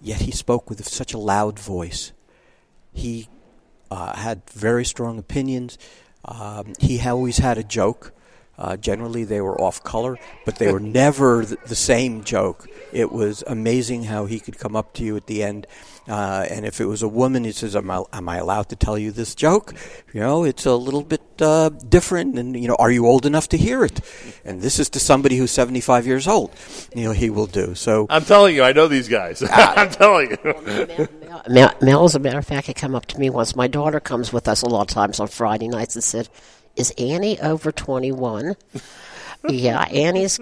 Yet 0.00 0.22
he 0.22 0.30
spoke 0.30 0.70
with 0.70 0.86
such 0.88 1.12
a 1.12 1.18
loud 1.18 1.58
voice. 1.58 2.12
He 2.92 3.28
uh, 3.90 4.16
had 4.16 4.48
very 4.50 4.84
strong 4.84 5.18
opinions. 5.18 5.76
Um, 6.24 6.72
he 6.78 7.00
always 7.00 7.38
had 7.38 7.58
a 7.58 7.62
joke. 7.64 8.12
Uh, 8.60 8.76
generally, 8.76 9.24
they 9.24 9.40
were 9.40 9.58
off 9.58 9.82
color, 9.82 10.18
but 10.44 10.56
they 10.56 10.70
were 10.70 10.80
never 10.80 11.44
th- 11.44 11.58
the 11.66 11.74
same 11.74 12.22
joke. 12.22 12.68
It 12.92 13.10
was 13.10 13.42
amazing 13.46 14.04
how 14.04 14.26
he 14.26 14.38
could 14.38 14.58
come 14.58 14.76
up 14.76 14.92
to 14.94 15.04
you 15.04 15.16
at 15.16 15.26
the 15.26 15.42
end, 15.42 15.66
uh, 16.08 16.44
and 16.50 16.66
if 16.66 16.80
it 16.80 16.86
was 16.86 17.02
a 17.02 17.08
woman, 17.08 17.44
he 17.44 17.52
says, 17.52 17.76
am 17.76 17.90
I, 17.90 18.02
"Am 18.12 18.28
I 18.28 18.36
allowed 18.36 18.68
to 18.70 18.76
tell 18.76 18.98
you 18.98 19.12
this 19.12 19.34
joke?" 19.34 19.72
You 20.12 20.20
know, 20.20 20.44
it's 20.44 20.66
a 20.66 20.74
little 20.74 21.02
bit 21.02 21.22
uh, 21.40 21.68
different, 21.68 22.38
and 22.38 22.60
you 22.60 22.68
know, 22.68 22.76
are 22.78 22.90
you 22.90 23.06
old 23.06 23.26
enough 23.26 23.48
to 23.50 23.56
hear 23.56 23.84
it? 23.84 24.00
And 24.44 24.60
this 24.60 24.78
is 24.78 24.90
to 24.90 25.00
somebody 25.00 25.36
who's 25.36 25.52
seventy-five 25.52 26.06
years 26.06 26.26
old. 26.26 26.50
You 26.94 27.04
know, 27.04 27.12
he 27.12 27.30
will 27.30 27.46
do 27.46 27.74
so. 27.74 28.06
I'm 28.10 28.24
telling 28.24 28.56
you, 28.56 28.62
I 28.62 28.72
know 28.72 28.88
these 28.88 29.08
guys. 29.08 29.42
I'm 29.52 29.90
telling 29.90 30.32
you. 30.32 31.08
Mel, 31.48 31.72
Mel, 31.80 32.04
as 32.04 32.14
a 32.14 32.18
matter 32.18 32.38
of 32.38 32.46
fact, 32.46 32.66
had 32.66 32.76
come 32.76 32.94
up 32.94 33.06
to 33.06 33.18
me 33.18 33.30
once. 33.30 33.54
My 33.54 33.68
daughter 33.68 34.00
comes 34.00 34.32
with 34.32 34.48
us 34.48 34.62
a 34.62 34.66
lot 34.66 34.82
of 34.82 34.88
times 34.88 35.20
on 35.20 35.28
Friday 35.28 35.68
nights 35.68 35.94
and 35.94 36.02
said, 36.04 36.28
Is 36.76 36.92
Annie 36.98 37.38
over 37.40 37.72
21? 37.72 38.56
yeah, 39.48 39.82
Annie's 39.84 40.38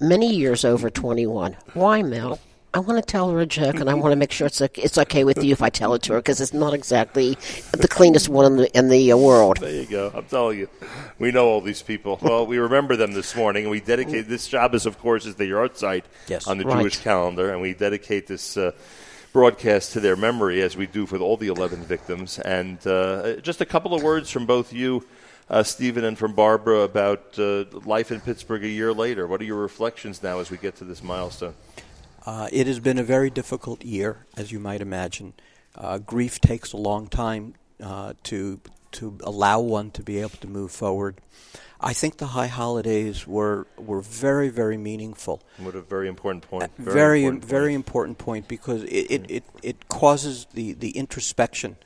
many 0.00 0.34
years 0.34 0.64
over 0.64 0.90
21. 0.90 1.56
Why, 1.74 2.02
Mel? 2.02 2.38
I 2.74 2.78
want 2.78 2.96
to 2.98 3.02
tell 3.02 3.28
her 3.30 3.38
a 3.38 3.44
joke, 3.44 3.74
and 3.80 3.90
I 3.90 3.94
want 3.94 4.12
to 4.12 4.16
make 4.16 4.32
sure 4.32 4.46
it's 4.46 4.62
okay, 4.62 4.80
it's 4.80 4.96
okay 4.96 5.24
with 5.24 5.44
you 5.44 5.52
if 5.52 5.60
I 5.60 5.68
tell 5.68 5.92
it 5.92 6.00
to 6.04 6.14
her 6.14 6.20
because 6.20 6.40
it's 6.40 6.54
not 6.54 6.72
exactly 6.72 7.36
the 7.72 7.86
cleanest 7.86 8.30
one 8.30 8.46
in 8.46 8.56
the 8.56 8.78
in 8.78 8.88
the 8.88 9.12
uh, 9.12 9.16
world. 9.18 9.58
There 9.58 9.70
you 9.70 9.84
go. 9.84 10.10
I'm 10.14 10.24
telling 10.24 10.58
you, 10.60 10.68
we 11.18 11.32
know 11.32 11.48
all 11.48 11.60
these 11.60 11.82
people. 11.82 12.18
Well, 12.22 12.46
we 12.46 12.56
remember 12.56 12.96
them 12.96 13.12
this 13.12 13.36
morning, 13.36 13.64
and 13.64 13.70
we 13.70 13.80
dedicate 13.80 14.26
this 14.26 14.48
job 14.48 14.74
is, 14.74 14.86
of 14.86 14.98
course, 14.98 15.26
is 15.26 15.34
the 15.34 15.44
yahrzeit 15.50 16.04
Yes. 16.28 16.46
on 16.46 16.56
the 16.56 16.64
Right. 16.64 16.80
Jewish 16.80 16.96
calendar, 17.00 17.52
and 17.52 17.60
we 17.60 17.74
dedicate 17.74 18.26
this 18.26 18.56
uh, 18.56 18.72
broadcast 19.34 19.92
to 19.92 20.00
their 20.00 20.16
memory, 20.16 20.62
as 20.62 20.74
we 20.74 20.86
do 20.86 21.04
for 21.04 21.18
all 21.18 21.36
the 21.36 21.48
11 21.48 21.82
victims. 21.82 22.38
And 22.38 22.84
uh, 22.86 23.36
just 23.42 23.60
a 23.60 23.66
couple 23.66 23.92
of 23.94 24.02
words 24.02 24.30
from 24.30 24.46
both 24.46 24.72
you, 24.72 25.04
uh, 25.48 25.62
Stephen 25.62 26.04
and 26.04 26.18
from 26.18 26.32
Barbara 26.32 26.80
about 26.80 27.38
uh, 27.38 27.64
life 27.84 28.10
in 28.10 28.20
Pittsburgh 28.20 28.64
a 28.64 28.68
year 28.68 28.92
later. 28.92 29.26
What 29.26 29.40
are 29.40 29.44
your 29.44 29.60
reflections 29.60 30.22
now 30.22 30.40
as 30.40 30.50
we 30.50 30.56
get 30.56 30.76
to 30.76 30.84
this 30.84 31.02
milestone? 31.02 31.54
Uh, 32.24 32.48
it 32.52 32.66
has 32.66 32.78
been 32.78 32.98
a 32.98 33.02
very 33.02 33.30
difficult 33.30 33.84
year, 33.84 34.26
as 34.36 34.52
you 34.52 34.60
might 34.60 34.80
imagine. 34.80 35.34
Uh, 35.74 35.98
grief 35.98 36.40
takes 36.40 36.72
a 36.72 36.76
long 36.76 37.08
time 37.08 37.54
uh, 37.82 38.12
to 38.24 38.60
to 38.92 39.18
allow 39.24 39.58
one 39.58 39.90
to 39.90 40.02
be 40.02 40.18
able 40.18 40.36
to 40.38 40.46
move 40.46 40.70
forward. 40.70 41.16
I 41.80 41.94
think 41.94 42.18
the 42.18 42.28
high 42.28 42.46
holidays 42.46 43.26
were 43.26 43.66
were 43.76 44.02
very 44.02 44.50
very 44.50 44.76
meaningful. 44.76 45.42
What 45.58 45.74
a 45.74 45.80
very 45.80 46.08
important 46.08 46.48
point. 46.48 46.70
Very 46.78 46.94
very 46.94 47.24
important, 47.24 47.48
point. 47.48 47.76
important 47.76 48.18
point 48.18 48.48
because 48.48 48.84
it, 48.84 49.10
it, 49.10 49.30
it, 49.30 49.44
it 49.62 49.88
causes 49.88 50.46
the, 50.52 50.74
the 50.74 50.90
introspection 50.90 51.76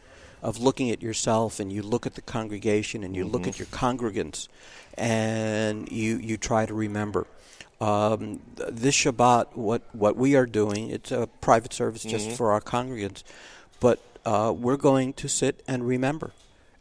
of 0.49 0.59
looking 0.67 0.89
at 0.95 1.01
yourself 1.03 1.59
and 1.61 1.73
you 1.73 1.83
look 1.83 2.05
at 2.07 2.15
the 2.15 2.23
congregation 2.37 2.99
and 3.05 3.13
you 3.17 3.25
look 3.25 3.43
Mm-hmm. 3.43 3.49
at 3.51 3.59
your 3.63 3.67
congregants 3.83 4.49
and 4.97 5.91
you 5.91 6.17
you 6.29 6.37
try 6.37 6.67
to 6.67 6.75
remember. 6.75 7.27
Um, 7.81 8.41
this 8.57 8.95
Shabbat, 9.03 9.45
what 9.57 9.83
what 9.93 10.15
we 10.17 10.31
are 10.37 10.47
doing, 10.47 10.83
it's 10.91 11.11
a 11.13 11.27
private 11.41 11.73
service 11.73 12.03
just 12.15 12.27
Mm-hmm. 12.29 12.37
for 12.37 12.53
our 12.53 12.61
congregants, 12.61 13.23
but 13.81 13.99
uh, 14.25 14.53
we're 14.57 14.79
going 14.91 15.13
to 15.15 15.29
sit 15.29 15.63
and 15.69 15.87
remember 15.87 16.31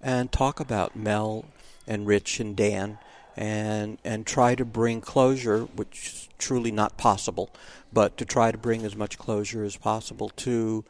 and 0.01 0.31
talk 0.31 0.59
about 0.59 0.95
Mel 0.95 1.45
and 1.87 2.07
Rich 2.07 2.39
and 2.39 2.55
Dan 2.55 2.97
and 3.35 3.97
and 4.05 4.25
try 4.25 4.55
to 4.55 4.63
bring 4.65 5.01
closure, 5.01 5.61
which 5.79 6.07
is 6.07 6.29
truly 6.37 6.71
not 6.71 6.97
possible, 6.97 7.49
but 7.91 8.15
to 8.17 8.25
try 8.25 8.51
to 8.51 8.57
bring 8.57 8.85
as 8.85 8.95
much 8.95 9.17
closure 9.17 9.63
as 9.65 9.75
possible 9.77 10.29
to 10.47 10.85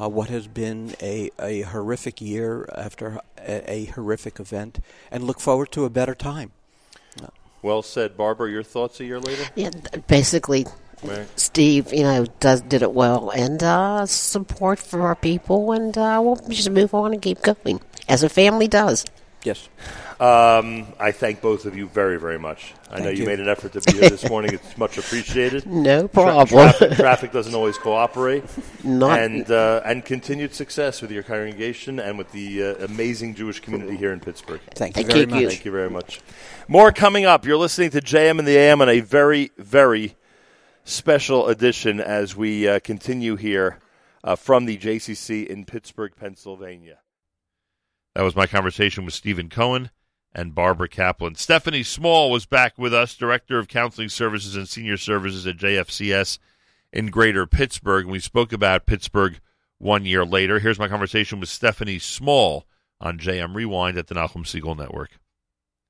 uh, 0.00 0.08
what 0.08 0.28
has 0.28 0.46
been 0.46 0.94
a, 1.00 1.30
a 1.40 1.62
horrific 1.62 2.20
year 2.20 2.68
after 2.74 3.20
a, 3.38 3.70
a 3.70 3.84
horrific 3.86 4.40
event, 4.40 4.80
and 5.10 5.24
look 5.24 5.40
forward 5.40 5.70
to 5.72 5.84
a 5.84 5.90
better 5.90 6.14
time. 6.14 6.52
Well 7.62 7.80
said, 7.80 8.14
Barbara. 8.14 8.50
Your 8.50 8.62
thoughts 8.62 9.00
a 9.00 9.06
year 9.06 9.18
later? 9.18 9.44
Yeah, 9.54 9.70
basically, 10.06 10.66
Right. 11.04 11.26
Steve, 11.38 11.92
you 11.92 12.02
know, 12.02 12.24
does 12.40 12.62
did 12.62 12.82
it 12.82 12.92
well, 12.92 13.30
and 13.30 13.62
uh, 13.62 14.06
support 14.06 14.78
for 14.78 15.02
our 15.02 15.14
people, 15.14 15.72
and 15.72 15.96
uh, 15.98 16.20
we'll 16.22 16.36
just 16.48 16.70
move 16.70 16.94
on 16.94 17.12
and 17.12 17.20
keep 17.20 17.42
going 17.42 17.80
as 18.08 18.22
a 18.22 18.28
family 18.28 18.68
does. 18.68 19.04
Yes. 19.44 19.68
Um, 20.18 20.86
I 20.98 21.12
thank 21.12 21.42
both 21.42 21.66
of 21.66 21.76
you 21.76 21.86
very, 21.86 22.18
very 22.18 22.38
much. 22.38 22.72
I 22.90 23.00
know 23.00 23.10
you. 23.10 23.18
you. 23.22 23.26
made 23.26 23.40
an 23.40 23.48
effort 23.48 23.72
to 23.74 23.80
be 23.82 23.98
here 23.98 24.08
this 24.08 24.26
morning. 24.28 24.54
It's 24.54 24.78
much 24.78 24.96
appreciated. 24.96 25.66
No 25.66 26.02
Tra- 26.02 26.08
problem. 26.08 26.46
traffic, 26.46 26.92
traffic 26.92 27.32
doesn't 27.32 27.54
always 27.54 27.76
cooperate. 27.76 28.44
Not- 28.84 29.18
and 29.20 29.50
uh, 29.50 29.82
and 29.84 30.04
continued 30.04 30.54
success 30.54 31.02
with 31.02 31.10
your 31.10 31.22
congregation 31.22 32.00
and 32.00 32.16
with 32.16 32.32
the 32.32 32.62
uh, 32.62 32.84
amazing 32.86 33.34
Jewish 33.34 33.60
community 33.60 33.96
here 33.96 34.12
in 34.12 34.20
Pittsburgh. 34.20 34.60
Thank 34.74 34.96
you 34.96 35.02
Thank 35.04 35.12
very 35.12 35.20
you. 35.40 35.46
much. 35.46 35.54
Thank 35.54 35.64
you 35.66 35.72
very 35.72 35.90
much. 35.90 36.20
More 36.68 36.90
coming 36.90 37.26
up. 37.26 37.44
You're 37.44 37.58
listening 37.58 37.90
to 37.90 38.00
JM 38.00 38.38
in 38.38 38.46
the 38.46 38.56
AM 38.56 38.80
on 38.80 38.88
a 38.88 39.00
very, 39.00 39.50
very 39.58 40.16
special 40.84 41.48
edition 41.48 42.00
as 42.00 42.34
we 42.34 42.66
uh, 42.66 42.78
continue 42.80 43.36
here 43.36 43.78
uh, 44.22 44.36
from 44.36 44.64
the 44.64 44.78
JCC 44.78 45.46
in 45.46 45.64
Pittsburgh, 45.66 46.12
Pennsylvania. 46.16 46.98
That 48.14 48.22
was 48.22 48.36
my 48.36 48.46
conversation 48.46 49.04
with 49.04 49.14
Stephen 49.14 49.48
Cohen 49.48 49.90
and 50.32 50.54
Barbara 50.54 50.88
Kaplan. 50.88 51.34
Stephanie 51.34 51.82
Small 51.82 52.30
was 52.30 52.46
back 52.46 52.78
with 52.78 52.94
us, 52.94 53.16
Director 53.16 53.58
of 53.58 53.66
Counseling 53.66 54.08
Services 54.08 54.54
and 54.54 54.68
Senior 54.68 54.96
Services 54.96 55.46
at 55.48 55.56
JFCS 55.56 56.38
in 56.92 57.06
Greater 57.06 57.44
Pittsburgh. 57.44 58.04
And 58.04 58.12
we 58.12 58.20
spoke 58.20 58.52
about 58.52 58.86
Pittsburgh 58.86 59.40
one 59.78 60.04
year 60.04 60.24
later. 60.24 60.60
Here's 60.60 60.78
my 60.78 60.86
conversation 60.86 61.40
with 61.40 61.48
Stephanie 61.48 61.98
Small 61.98 62.66
on 63.00 63.18
JM 63.18 63.54
Rewind 63.54 63.98
at 63.98 64.06
the 64.06 64.14
Nachum 64.14 64.44
Segal 64.44 64.76
Network. 64.76 65.18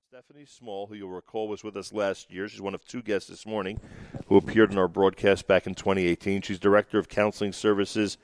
Stephanie 0.09 0.47
Small, 0.47 0.87
who 0.87 0.95
you'll 0.95 1.11
recall 1.11 1.49
was 1.49 1.63
with 1.63 1.77
us 1.77 1.93
last 1.93 2.33
year, 2.33 2.49
she's 2.49 2.61
one 2.61 2.75
of 2.75 2.87
two 2.87 3.03
guests 3.03 3.29
this 3.29 3.45
morning 3.45 3.81
who 4.29 4.37
appeared 4.39 4.73
in 4.73 4.79
our 4.79 4.89
broadcast 4.89 5.47
back 5.47 5.67
in 5.67 5.75
2018. 5.75 6.41
She's 6.41 6.59
Director 6.59 6.99
of 6.99 7.11
Counseling 7.11 7.53
Services 7.53 8.17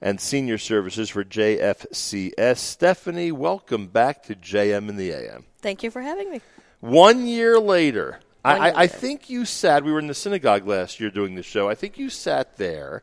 and 0.00 0.20
Senior 0.20 0.58
Services 0.58 1.10
for 1.10 1.24
JFCS. 1.24 2.58
Stephanie, 2.58 3.32
welcome 3.32 3.88
back 3.88 4.22
to 4.24 4.34
JM 4.34 4.88
in 4.88 4.96
the 4.96 5.10
AM. 5.10 5.44
Thank 5.60 5.82
you 5.82 5.90
for 5.90 6.00
having 6.00 6.30
me. 6.30 6.40
One 6.80 7.26
year 7.26 7.58
later, 7.58 8.20
I, 8.44 8.54
year 8.54 8.76
I, 8.76 8.82
I 8.82 8.86
think 8.86 9.28
you 9.28 9.44
sat, 9.44 9.84
we 9.84 9.92
were 9.92 9.98
in 9.98 10.06
the 10.06 10.14
synagogue 10.14 10.66
last 10.66 11.00
year 11.00 11.10
doing 11.10 11.34
the 11.34 11.42
show. 11.42 11.68
I 11.68 11.74
think 11.74 11.98
you 11.98 12.10
sat 12.10 12.56
there, 12.56 13.02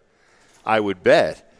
I 0.65 0.79
would 0.79 1.03
bet, 1.03 1.51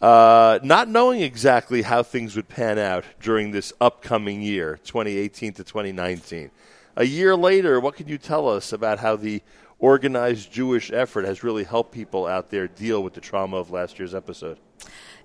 uh, 0.00 0.58
not 0.62 0.88
knowing 0.88 1.20
exactly 1.20 1.82
how 1.82 2.02
things 2.02 2.34
would 2.36 2.48
pan 2.48 2.78
out 2.78 3.04
during 3.20 3.50
this 3.50 3.72
upcoming 3.80 4.40
year, 4.40 4.78
2018 4.84 5.52
to 5.54 5.64
2019. 5.64 6.50
A 6.96 7.04
year 7.04 7.36
later, 7.36 7.78
what 7.78 7.96
can 7.96 8.08
you 8.08 8.18
tell 8.18 8.48
us 8.48 8.72
about 8.72 8.98
how 8.98 9.16
the 9.16 9.42
organized 9.80 10.52
Jewish 10.52 10.92
effort 10.92 11.24
has 11.24 11.42
really 11.42 11.64
helped 11.64 11.92
people 11.92 12.26
out 12.26 12.50
there 12.50 12.68
deal 12.68 13.02
with 13.02 13.14
the 13.14 13.20
trauma 13.20 13.56
of 13.56 13.70
last 13.70 13.98
year's 13.98 14.14
episode? 14.14 14.58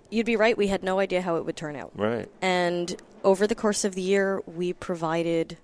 You'd 0.09 0.25
be 0.25 0.35
right. 0.35 0.57
We 0.57 0.67
had 0.67 0.83
no 0.83 0.99
idea 0.99 1.21
how 1.21 1.35
it 1.35 1.45
would 1.45 1.55
turn 1.55 1.75
out. 1.75 1.91
Right. 1.95 2.29
And 2.41 2.95
over 3.23 3.47
the 3.47 3.55
course 3.55 3.83
of 3.83 3.95
the 3.95 4.01
year, 4.01 4.41
we 4.45 4.73
provided 4.73 5.57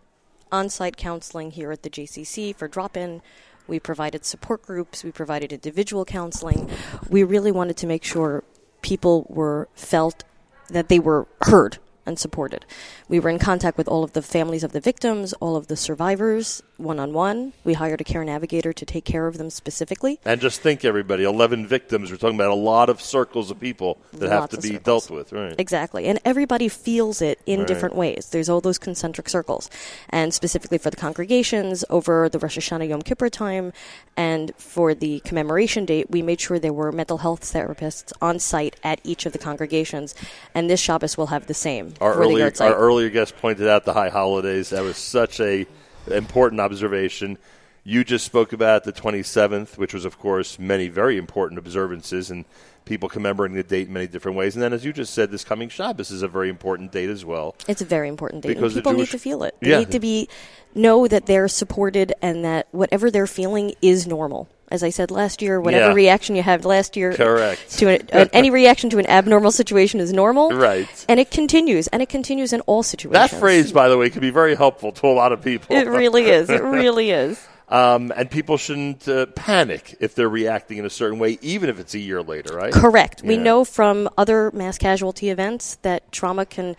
on 0.51 0.69
site 0.69 0.97
counseling 0.97 1.51
here 1.51 1.71
at 1.71 1.83
the 1.83 1.89
JCC 1.89 2.55
for 2.55 2.67
drop 2.67 2.97
in. 2.97 3.21
We 3.67 3.79
provided 3.79 4.25
support 4.25 4.63
groups. 4.63 5.03
We 5.03 5.11
provided 5.11 5.53
individual 5.53 6.03
counseling. 6.03 6.69
We 7.09 7.23
really 7.23 7.51
wanted 7.51 7.77
to 7.77 7.87
make 7.87 8.03
sure 8.03 8.43
people 8.81 9.25
were 9.29 9.69
felt 9.75 10.23
that 10.69 10.89
they 10.89 10.99
were 10.99 11.27
heard 11.43 11.77
and 12.05 12.17
supported. 12.17 12.65
We 13.07 13.19
were 13.19 13.29
in 13.29 13.39
contact 13.39 13.77
with 13.77 13.87
all 13.87 14.03
of 14.03 14.13
the 14.13 14.21
families 14.21 14.63
of 14.63 14.71
the 14.71 14.79
victims, 14.79 15.33
all 15.33 15.55
of 15.55 15.67
the 15.67 15.75
survivors, 15.77 16.63
one 16.77 16.99
on 16.99 17.13
one. 17.13 17.53
We 17.63 17.73
hired 17.73 18.01
a 18.01 18.03
care 18.03 18.23
navigator 18.23 18.73
to 18.73 18.85
take 18.85 19.05
care 19.05 19.27
of 19.27 19.37
them 19.37 19.49
specifically. 19.49 20.19
And 20.25 20.41
just 20.41 20.61
think, 20.61 20.83
everybody, 20.83 21.23
11 21.23 21.67
victims. 21.67 22.09
We're 22.11 22.17
talking 22.17 22.35
about 22.35 22.49
a 22.51 22.55
lot 22.55 22.89
of 22.89 23.01
circles 23.01 23.51
of 23.51 23.59
people 23.59 23.99
that 24.13 24.29
have 24.29 24.49
to 24.49 24.57
be 24.57 24.73
circles. 24.73 24.83
dealt 25.07 25.11
with, 25.11 25.31
right? 25.31 25.55
Exactly. 25.59 26.05
And 26.07 26.19
everybody 26.25 26.67
feels 26.67 27.21
it 27.21 27.39
in 27.45 27.59
Right. 27.59 27.67
different 27.67 27.95
ways. 27.95 28.29
There's 28.31 28.49
all 28.49 28.61
those 28.61 28.77
concentric 28.79 29.29
circles. 29.29 29.69
And 30.09 30.33
specifically 30.33 30.77
for 30.77 30.89
the 30.89 30.97
congregations 30.97 31.85
over 31.89 32.27
the 32.29 32.39
Rosh 32.39 32.57
Hashanah 32.57 32.89
Yom 32.89 33.01
Kippur 33.03 33.29
time 33.29 33.73
and 34.17 34.51
for 34.57 34.93
the 34.93 35.19
commemoration 35.21 35.85
date, 35.85 36.09
we 36.09 36.21
made 36.21 36.41
sure 36.41 36.57
there 36.57 36.73
were 36.73 36.91
mental 36.91 37.19
health 37.19 37.41
therapists 37.41 38.11
on 38.21 38.39
site 38.39 38.75
at 38.83 38.99
each 39.03 39.25
of 39.25 39.33
the 39.33 39.39
congregations. 39.39 40.15
And 40.55 40.69
this 40.69 40.79
Shabbos 40.79 41.17
will 41.17 41.27
have 41.27 41.45
the 41.47 41.53
same 41.53 41.90
Our 41.99 42.13
earlier, 42.13 42.53
site. 42.53 42.71
our 42.71 42.77
earlier 42.77 43.09
guest 43.09 43.35
pointed 43.37 43.67
out 43.67 43.85
the 43.85 43.93
high 43.93 44.09
holidays. 44.09 44.69
That 44.69 44.83
was 44.83 44.97
such 44.97 45.39
a 45.39 45.65
important 46.07 46.61
observation. 46.61 47.37
You 47.83 48.03
just 48.03 48.25
spoke 48.25 48.53
about 48.53 48.83
the 48.83 48.93
27th, 48.93 49.77
which 49.77 49.93
was, 49.93 50.05
of 50.05 50.19
course, 50.19 50.59
many 50.59 50.87
very 50.87 51.17
important 51.17 51.57
observances 51.57 52.29
and 52.29 52.45
people 52.85 53.09
commemorating 53.09 53.55
the 53.57 53.63
date 53.63 53.87
in 53.87 53.93
many 53.93 54.07
different 54.07 54.37
ways. 54.37 54.55
And 54.55 54.61
then, 54.61 54.71
as 54.73 54.85
you 54.85 54.93
just 54.93 55.13
said, 55.13 55.31
this 55.31 55.43
coming 55.43 55.67
Shabbos 55.69 56.11
is 56.11 56.21
a 56.21 56.27
very 56.27 56.49
important 56.49 56.91
date 56.91 57.09
as 57.09 57.25
well. 57.25 57.55
It's 57.67 57.81
a 57.81 57.85
very 57.85 58.07
important 58.07 58.43
date. 58.43 58.49
Because 58.55 58.75
and 58.75 58.83
people 58.83 58.93
Jewish- 58.93 59.09
need 59.09 59.17
to 59.17 59.19
feel 59.19 59.43
it. 59.43 59.55
They 59.61 59.69
Yeah. 59.71 59.79
need 59.79 59.91
to 59.91 59.99
be 59.99 60.29
know 60.75 61.07
that 61.07 61.25
they're 61.25 61.47
supported 61.47 62.13
and 62.21 62.45
that 62.45 62.67
whatever 62.71 63.09
they're 63.11 63.27
feeling 63.27 63.73
is 63.81 64.05
normal. 64.07 64.47
As 64.71 64.83
I 64.83 64.89
said 64.89 65.11
last 65.11 65.41
year, 65.41 65.59
whatever 65.59 65.89
Yeah. 65.89 65.93
reaction 65.93 66.35
you 66.35 66.43
had 66.43 66.63
last 66.63 66.95
year 66.95 67.13
Correct. 67.13 67.77
to 67.79 67.89
an, 67.89 68.07
uh, 68.13 68.25
any 68.31 68.49
reaction 68.49 68.89
to 68.91 68.99
an 68.99 69.05
abnormal 69.07 69.51
situation 69.51 69.99
is 69.99 70.13
normal. 70.13 70.51
Right. 70.51 70.87
And 71.09 71.19
it 71.19 71.29
continues, 71.29 71.87
and 71.87 72.01
it 72.01 72.07
continues 72.09 72.53
in 72.53 72.61
all 72.61 72.81
situations. 72.81 73.31
That 73.31 73.37
phrase, 73.39 73.71
by 73.73 73.89
the 73.89 73.97
way, 73.97 74.09
can 74.09 74.21
be 74.21 74.29
very 74.29 74.55
helpful 74.55 74.93
to 74.93 75.07
a 75.07 75.13
lot 75.13 75.33
of 75.33 75.43
people. 75.43 75.75
It 75.75 75.87
really 75.87 76.23
is. 76.23 76.49
It 76.49 76.63
really 76.63 77.11
is. 77.11 77.39
Um, 77.71 78.11
and 78.17 78.29
people 78.29 78.57
shouldn't 78.57 79.07
uh, 79.07 79.27
panic 79.27 79.95
if 80.01 80.13
they're 80.13 80.27
reacting 80.27 80.77
in 80.77 80.85
a 80.85 80.89
certain 80.89 81.19
way, 81.19 81.39
even 81.41 81.69
if 81.69 81.79
it's 81.79 81.93
a 81.93 81.99
year 81.99 82.21
later, 82.21 82.53
right? 82.53 82.73
Correct. 82.73 83.23
We 83.23 83.37
know 83.37 83.63
from 83.63 84.09
other 84.17 84.51
mass 84.51 84.77
casualty 84.77 85.29
events 85.29 85.77
that 85.83 86.11
trauma 86.11 86.45
can. 86.45 86.75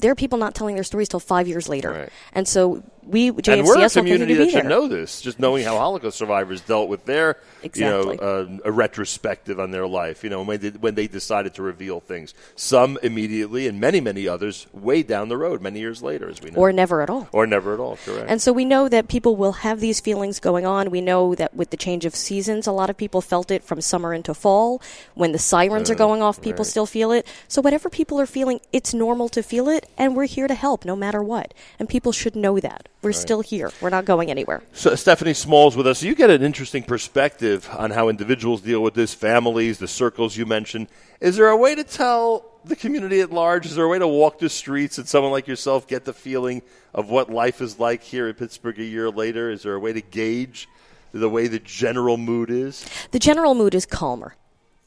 There 0.00 0.12
are 0.12 0.14
people 0.14 0.38
not 0.38 0.54
telling 0.54 0.76
their 0.76 0.84
stories 0.84 1.08
till 1.08 1.18
five 1.18 1.48
years 1.48 1.68
later, 1.68 1.90
Right. 1.90 2.08
and 2.32 2.46
so 2.46 2.80
we 3.06 3.30
JFCS 3.30 3.52
and 3.58 3.66
we're 3.66 3.86
a 3.86 3.90
community 3.90 4.34
that 4.34 4.50
should 4.50 4.62
there. 4.62 4.68
know 4.68 4.88
this. 4.88 5.20
Just 5.20 5.38
knowing 5.38 5.64
how 5.64 5.76
Holocaust 5.76 6.18
survivors 6.18 6.60
dealt 6.60 6.88
with 6.88 7.04
their, 7.06 7.36
Exactly. 7.62 8.14
you 8.14 8.20
know, 8.20 8.22
uh, 8.22 8.58
a 8.64 8.72
retrospective 8.72 9.58
on 9.58 9.70
their 9.70 9.86
life. 9.86 10.22
You 10.24 10.30
know, 10.30 10.42
when 10.42 10.60
they, 10.60 10.70
when 10.70 10.94
they 10.94 11.06
decided 11.06 11.54
to 11.54 11.62
reveal 11.62 12.00
things. 12.00 12.34
Some 12.56 12.98
immediately, 13.02 13.66
and 13.66 13.80
many, 13.80 14.00
many 14.00 14.28
others 14.28 14.66
way 14.72 15.02
down 15.02 15.28
the 15.28 15.36
road, 15.36 15.60
many 15.60 15.80
years 15.80 16.02
later, 16.02 16.28
as 16.28 16.40
we 16.40 16.50
know, 16.50 16.58
or 16.58 16.72
never 16.72 17.00
at 17.02 17.10
all. 17.10 17.28
or 17.32 17.46
never 17.46 17.74
at 17.74 17.80
all. 17.80 17.96
Correct. 18.04 18.26
And 18.28 18.40
so 18.42 18.52
we 18.52 18.64
know 18.64 18.88
that 18.88 19.08
people 19.08 19.36
will 19.36 19.52
have 19.52 19.80
these 19.80 20.00
feelings 20.00 20.40
going 20.40 20.66
on. 20.66 20.90
We 20.90 21.00
know 21.00 21.34
that 21.34 21.54
with 21.54 21.70
the 21.70 21.76
change 21.76 22.04
of 22.04 22.14
seasons, 22.14 22.66
a 22.66 22.72
lot 22.72 22.90
of 22.90 22.96
people 22.96 23.20
felt 23.20 23.50
it 23.50 23.62
from 23.64 23.80
summer 23.80 24.12
into 24.14 24.34
fall. 24.34 24.80
When 25.14 25.32
the 25.32 25.38
sirens 25.38 25.90
are 25.90 25.94
going 25.94 26.22
off, 26.22 26.40
people 26.40 26.64
still 26.64 26.86
feel 26.86 27.12
it. 27.12 27.26
So 27.48 27.60
whatever 27.62 27.88
people 27.88 28.20
are 28.20 28.26
feeling, 28.26 28.60
it's 28.72 28.92
normal 28.94 29.28
to 29.30 29.42
feel 29.42 29.68
it, 29.68 29.88
and 29.96 30.14
we're 30.16 30.26
here 30.26 30.48
to 30.48 30.54
help 30.54 30.84
no 30.84 30.94
matter 30.96 31.22
what. 31.22 31.54
And 31.78 31.88
people 31.88 32.12
should 32.12 32.36
know 32.36 32.58
that. 32.60 32.88
We're 33.02 33.12
still 33.12 33.40
here. 33.40 33.70
We're 33.80 33.90
not 33.90 34.04
going 34.04 34.30
anywhere. 34.30 34.62
So 34.72 34.94
Stephanie 34.94 35.32
Smalls 35.32 35.74
with 35.74 35.86
us. 35.86 36.02
You 36.02 36.14
get 36.14 36.28
an 36.28 36.42
interesting 36.42 36.82
perspective 36.82 37.68
on 37.72 37.92
how 37.92 38.08
individuals 38.08 38.60
deal 38.60 38.82
with 38.82 38.92
this, 38.92 39.14
families, 39.14 39.78
the 39.78 39.88
circles 39.88 40.36
you 40.36 40.44
mentioned. 40.44 40.88
Is 41.18 41.36
there 41.36 41.48
a 41.48 41.56
way 41.56 41.74
to 41.74 41.82
tell 41.82 42.44
the 42.64 42.76
community 42.76 43.20
at 43.20 43.32
large? 43.32 43.64
Is 43.64 43.74
there 43.74 43.86
a 43.86 43.88
way 43.88 43.98
to 43.98 44.06
walk 44.06 44.38
the 44.38 44.50
streets 44.50 44.98
and 44.98 45.08
someone 45.08 45.32
like 45.32 45.46
yourself 45.46 45.88
get 45.88 46.04
the 46.04 46.12
feeling 46.12 46.60
of 46.92 47.08
what 47.08 47.30
life 47.30 47.62
is 47.62 47.78
like 47.78 48.02
here 48.02 48.28
in 48.28 48.34
Pittsburgh 48.34 48.78
a 48.78 48.84
year 48.84 49.08
later? 49.08 49.50
Is 49.50 49.62
there 49.62 49.74
a 49.74 49.80
way 49.80 49.94
to 49.94 50.02
gauge 50.02 50.68
the 51.12 51.30
way 51.30 51.48
the 51.48 51.58
general 51.58 52.18
mood 52.18 52.50
is? 52.50 52.84
The 53.12 53.18
general 53.18 53.54
mood 53.54 53.74
is 53.74 53.86
calmer. 53.86 54.36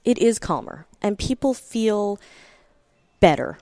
It 0.05 0.20
is 0.20 0.38
calmer, 0.38 0.86
and 1.01 1.18
people 1.18 1.53
feel 1.53 2.20
better. 3.20 3.57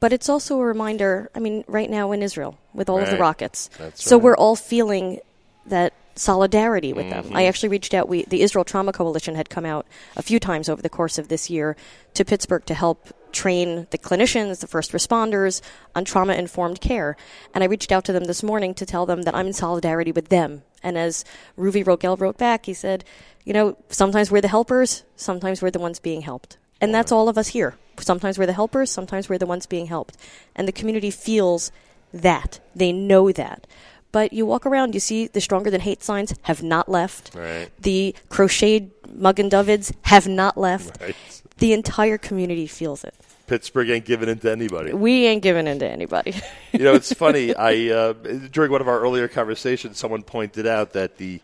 But 0.00 0.12
it's 0.12 0.28
also 0.28 0.58
a 0.60 0.64
reminder. 0.64 1.30
I 1.34 1.40
mean, 1.40 1.64
right 1.68 1.90
now 1.90 2.12
in 2.12 2.22
Israel, 2.22 2.58
with 2.72 2.88
all 2.88 2.98
of 2.98 3.06
the 3.06 3.12
Right. 3.12 3.20
rockets, 3.20 3.68
That's 3.78 4.02
so 4.02 4.16
right. 4.16 4.24
we're 4.24 4.36
all 4.36 4.56
feeling 4.56 5.20
that 5.66 5.92
solidarity 6.14 6.92
with 6.92 7.06
Mm-hmm. 7.06 7.28
them. 7.28 7.36
I 7.36 7.44
actually 7.46 7.68
reached 7.68 7.94
out. 7.94 8.08
We, 8.08 8.24
the 8.24 8.40
Israel 8.42 8.64
Trauma 8.64 8.92
Coalition, 8.92 9.34
had 9.36 9.48
come 9.50 9.64
out 9.66 9.86
a 10.16 10.22
few 10.22 10.40
times 10.40 10.68
over 10.68 10.82
the 10.82 10.88
course 10.88 11.18
of 11.18 11.28
this 11.28 11.48
year 11.50 11.76
to 12.14 12.24
Pittsburgh 12.24 12.64
to 12.66 12.74
help 12.74 13.08
train 13.32 13.86
the 13.90 13.98
clinicians, 13.98 14.60
the 14.60 14.66
first 14.66 14.90
responders 14.92 15.60
on 15.94 16.04
trauma 16.04 16.32
informed 16.34 16.80
care. 16.80 17.16
And 17.54 17.62
I 17.62 17.68
reached 17.68 17.92
out 17.92 18.04
to 18.06 18.12
them 18.12 18.24
this 18.24 18.42
morning 18.42 18.74
to 18.74 18.84
tell 18.86 19.06
them 19.06 19.22
that 19.22 19.34
I'm 19.36 19.46
in 19.46 19.52
solidarity 19.52 20.12
with 20.12 20.30
them. 20.30 20.62
And 20.82 20.98
as 20.98 21.24
Ruvi 21.56 21.84
Rogel 21.84 22.18
wrote 22.18 22.38
back, 22.38 22.66
he 22.66 22.74
said, 22.74 23.04
you 23.44 23.52
know, 23.52 23.76
sometimes 23.88 24.30
we're 24.30 24.40
the 24.40 24.48
helpers, 24.48 25.04
sometimes 25.14 25.62
we're 25.62 25.70
the 25.70 25.78
ones 25.78 26.00
being 26.00 26.22
helped. 26.22 26.56
And 26.80 26.94
that's 26.94 27.12
all 27.12 27.28
of 27.28 27.36
us 27.36 27.48
here. 27.48 27.76
Sometimes 27.98 28.38
we're 28.38 28.46
the 28.46 28.52
helpers, 28.54 28.90
sometimes 28.90 29.28
we're 29.28 29.38
the 29.38 29.46
ones 29.46 29.66
being 29.66 29.86
helped. 29.86 30.16
And 30.56 30.66
the 30.66 30.72
community 30.72 31.10
feels 31.10 31.70
that. 32.12 32.60
They 32.74 32.92
know 32.92 33.30
that. 33.32 33.66
But 34.12 34.32
you 34.32 34.44
walk 34.44 34.66
around, 34.66 34.94
you 34.94 35.00
see 35.00 35.28
the 35.28 35.40
stronger 35.40 35.70
than 35.70 35.82
hate 35.82 36.02
signs 36.02 36.34
have 36.42 36.62
not 36.62 36.88
left. 36.88 37.32
Right. 37.34 37.68
The 37.78 38.14
crocheted 38.28 38.90
Magen 39.12 39.48
Davids 39.48 39.92
have 40.02 40.26
not 40.26 40.58
left. 40.58 41.00
Right. 41.00 41.42
The 41.58 41.72
entire 41.72 42.18
community 42.18 42.66
feels 42.66 43.04
it. 43.04 43.14
Pittsburgh 43.46 43.90
ain't 43.90 44.04
giving 44.04 44.28
in 44.28 44.38
to 44.38 44.50
anybody. 44.50 44.92
We 44.92 45.26
ain't 45.26 45.42
giving 45.42 45.66
in 45.66 45.80
to 45.80 45.86
anybody. 45.86 46.34
you 46.72 46.80
know, 46.80 46.94
it's 46.94 47.12
funny. 47.12 47.54
I 47.56 47.90
uh, 47.90 48.12
during 48.50 48.70
one 48.70 48.80
of 48.80 48.88
our 48.88 49.00
earlier 49.00 49.28
conversations, 49.28 49.98
someone 49.98 50.22
pointed 50.22 50.66
out 50.66 50.92
that 50.92 51.16
the 51.18 51.40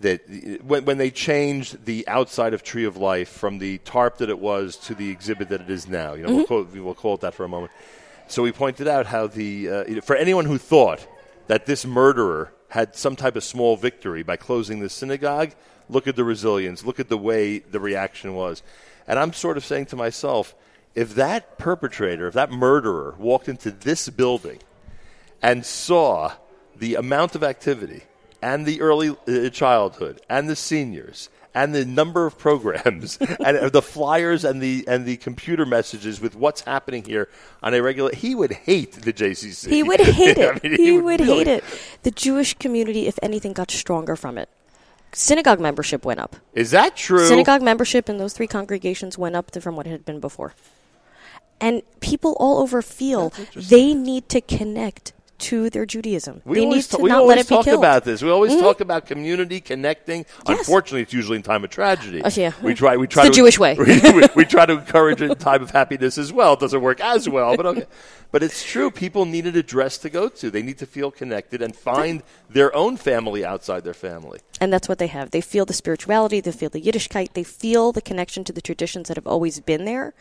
that 0.00 0.22
when 0.62 0.84
when 0.84 0.98
they 0.98 1.10
changed 1.10 1.84
the 1.84 2.06
outside 2.08 2.54
of 2.54 2.62
Tree 2.62 2.84
of 2.84 2.96
Life 2.96 3.28
from 3.28 3.58
the 3.58 3.78
tarp 3.78 4.18
that 4.18 4.30
it 4.30 4.38
was 4.38 4.76
to 4.76 4.94
the 4.94 5.10
exhibit 5.10 5.48
that 5.50 5.60
it 5.60 5.70
is 5.70 5.86
now, 5.88 6.14
you 6.14 6.26
know, 6.26 6.36
we'll, 6.36 6.46
call, 6.46 6.62
we'll 6.64 6.94
call 6.94 7.14
it 7.14 7.20
that 7.20 7.34
for 7.34 7.44
a 7.44 7.48
moment. 7.48 7.70
So 8.26 8.42
we 8.42 8.52
pointed 8.52 8.88
out 8.88 9.06
how 9.06 9.26
the 9.26 9.68
uh, 9.68 10.00
for 10.00 10.16
anyone 10.16 10.46
who 10.46 10.58
thought 10.58 11.06
that 11.48 11.66
this 11.66 11.84
murderer 11.84 12.52
had 12.68 12.96
some 12.96 13.16
type 13.16 13.36
of 13.36 13.44
small 13.44 13.76
victory 13.76 14.22
by 14.22 14.36
closing 14.36 14.80
the 14.80 14.88
synagogue, 14.88 15.52
look 15.88 16.06
at 16.06 16.16
the 16.16 16.24
resilience, 16.24 16.84
look 16.84 17.00
at 17.00 17.08
the 17.08 17.18
way 17.18 17.58
the 17.58 17.80
reaction 17.80 18.34
was, 18.34 18.62
and 19.06 19.18
I'm 19.18 19.32
sort 19.32 19.56
of 19.56 19.64
saying 19.64 19.86
to 19.86 19.96
myself, 19.96 20.54
if 20.94 21.14
that 21.16 21.58
perpetrator, 21.58 22.26
if 22.28 22.34
that 22.34 22.50
murderer 22.50 23.14
walked 23.18 23.48
into 23.48 23.70
this 23.70 24.08
building 24.08 24.60
and 25.42 25.66
saw 25.66 26.32
the 26.76 26.94
amount 26.94 27.34
of 27.34 27.42
activity 27.42 28.04
and 28.42 28.66
the 28.66 28.80
early 28.80 29.16
uh, 29.28 29.48
childhood 29.50 30.20
and 30.28 30.48
the 30.48 30.56
seniors 30.56 31.28
and 31.52 31.74
the 31.74 31.84
number 31.84 32.26
of 32.26 32.38
programs 32.38 33.16
and 33.44 33.56
uh, 33.56 33.68
the 33.68 33.82
flyers 33.82 34.44
and 34.44 34.60
the 34.62 34.84
and 34.86 35.04
the 35.04 35.16
computer 35.16 35.66
messages 35.66 36.20
with 36.20 36.36
what's 36.36 36.60
happening 36.62 37.04
here 37.04 37.28
on 37.62 37.74
a 37.74 37.82
regular 37.82 38.14
he 38.14 38.34
would 38.34 38.52
hate 38.52 38.92
the 38.92 39.12
JCC. 39.12 39.68
He 39.68 39.82
would 39.82 40.00
hate 40.20 40.38
I 40.38 40.42
it. 40.54 40.62
mean, 40.62 40.76
he, 40.76 40.92
would 41.00 41.20
really- 41.20 41.38
hate 41.38 41.48
it. 41.48 41.64
The 42.02 42.10
Jewish 42.12 42.54
community, 42.54 43.06
if 43.08 43.18
anything, 43.22 43.52
got 43.52 43.70
stronger 43.70 44.14
from 44.16 44.38
it. 44.38 44.48
Synagogue 45.12 45.58
membership 45.58 46.04
went 46.04 46.20
up. 46.20 46.36
Is 46.54 46.70
that 46.70 46.94
true? 46.96 47.26
Synagogue 47.26 47.62
membership 47.62 48.08
in 48.08 48.18
those 48.18 48.32
three 48.32 48.46
congregations 48.46 49.18
went 49.18 49.34
up 49.34 49.50
to- 49.50 49.60
from 49.60 49.74
what 49.74 49.86
it 49.88 49.90
had 49.90 50.04
been 50.04 50.20
before. 50.20 50.54
And 51.60 51.82
people 52.00 52.36
all 52.40 52.62
over 52.62 52.80
feel 52.80 53.32
they 53.54 53.92
need 53.92 54.28
to 54.30 54.40
connect 54.40 55.12
to 55.40 55.70
their 55.70 55.86
Judaism. 55.86 56.42
We 56.44 56.54
they 56.54 56.60
need 56.60 56.66
always, 56.66 56.88
ta- 56.88 56.98
we 56.98 57.08
not 57.10 57.20
always 57.20 57.46
talk 57.46 57.66
about 57.66 58.04
this. 58.04 58.22
We 58.22 58.30
always 58.30 58.52
mm-hmm. 58.52 58.60
talk 58.60 58.80
about 58.80 59.06
community 59.06 59.60
connecting. 59.60 60.24
Yes. 60.48 60.58
Unfortunately, 60.58 61.02
it's 61.02 61.12
usually 61.12 61.36
in 61.36 61.42
time 61.42 61.64
of 61.64 61.70
tragedy. 61.70 62.22
Oh, 62.24 62.30
yeah. 62.34 62.52
We 62.62 62.74
try. 62.74 62.96
We 62.96 63.04
It's 63.04 63.14
try 63.14 63.24
the 63.24 63.30
to, 63.30 63.36
Jewish 63.36 63.58
way. 63.58 63.76
We, 63.90 64.00
we, 64.12 64.28
we 64.36 64.44
try 64.44 64.66
to 64.66 64.74
encourage 64.74 65.20
it 65.20 65.30
in 65.30 65.36
time 65.36 65.62
of 65.62 65.70
happiness 65.70 66.18
as 66.18 66.32
well. 66.32 66.54
It 66.54 66.60
doesn't 66.60 66.80
work 66.80 67.00
as 67.00 67.28
well, 67.28 67.56
but 67.56 67.66
okay. 67.66 67.86
But 68.32 68.42
it's 68.42 68.64
true. 68.64 68.90
People 68.90 69.24
need 69.24 69.46
an 69.46 69.56
address 69.56 69.98
to 69.98 70.10
go 70.10 70.28
to. 70.28 70.50
They 70.50 70.62
need 70.62 70.78
to 70.78 70.86
feel 70.86 71.10
connected 71.10 71.62
and 71.62 71.74
find 71.74 72.22
their 72.48 72.74
own 72.74 72.96
family 72.96 73.44
outside 73.44 73.82
their 73.82 73.94
family. 73.94 74.40
And 74.60 74.72
that's 74.72 74.88
what 74.88 74.98
they 74.98 75.08
have. 75.08 75.32
They 75.32 75.40
feel 75.40 75.64
the 75.64 75.72
spirituality, 75.72 76.40
they 76.40 76.52
feel 76.52 76.70
the 76.70 76.80
Yiddishkeit, 76.80 77.32
they 77.32 77.42
feel 77.42 77.92
the 77.92 78.02
connection 78.02 78.44
to 78.44 78.52
the 78.52 78.60
traditions 78.60 79.08
that 79.08 79.16
have 79.16 79.26
always 79.26 79.58
been 79.60 79.84
there. 79.84 80.14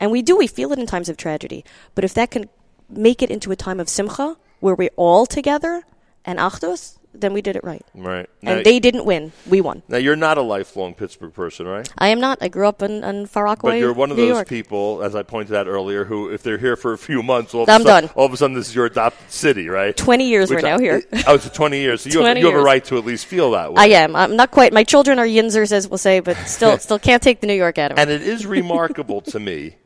And 0.00 0.10
we 0.10 0.22
do, 0.22 0.36
we 0.36 0.46
feel 0.46 0.72
it 0.72 0.78
in 0.78 0.86
times 0.86 1.08
of 1.08 1.16
tragedy. 1.16 1.64
But 1.94 2.04
if 2.04 2.14
that 2.14 2.30
can 2.30 2.48
make 2.88 3.22
it 3.22 3.30
into 3.30 3.52
a 3.52 3.56
time 3.56 3.80
of 3.80 3.88
simcha, 3.88 4.36
where 4.60 4.74
we're 4.74 4.90
all 4.96 5.26
together 5.26 5.82
and 6.24 6.38
achdus, 6.38 6.98
then 7.18 7.32
we 7.32 7.40
did 7.40 7.56
it 7.56 7.64
right. 7.64 7.82
Right. 7.94 8.28
Now, 8.42 8.52
And 8.56 8.66
they 8.66 8.78
didn't 8.78 9.06
win. 9.06 9.32
We 9.48 9.62
won. 9.62 9.82
now 9.88 9.96
you're 9.96 10.16
not 10.16 10.36
a 10.36 10.42
lifelong 10.42 10.92
Pittsburgh 10.92 11.32
person, 11.32 11.66
right? 11.66 11.88
I 11.96 12.08
am 12.08 12.20
not. 12.20 12.36
I 12.42 12.48
grew 12.48 12.66
up 12.68 12.82
in, 12.82 13.02
in 13.02 13.24
Far 13.26 13.44
Rockaway, 13.44 13.72
But 13.72 13.78
you're 13.78 13.94
one 13.94 14.10
of 14.10 14.18
New 14.18 14.26
those 14.26 14.34
York. 14.36 14.48
people, 14.48 15.02
as 15.02 15.14
I 15.16 15.22
pointed 15.22 15.54
out 15.56 15.66
earlier, 15.66 16.04
who, 16.04 16.28
if 16.28 16.42
they're 16.42 16.58
here 16.58 16.76
for 16.76 16.92
a 16.92 16.98
few 16.98 17.22
months, 17.22 17.54
all 17.54 17.62
of, 17.62 17.70
I'm 17.70 17.80
a 17.80 17.84
sudden, 17.84 18.08
done. 18.08 18.16
all 18.18 18.26
of 18.26 18.34
a 18.34 18.36
sudden 18.36 18.54
this 18.54 18.68
is 18.68 18.74
your 18.74 18.84
adopted 18.84 19.30
city, 19.30 19.68
right? 19.70 19.96
20 19.96 20.28
years 20.28 20.50
Which 20.50 20.62
we're 20.62 20.68
now 20.68 20.76
I- 20.76 20.80
here. 20.80 21.02
Oh, 21.26 21.36
it's 21.36 21.48
20 21.48 21.78
years. 21.78 22.02
So 22.02 22.10
you, 22.10 22.18
have, 22.18 22.24
20 22.34 22.40
you 22.40 22.46
have 22.48 22.60
a 22.60 22.62
right 22.62 22.84
to 22.84 22.98
at 22.98 23.06
least 23.06 23.24
feel 23.24 23.52
that 23.52 23.72
way. 23.72 23.80
I 23.82 23.86
am. 24.02 24.14
I'm 24.14 24.36
not 24.36 24.50
quite. 24.50 24.74
My 24.74 24.84
children 24.84 25.18
are 25.18 25.26
Yinzers, 25.26 25.72
as 25.72 25.88
we'll 25.88 25.96
say, 25.96 26.20
but 26.20 26.36
still, 26.46 26.76
still 26.86 26.98
can't 26.98 27.22
take 27.22 27.40
the 27.40 27.46
New 27.46 27.54
York 27.54 27.78
out 27.78 27.92
of 27.92 27.96
me. 27.96 28.02
And 28.02 28.10
it 28.10 28.20
is 28.20 28.44
remarkable 28.44 29.22
to 29.22 29.40
me, 29.40 29.76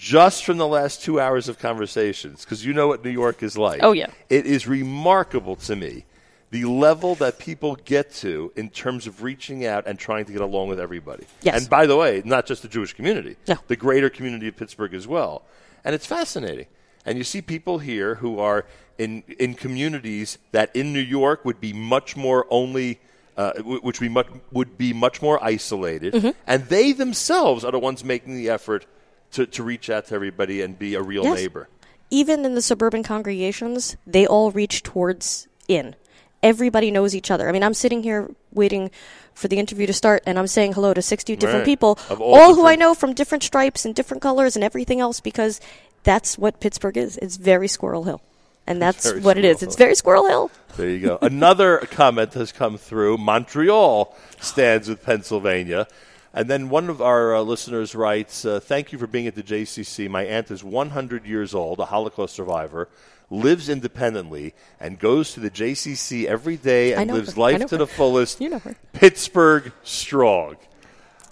just 0.00 0.46
from 0.46 0.56
the 0.56 0.66
last 0.66 1.02
two 1.02 1.20
hours 1.20 1.46
of 1.46 1.58
conversations, 1.58 2.42
because 2.42 2.64
you 2.64 2.72
know 2.72 2.88
what 2.88 3.04
New 3.04 3.10
York 3.10 3.42
is 3.42 3.58
like. 3.58 3.80
Oh, 3.82 3.92
yeah. 3.92 4.06
It 4.30 4.46
is 4.46 4.66
remarkable 4.66 5.56
to 5.56 5.76
me 5.76 6.06
the 6.50 6.64
level 6.64 7.14
that 7.16 7.38
people 7.38 7.76
get 7.84 8.10
to 8.14 8.50
in 8.56 8.70
terms 8.70 9.06
of 9.06 9.22
reaching 9.22 9.66
out 9.66 9.86
and 9.86 9.98
trying 9.98 10.24
to 10.24 10.32
get 10.32 10.40
along 10.40 10.68
with 10.68 10.80
everybody. 10.80 11.26
Yes. 11.42 11.60
And 11.60 11.68
by 11.70 11.86
the 11.86 11.96
way, 11.96 12.22
not 12.24 12.46
just 12.46 12.62
the 12.62 12.68
Jewish 12.68 12.94
community, 12.94 13.36
No. 13.46 13.56
the 13.68 13.76
greater 13.76 14.08
community 14.08 14.48
of 14.48 14.56
Pittsburgh 14.56 14.94
as 14.94 15.06
well. 15.06 15.42
And 15.84 15.94
it's 15.94 16.06
fascinating. 16.06 16.66
And 17.04 17.18
you 17.18 17.24
see 17.24 17.42
people 17.42 17.78
here 17.78 18.14
who 18.16 18.38
are 18.40 18.64
in, 18.96 19.22
in 19.38 19.52
communities 19.54 20.38
that 20.52 20.74
in 20.74 20.94
New 20.94 21.00
York 21.00 21.44
would 21.44 21.60
be 21.60 21.72
much 21.74 22.16
more 22.16 22.46
only. 22.48 23.00
Uh, 23.36 23.52
which 23.62 24.00
we 24.00 24.08
much, 24.08 24.26
would 24.52 24.76
be 24.76 24.92
much 24.92 25.22
more 25.22 25.42
isolated, 25.42 26.12
Mm-hmm. 26.12 26.30
and 26.46 26.64
they 26.66 26.92
themselves 26.92 27.64
are 27.64 27.72
the 27.72 27.78
ones 27.78 28.04
making 28.04 28.34
the 28.36 28.50
effort 28.50 28.84
to, 29.32 29.46
to 29.46 29.62
reach 29.62 29.88
out 29.90 30.06
to 30.06 30.14
everybody 30.14 30.60
and 30.62 30.78
be 30.78 30.94
a 30.94 31.02
real 31.02 31.24
Yes. 31.24 31.36
neighbor. 31.36 31.68
even 32.10 32.44
in 32.44 32.54
the 32.56 32.62
suburban 32.62 33.02
congregations, 33.04 33.96
they 34.06 34.26
all 34.26 34.50
reach 34.50 34.82
towards 34.82 35.46
in. 35.68 35.94
Everybody 36.42 36.90
knows 36.90 37.14
each 37.14 37.30
other. 37.30 37.48
I 37.48 37.52
mean, 37.52 37.62
I'm 37.62 37.74
sitting 37.74 38.02
here 38.02 38.30
waiting 38.52 38.90
for 39.34 39.46
the 39.46 39.58
interview 39.58 39.86
to 39.86 39.92
start, 39.92 40.22
and 40.26 40.38
I'm 40.38 40.46
saying 40.48 40.72
hello 40.72 40.92
to 40.94 41.02
60 41.02 41.36
different 41.36 41.60
Right. 41.60 41.64
people, 41.66 41.98
all 42.10 42.34
all, 42.34 42.54
who 42.54 42.66
I 42.66 42.74
know 42.76 42.94
from 42.94 43.12
different 43.12 43.44
stripes 43.44 43.84
and 43.84 43.94
different 43.94 44.22
colors 44.22 44.56
and 44.56 44.64
everything 44.64 45.00
else, 45.00 45.20
because 45.20 45.60
that's 46.02 46.36
what 46.38 46.58
Pittsburgh 46.60 46.96
is. 46.96 47.16
It's 47.18 47.36
very 47.36 47.68
Squirrel 47.68 48.04
Hill. 48.04 48.20
And 48.66 48.80
that's 48.82 49.12
what 49.20 49.36
it 49.38 49.44
is. 49.44 49.62
It's 49.62 49.76
very 49.76 49.94
Squirrel 49.94 50.26
Hill. 50.26 50.50
There 50.76 50.88
you 50.88 51.00
go. 51.00 51.18
Another 51.22 51.78
comment 51.90 52.34
has 52.34 52.52
come 52.52 52.78
through. 52.78 53.18
Montreal 53.18 54.16
stands 54.40 54.88
with 54.88 55.02
Pennsylvania. 55.04 55.86
And 56.32 56.48
then 56.48 56.68
one 56.68 56.88
of 56.88 57.02
our 57.02 57.34
uh, 57.34 57.40
listeners 57.40 57.94
writes, 57.94 58.44
uh, 58.44 58.60
Thank 58.60 58.92
you 58.92 58.98
for 58.98 59.06
being 59.06 59.26
at 59.26 59.34
the 59.34 59.42
JCC. 59.42 60.08
My 60.08 60.22
aunt 60.22 60.50
is 60.50 60.62
100 60.62 61.26
years 61.26 61.54
old, 61.54 61.80
a 61.80 61.86
Holocaust 61.86 62.34
survivor, 62.34 62.88
lives 63.30 63.68
independently, 63.68 64.54
and 64.78 64.98
goes 64.98 65.32
to 65.34 65.40
the 65.40 65.50
JCC 65.50 66.26
every 66.26 66.56
day 66.56 66.94
and 66.94 67.10
lives 67.12 67.34
her. 67.34 67.40
Life 67.40 67.66
to 67.66 67.68
her. 67.70 67.76
the 67.78 67.86
fullest. 67.86 68.40
You 68.40 68.50
know 68.50 68.58
her. 68.60 68.76
Pittsburgh 68.92 69.72
strong. 69.82 70.56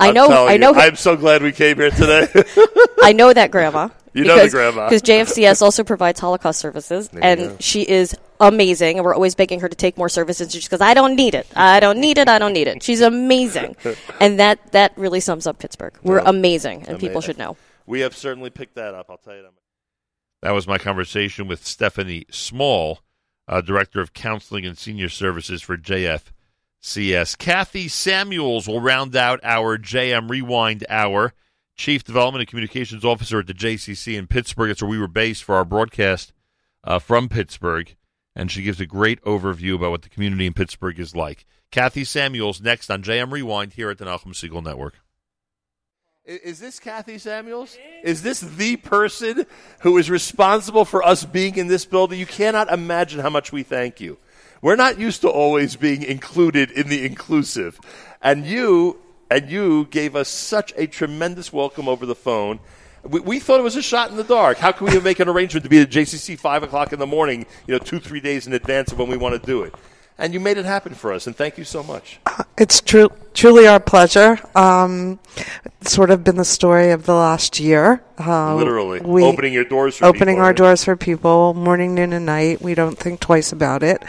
I 0.01 0.09
I'm 0.09 0.15
know. 0.15 0.29
I 0.47 0.53
you, 0.55 0.59
know. 0.59 0.75
her- 0.75 0.81
I'm 0.81 0.97
so 0.97 1.17
glad 1.17 1.43
we 1.43 1.53
came 1.53 1.77
here 1.77 1.91
today. 1.91 2.29
I 3.03 3.13
know 3.13 3.33
that 3.33 3.51
grandma. 3.51 3.89
You 4.15 4.25
know 4.25 4.43
the 4.43 4.51
grandma. 4.51 4.89
Because 4.89 5.03
JFCS 5.03 5.63
also 5.63 5.85
provides 5.85 6.19
Holocaust 6.19 6.59
services, 6.59 7.09
you 7.13 7.21
and 7.21 7.41
go. 7.41 7.57
she 7.61 7.83
is 7.83 8.17
amazing. 8.41 8.97
And 8.99 9.05
we're 9.05 9.15
always 9.15 9.35
begging 9.35 9.61
her 9.61 9.69
to 9.69 9.77
take 9.77 9.97
more 9.97 10.09
services. 10.09 10.53
She 10.53 10.69
goes, 10.69 10.81
"I 10.81 10.95
don't 10.95 11.15
need 11.17 11.35
it. 11.35 11.47
I 11.57 11.81
don't 11.81 11.99
need 11.99 12.19
it. 12.19 12.29
I 12.29 12.39
don't 12.39 12.53
need 12.53 12.69
it." 12.69 12.83
She's 12.83 13.01
amazing, 13.01 13.77
and 14.21 14.39
that 14.41 14.73
that 14.73 14.93
really 14.97 15.21
sums 15.21 15.47
up 15.47 15.59
Pittsburgh. 15.59 15.95
We're 16.03 16.19
Yeah. 16.19 16.29
amazing, 16.31 16.85
and 16.89 16.99
people 16.99 17.21
should 17.21 17.39
know. 17.39 17.57
we 17.87 18.01
have 18.01 18.17
certainly 18.17 18.51
picked 18.51 18.75
that 18.75 18.95
up. 18.95 19.07
I'll 19.11 19.17
tell 19.19 19.35
you 19.37 19.43
that. 19.43 19.53
That 20.43 20.51
was 20.53 20.67
my 20.69 20.79
conversation 20.79 21.49
with 21.49 21.67
Stephanie 21.67 22.25
Small, 22.31 23.01
uh, 23.49 23.61
Director 23.61 24.01
of 24.01 24.13
Counseling 24.13 24.65
and 24.65 24.79
Senior 24.79 25.09
Services 25.09 25.63
for 25.63 25.77
JFCS. 25.77 27.37
Kathy 27.39 27.89
Samuels 27.89 28.69
will 28.69 28.81
round 28.81 29.17
out 29.17 29.41
our 29.43 29.77
JM 29.79 30.31
Rewind 30.31 30.87
Hour, 30.89 31.33
Chief 31.75 32.05
Development 32.05 32.41
and 32.41 32.49
Communications 32.49 33.05
Officer 33.05 33.41
at 33.41 33.47
the 33.47 33.55
JCC 33.55 34.17
in 34.17 34.27
Pittsburgh. 34.27 34.69
That's 34.69 34.83
where 34.83 34.91
we 34.91 34.99
were 34.99 35.09
based 35.09 35.43
for 35.45 35.55
our 35.57 35.65
broadcast 35.65 36.33
uh, 36.85 36.99
from 36.99 37.29
Pittsburgh. 37.29 37.97
And 38.39 38.51
she 38.53 38.63
gives 38.63 38.81
a 38.81 38.87
great 38.87 39.21
overview 39.23 39.75
about 39.75 39.91
what 39.91 40.03
the 40.03 40.09
community 40.09 40.47
in 40.47 40.55
Pittsburgh 40.55 40.99
is 41.01 41.17
like. 41.17 41.45
Kathy 41.73 42.05
Samuels 42.05 42.63
next 42.63 42.89
on 42.89 43.03
JM 43.03 43.33
Rewind 43.33 43.73
here 43.75 43.91
at 43.91 43.99
the 43.99 44.05
Nachum 44.05 44.29
Segal 44.29 44.65
Network. 44.65 44.95
Is 46.25 46.61
this 46.61 46.79
Kathy 46.79 47.19
Samuels? 47.19 47.77
Is 48.05 48.23
this 48.23 48.41
the 48.41 48.77
person 48.77 49.45
who 49.81 49.99
is 49.99 50.09
responsible 50.09 50.85
for 50.85 51.03
us 51.03 51.25
being 51.25 51.57
in 51.57 51.67
this 51.67 51.85
building? 51.85 52.21
You 52.21 52.27
cannot 52.27 52.71
imagine 52.71 53.21
how 53.21 53.31
much 53.31 53.51
we 53.51 53.65
thank 53.65 54.01
you. 54.01 54.19
We're 54.63 54.77
not 54.77 55.01
used 55.01 55.23
to 55.23 55.29
always 55.29 55.75
being 55.75 56.03
included 56.03 56.71
in 56.71 56.89
the 56.89 57.05
inclusive. 57.05 57.81
And 58.23 58.47
you 58.47 59.01
and 59.31 59.51
you 59.51 59.87
gave 59.87 60.15
us 60.15 60.29
such 60.29 60.73
a 60.77 60.87
tremendous 60.87 61.53
welcome 61.53 61.89
over 61.89 62.07
the 62.07 62.15
phone. 62.15 62.61
We, 63.05 63.21
we 63.21 63.39
thought 63.41 63.61
it 63.61 63.63
was 63.65 63.77
a 63.77 63.83
shot 63.83 64.11
in 64.11 64.17
the 64.17 64.25
dark. 64.25 64.59
How 64.59 64.73
can 64.73 64.87
we 64.87 65.01
make 65.01 65.21
an 65.21 65.29
arrangement 65.29 65.65
to 65.65 65.71
be 65.71 65.81
at 65.81 65.91
JCC 65.91 66.39
five 66.39 66.63
o'clock 66.63 66.93
in 66.93 66.99
the 66.99 67.07
morning, 67.07 67.47
you 67.67 67.73
know, 67.75 67.79
two 67.79 68.01
three 68.01 68.21
days 68.21 68.47
in 68.47 68.53
advance 68.53 68.93
of 68.93 68.99
when 68.99 69.09
we 69.09 69.17
want 69.17 69.41
to 69.41 69.47
do 69.47 69.63
it? 69.63 69.75
And 70.21 70.35
you 70.35 70.41
made 70.41 70.59
it 70.59 70.65
happen 70.65 70.95
for 70.95 71.13
us, 71.13 71.29
and 71.29 71.37
thank 71.37 71.59
you 71.59 71.63
so 71.65 71.81
much. 71.85 72.19
It's 72.59 72.81
true, 72.81 73.09
truly 73.35 73.69
our 73.69 73.79
pleasure. 73.79 74.37
Um, 74.57 75.21
it's 75.81 75.93
sort 75.93 76.11
of 76.11 76.25
been 76.25 76.35
the 76.35 76.45
story 76.45 76.91
of 76.91 77.07
the 77.07 77.15
last 77.15 77.61
year. 77.61 78.03
Uh, 78.19 78.57
Literally, 78.57 79.01
we- 79.01 79.23
opening 79.23 79.53
your 79.53 79.63
doors 79.65 79.97
for 79.99 80.07
opening 80.07 80.35
people, 80.35 80.43
our 80.43 80.49
right? 80.49 80.57
doors 80.57 80.83
for 80.83 80.97
people, 80.97 81.55
morning, 81.55 81.95
noon, 81.95 82.13
and 82.13 82.27
night. 82.27 82.61
We 82.61 82.75
don't 82.75 82.99
think 82.99 83.21
twice 83.21 83.53
about 83.53 83.85
it. 83.85 84.03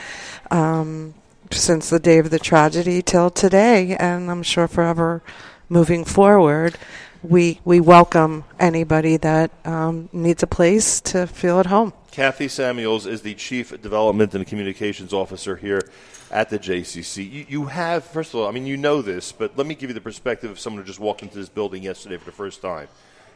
Um, 0.50 1.14
since 1.52 1.92
the 1.92 2.00
day 2.00 2.18
of 2.18 2.32
the 2.32 2.40
tragedy 2.40 3.04
till 3.04 3.30
today, 3.30 3.96
and 4.00 4.32
I'm 4.32 4.42
sure 4.42 4.68
forever 4.68 5.22
moving 5.68 6.06
forward, 6.06 6.78
we 7.24 7.60
we 7.66 7.80
welcome 7.80 8.46
anybody 8.60 9.18
that 9.18 9.52
um, 9.66 10.10
needs 10.14 10.44
a 10.44 10.48
place 10.48 11.02
to 11.02 11.28
feel 11.28 11.60
at 11.60 11.66
home. 11.66 11.94
Kathy 12.12 12.48
Samuels 12.48 13.06
is 13.06 13.22
the 13.22 13.36
Chief 13.36 13.82
Development 13.82 14.34
and 14.34 14.46
Communications 14.46 15.14
Officer 15.14 15.56
here 15.56 15.90
at 16.32 16.50
the 16.50 16.60
JCC. 16.60 17.32
You, 17.32 17.46
you 17.48 17.66
have, 17.66 18.04
first 18.04 18.34
of 18.34 18.40
all, 18.40 18.48
I 18.48 18.52
mean, 18.52 18.66
you 18.66 18.78
know 18.78 19.02
this, 19.02 19.32
but 19.32 19.58
let 19.58 19.68
me 19.68 19.76
give 19.76 19.90
you 19.90 19.94
the 19.94 20.02
perspective 20.02 20.50
of 20.50 20.60
someone 20.60 20.82
who 20.82 20.88
just 20.88 21.00
walked 21.00 21.22
into 21.22 21.38
this 21.38 21.50
building 21.50 21.84
yesterday 21.84 22.18
for 22.18 22.26
the 22.26 22.32
first 22.32 22.62
time. 22.62 22.88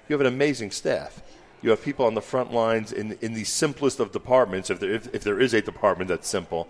You 0.08 0.14
have 0.14 0.22
an 0.22 0.28
amazing 0.28 0.72
staff. 0.72 1.22
You 1.62 1.70
have 1.70 1.82
people 1.82 2.06
on 2.06 2.14
the 2.14 2.22
front 2.22 2.52
lines 2.52 2.92
in, 2.92 3.18
in 3.22 3.34
the 3.34 3.46
simplest 3.46 4.00
of 4.00 4.12
departments, 4.12 4.70
if 4.70 4.80
there, 4.80 4.92
if, 4.92 5.14
if 5.14 5.24
there 5.24 5.40
is 5.40 5.54
a 5.54 5.62
department 5.62 6.10
that's 6.10 6.28
simple, 6.28 6.68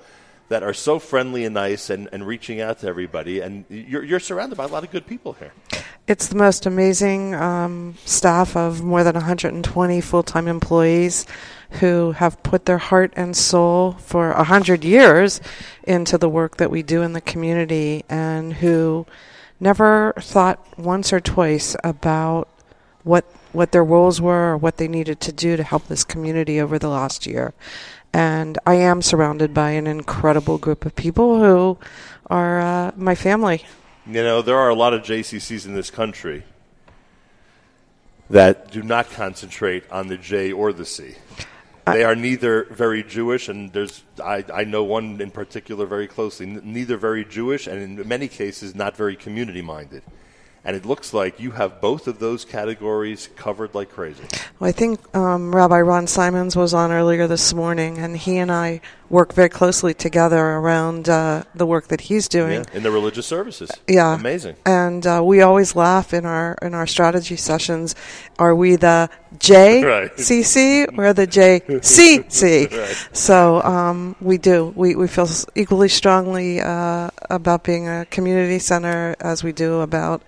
that 0.49 0.61
are 0.61 0.73
so 0.73 0.99
friendly 0.99 1.45
and 1.45 1.53
nice 1.53 1.89
and, 1.89 2.09
and 2.11 2.27
reaching 2.27 2.61
out 2.61 2.79
to 2.79 2.87
everybody. 2.87 3.39
And 3.39 3.65
you're, 3.69 4.03
you're 4.03 4.19
surrounded 4.19 4.55
by 4.55 4.65
a 4.65 4.67
lot 4.67 4.83
of 4.83 4.91
good 4.91 5.07
people 5.07 5.33
here. 5.33 5.53
It's 6.05 6.27
the 6.27 6.35
most 6.35 6.65
amazing 6.65 7.33
um, 7.33 7.95
staff 8.03 8.57
of 8.57 8.83
more 8.83 9.05
than 9.05 9.15
120 9.15 10.01
full 10.01 10.23
time 10.23 10.49
employees 10.49 11.25
who 11.79 12.11
have 12.11 12.43
put 12.43 12.65
their 12.65 12.77
heart 12.77 13.13
and 13.15 13.37
soul 13.37 13.93
for 13.93 14.33
100 14.33 14.83
years 14.83 15.39
into 15.83 16.17
the 16.17 16.27
work 16.27 16.57
that 16.57 16.69
we 16.69 16.83
do 16.83 17.03
in 17.03 17.13
the 17.13 17.21
community 17.21 18.03
and 18.09 18.51
who 18.51 19.05
never 19.61 20.13
thought 20.19 20.77
once 20.77 21.13
or 21.13 21.21
twice 21.21 21.73
about 21.85 22.49
what 23.03 23.23
what 23.53 23.71
their 23.71 23.83
roles 23.83 24.19
were 24.19 24.51
or 24.51 24.57
what 24.57 24.75
they 24.75 24.89
needed 24.89 25.21
to 25.21 25.31
do 25.31 25.55
to 25.55 25.63
help 25.63 25.87
this 25.87 26.03
community 26.03 26.59
over 26.59 26.77
the 26.77 26.89
last 26.89 27.25
year. 27.25 27.53
And 28.11 28.59
I 28.65 28.75
am 28.75 29.01
surrounded 29.01 29.53
by 29.53 29.71
an 29.71 29.87
incredible 29.87 30.57
group 30.57 30.85
of 30.85 30.97
people 30.97 31.39
who 31.39 31.77
are 32.27 32.59
uh, 32.59 32.91
my 32.97 33.15
family. 33.15 33.63
You 34.05 34.21
know, 34.21 34.41
there 34.41 34.57
are 34.57 34.67
a 34.67 34.75
lot 34.75 34.93
of 34.93 35.03
JCCs 35.03 35.65
in 35.65 35.75
this 35.75 35.89
country 35.89 36.43
that 38.29 38.69
do 38.69 38.83
not 38.83 39.09
concentrate 39.11 39.89
on 39.89 40.07
the 40.07 40.17
J 40.17 40.51
or 40.51 40.73
the 40.73 40.85
C. 40.85 41.15
They 41.85 42.03
are 42.03 42.15
neither 42.15 42.65
very 42.65 43.01
Jewish, 43.03 43.47
and 43.47 43.71
there's 43.71 44.03
I, 44.21 44.43
I 44.53 44.63
know 44.65 44.83
one 44.83 45.21
in 45.21 45.31
particular 45.31 45.85
very 45.85 46.07
closely. 46.07 46.47
N- 46.47 46.61
neither 46.65 46.97
very 46.97 47.23
Jewish, 47.23 47.65
and 47.65 47.99
in 47.99 48.07
many 48.07 48.27
cases 48.27 48.75
not 48.75 48.97
very 48.97 49.15
community 49.15 49.61
minded. 49.61 50.03
And 50.65 50.77
it 50.77 50.85
looks 50.85 51.13
like 51.13 51.41
you 51.41 51.51
have 51.51 51.81
both 51.81 52.07
of 52.07 52.19
those 52.19 52.45
categories 52.45 53.27
covered 53.35 53.75
like 53.75 53.91
crazy. 53.91 54.23
Well, 54.59 54.69
I 54.69 54.71
think 54.71 55.13
um, 55.13 55.53
Rabbi 55.53 55.81
Ron 55.81 56.07
Symons 56.07 56.55
was 56.55 56.73
on 56.73 56.89
earlier 56.89 57.27
this 57.27 57.53
morning, 57.53 57.97
and 57.97 58.15
he 58.15 58.37
and 58.37 58.49
I 58.49 58.79
work 59.09 59.33
very 59.33 59.49
closely 59.49 59.93
together 59.93 60.39
around 60.39 61.09
uh, 61.09 61.43
the 61.53 61.65
work 61.65 61.89
that 61.89 62.01
he's 62.01 62.29
doing. 62.29 62.63
Yeah, 62.63 62.77
in 62.77 62.83
the 62.83 62.91
religious 62.91 63.27
services. 63.27 63.71
Yeah. 63.89 64.15
amazing. 64.15 64.55
And 64.65 65.05
uh, 65.05 65.21
we 65.23 65.41
always 65.41 65.75
laugh 65.75 66.13
in 66.13 66.25
our 66.25 66.57
in 66.61 66.73
our 66.73 66.87
strategy 66.87 67.35
sessions. 67.35 67.93
Are 68.39 68.55
we 68.55 68.77
the 68.77 69.09
JCC 69.37 70.87
or 70.97 71.13
the 71.13 71.27
JCC? 71.27 72.71
Right. 72.73 73.09
So 73.11 73.61
um, 73.63 74.15
we 74.21 74.37
do. 74.37 74.73
We 74.75 74.95
we 74.95 75.07
feel 75.07 75.27
equally 75.55 75.89
strongly 75.89 76.61
uh, 76.61 77.09
about 77.29 77.63
being 77.63 77.87
a 77.87 78.05
community 78.05 78.59
center 78.59 79.15
as 79.19 79.43
we 79.43 79.51
do 79.51 79.81
about 79.81 80.23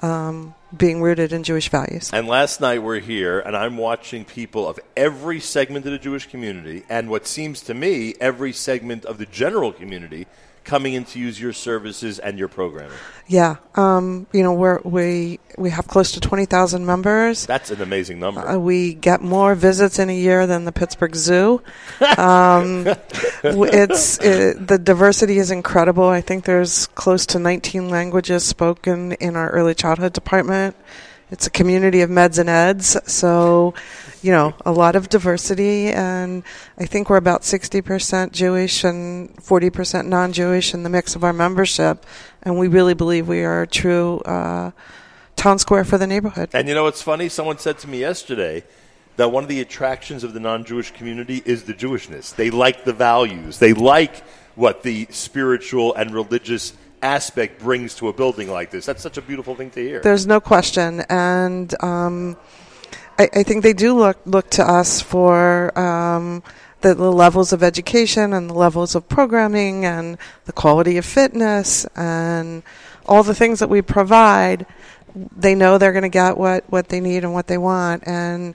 um, 0.00 0.54
being 0.76 1.00
rooted 1.02 1.32
in 1.32 1.42
Jewish 1.42 1.68
values. 1.68 2.10
And 2.12 2.26
last 2.26 2.60
night 2.60 2.82
we're 2.82 3.00
here, 3.00 3.40
and 3.40 3.56
I'm 3.56 3.76
watching 3.76 4.24
people 4.24 4.68
of 4.68 4.78
every 4.96 5.40
segment 5.40 5.86
of 5.86 5.92
the 5.92 5.98
Jewish 5.98 6.26
community, 6.26 6.84
and 6.88 7.08
what 7.08 7.26
seems 7.26 7.62
to 7.62 7.74
me 7.74 8.14
every 8.20 8.52
segment 8.52 9.04
of 9.04 9.18
the 9.18 9.26
general 9.26 9.72
community 9.72 10.26
coming 10.66 10.92
in 10.92 11.04
to 11.06 11.18
use 11.18 11.40
your 11.40 11.54
services 11.54 12.18
and 12.18 12.38
your 12.38 12.48
programming. 12.48 12.98
Yeah, 13.28 13.56
um, 13.76 14.26
you 14.32 14.42
know 14.42 14.52
we're, 14.52 14.80
we 14.82 15.40
we 15.56 15.70
have 15.70 15.86
close 15.86 16.12
to 16.12 16.20
twenty 16.20 16.44
thousand 16.44 16.84
members. 16.84 17.46
That's 17.46 17.70
an 17.70 17.80
amazing 17.80 18.20
number. 18.20 18.46
Uh, 18.46 18.58
we 18.58 18.92
get 18.92 19.22
more 19.22 19.54
visits 19.54 19.98
in 19.98 20.10
a 20.10 20.14
year 20.14 20.46
than 20.46 20.64
the 20.64 20.72
Pittsburgh 20.72 21.14
Zoo. 21.14 21.62
Um, 22.16 22.86
it's 23.42 24.18
it, 24.18 24.66
the 24.66 24.78
diversity 24.78 25.38
is 25.38 25.50
incredible. 25.50 26.04
I 26.04 26.20
think 26.20 26.44
there's 26.44 26.86
close 26.88 27.26
to 27.26 27.38
19 27.38 27.88
languages 27.88 28.42
spoken 28.44 29.12
in 29.12 29.36
our 29.36 29.50
early 29.50 29.74
childhood 29.74 30.12
department. 30.12 30.76
It's 31.28 31.46
a 31.46 31.50
community 31.50 32.02
of 32.02 32.10
meds 32.10 32.38
and 32.38 32.48
eds, 32.48 32.96
so 33.12 33.74
you 34.22 34.30
know 34.30 34.54
a 34.64 34.70
lot 34.70 34.94
of 34.94 35.08
diversity, 35.08 35.88
and 35.88 36.44
I 36.78 36.86
think 36.86 37.10
we're 37.10 37.16
about 37.16 37.42
60% 37.42 38.30
Jewish 38.30 38.84
and 38.84 39.36
40% 39.38 40.06
non-Jewish 40.06 40.72
in 40.72 40.84
the 40.84 40.88
mix 40.88 41.16
of 41.16 41.24
our 41.24 41.32
membership, 41.32 42.06
and 42.44 42.56
we 42.56 42.68
really 42.68 42.94
believe 42.94 43.26
we 43.26 43.42
are 43.42 43.62
a 43.62 43.66
true 43.66 44.20
uh, 44.20 44.70
town 45.34 45.58
square 45.58 45.84
for 45.84 45.98
the 45.98 46.06
neighborhood. 46.06 46.50
and 46.52 46.68
you 46.68 46.74
know 46.74 46.84
what's 46.84 47.02
funny? 47.02 47.28
Someone 47.28 47.58
said 47.58 47.78
to 47.78 47.88
me 47.88 47.98
yesterday 47.98 48.62
that 49.16 49.32
one 49.32 49.42
of 49.42 49.48
the 49.48 49.60
attractions 49.60 50.22
of 50.22 50.32
the 50.32 50.40
non-Jewish 50.40 50.92
community 50.92 51.42
is 51.44 51.64
the 51.64 51.74
Jewishness. 51.74 52.36
They 52.36 52.50
like 52.50 52.84
the 52.84 52.92
values. 52.92 53.58
They 53.58 53.72
like 53.72 54.22
what 54.54 54.84
the 54.84 55.08
spiritual 55.10 55.92
and 55.94 56.14
religious 56.14 56.72
aspect 57.02 57.60
brings 57.60 57.94
to 57.96 58.08
a 58.08 58.12
building 58.12 58.50
like 58.50 58.70
this. 58.70 58.86
That's 58.86 59.02
such 59.02 59.18
a 59.18 59.22
beautiful 59.22 59.54
thing 59.54 59.70
to 59.70 59.80
hear. 59.80 60.00
There's 60.00 60.26
no 60.26 60.40
question, 60.40 61.02
and 61.08 61.74
um, 61.82 62.36
I, 63.18 63.28
I 63.32 63.42
think 63.42 63.62
they 63.62 63.72
do 63.72 63.94
look 63.96 64.18
look 64.24 64.50
to 64.50 64.64
us 64.64 65.00
for 65.00 65.76
um, 65.78 66.42
the, 66.80 66.94
the 66.94 67.12
levels 67.12 67.52
of 67.52 67.62
education 67.62 68.32
and 68.32 68.50
the 68.50 68.54
levels 68.54 68.94
of 68.94 69.08
programming 69.08 69.84
and 69.84 70.18
the 70.44 70.52
quality 70.52 70.96
of 70.96 71.04
fitness 71.04 71.84
and 71.96 72.62
all 73.06 73.22
the 73.22 73.34
things 73.34 73.58
that 73.60 73.68
we 73.68 73.82
provide. 73.82 74.66
They 75.14 75.54
know 75.54 75.78
they're 75.78 75.92
going 75.92 76.02
to 76.02 76.08
get 76.10 76.36
what, 76.36 76.64
what 76.70 76.88
they 76.88 77.00
need 77.00 77.24
and 77.24 77.32
what 77.32 77.46
they 77.46 77.56
want, 77.56 78.06
and 78.06 78.54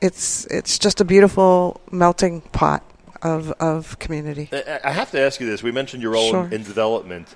it's 0.00 0.46
it's 0.46 0.78
just 0.78 1.00
a 1.00 1.04
beautiful 1.04 1.80
melting 1.90 2.40
pot 2.40 2.82
of 3.22 3.50
of 3.60 3.98
community. 3.98 4.48
I 4.84 4.90
have 4.90 5.10
to 5.10 5.20
ask 5.20 5.40
you 5.40 5.46
this. 5.46 5.62
We 5.62 5.72
mentioned 5.72 6.02
your 6.02 6.12
role 6.12 6.30
Sure. 6.30 6.46
in, 6.46 6.52
in 6.54 6.62
development. 6.62 7.34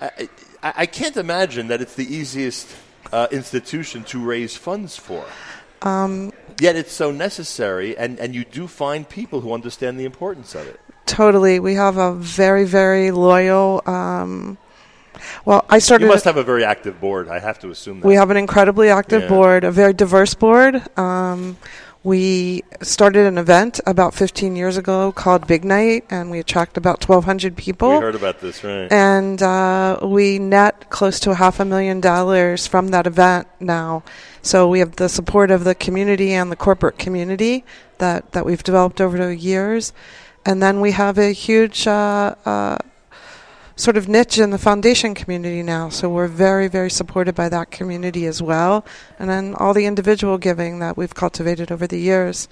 I, 0.00 0.28
I, 0.62 0.72
I 0.76 0.86
can't 0.86 1.16
imagine 1.16 1.68
that 1.68 1.80
it's 1.80 1.94
the 1.94 2.12
easiest 2.12 2.68
uh, 3.12 3.28
institution 3.30 4.04
to 4.04 4.24
raise 4.24 4.56
funds 4.56 4.96
for. 4.96 5.24
Um, 5.82 6.32
Yet 6.60 6.74
it's 6.74 6.92
so 6.92 7.12
necessary, 7.12 7.96
and, 7.96 8.18
and 8.18 8.34
you 8.34 8.44
do 8.44 8.66
find 8.66 9.08
people 9.08 9.40
who 9.40 9.52
understand 9.52 9.98
the 9.98 10.04
importance 10.04 10.54
of 10.56 10.66
it. 10.66 10.80
Totally, 11.06 11.60
we 11.60 11.74
have 11.74 11.96
a 11.96 12.14
very 12.14 12.64
very 12.64 13.12
loyal. 13.12 13.82
Um, 13.86 14.58
well, 15.44 15.64
I 15.68 15.78
started. 15.78 16.04
You 16.04 16.10
must 16.10 16.24
have 16.24 16.36
a 16.36 16.42
very 16.42 16.64
active 16.64 17.00
board. 17.00 17.28
I 17.28 17.38
have 17.38 17.58
to 17.60 17.70
assume 17.70 18.00
that. 18.00 18.06
We 18.06 18.16
have 18.16 18.30
an 18.30 18.36
incredibly 18.36 18.88
active 18.88 19.22
Yeah. 19.22 19.28
board, 19.28 19.64
a 19.64 19.70
very 19.70 19.92
diverse 19.92 20.34
board. 20.34 20.82
Um, 20.98 21.56
we 22.08 22.62
started 22.80 23.26
an 23.26 23.36
event 23.36 23.80
about 23.84 24.14
15 24.14 24.56
years 24.56 24.78
ago 24.78 25.12
called 25.12 25.46
Big 25.46 25.62
Night, 25.62 26.06
and 26.08 26.30
we 26.30 26.38
attracted 26.38 26.78
about 26.78 27.06
1,200 27.06 27.54
people. 27.54 27.90
we 27.90 27.96
heard 27.96 28.14
about 28.14 28.40
this, 28.40 28.64
right? 28.64 28.90
and 28.90 29.42
uh, 29.42 29.98
we 30.02 30.38
net 30.38 30.88
close 30.88 31.20
to 31.20 31.32
a 31.32 31.34
half 31.34 31.60
a 31.60 31.66
million 31.66 32.00
dollars 32.00 32.66
from 32.66 32.88
that 32.88 33.06
event 33.06 33.46
now. 33.60 34.02
So 34.40 34.66
we 34.66 34.78
have 34.78 34.96
the 34.96 35.10
support 35.10 35.50
of 35.50 35.64
the 35.64 35.74
community 35.74 36.32
and 36.32 36.50
the 36.50 36.56
corporate 36.56 36.96
community 36.96 37.62
that, 37.98 38.32
that 38.32 38.46
we've 38.46 38.62
developed 38.62 39.02
over 39.02 39.18
the 39.18 39.36
years. 39.36 39.92
And 40.46 40.62
then 40.62 40.80
we 40.80 40.92
have 40.92 41.18
a 41.18 41.32
huge 41.32 41.86
uh, 41.86 42.34
uh, 42.46 42.78
sort 43.78 43.96
of 43.96 44.08
niche 44.08 44.38
in 44.38 44.50
the 44.50 44.58
foundation 44.58 45.14
community 45.14 45.62
now. 45.62 45.88
So 45.88 46.08
we're 46.08 46.26
very, 46.26 46.66
very 46.68 46.90
supported 46.90 47.34
by 47.34 47.48
that 47.48 47.70
community 47.70 48.26
as 48.26 48.42
well. 48.42 48.84
And 49.18 49.30
then 49.30 49.54
all 49.54 49.72
the 49.72 49.86
individual 49.86 50.36
giving 50.36 50.80
that 50.80 50.96
we've 50.96 51.14
cultivated 51.14 51.70
over 51.70 51.86
the 51.86 51.98
years. 51.98 52.48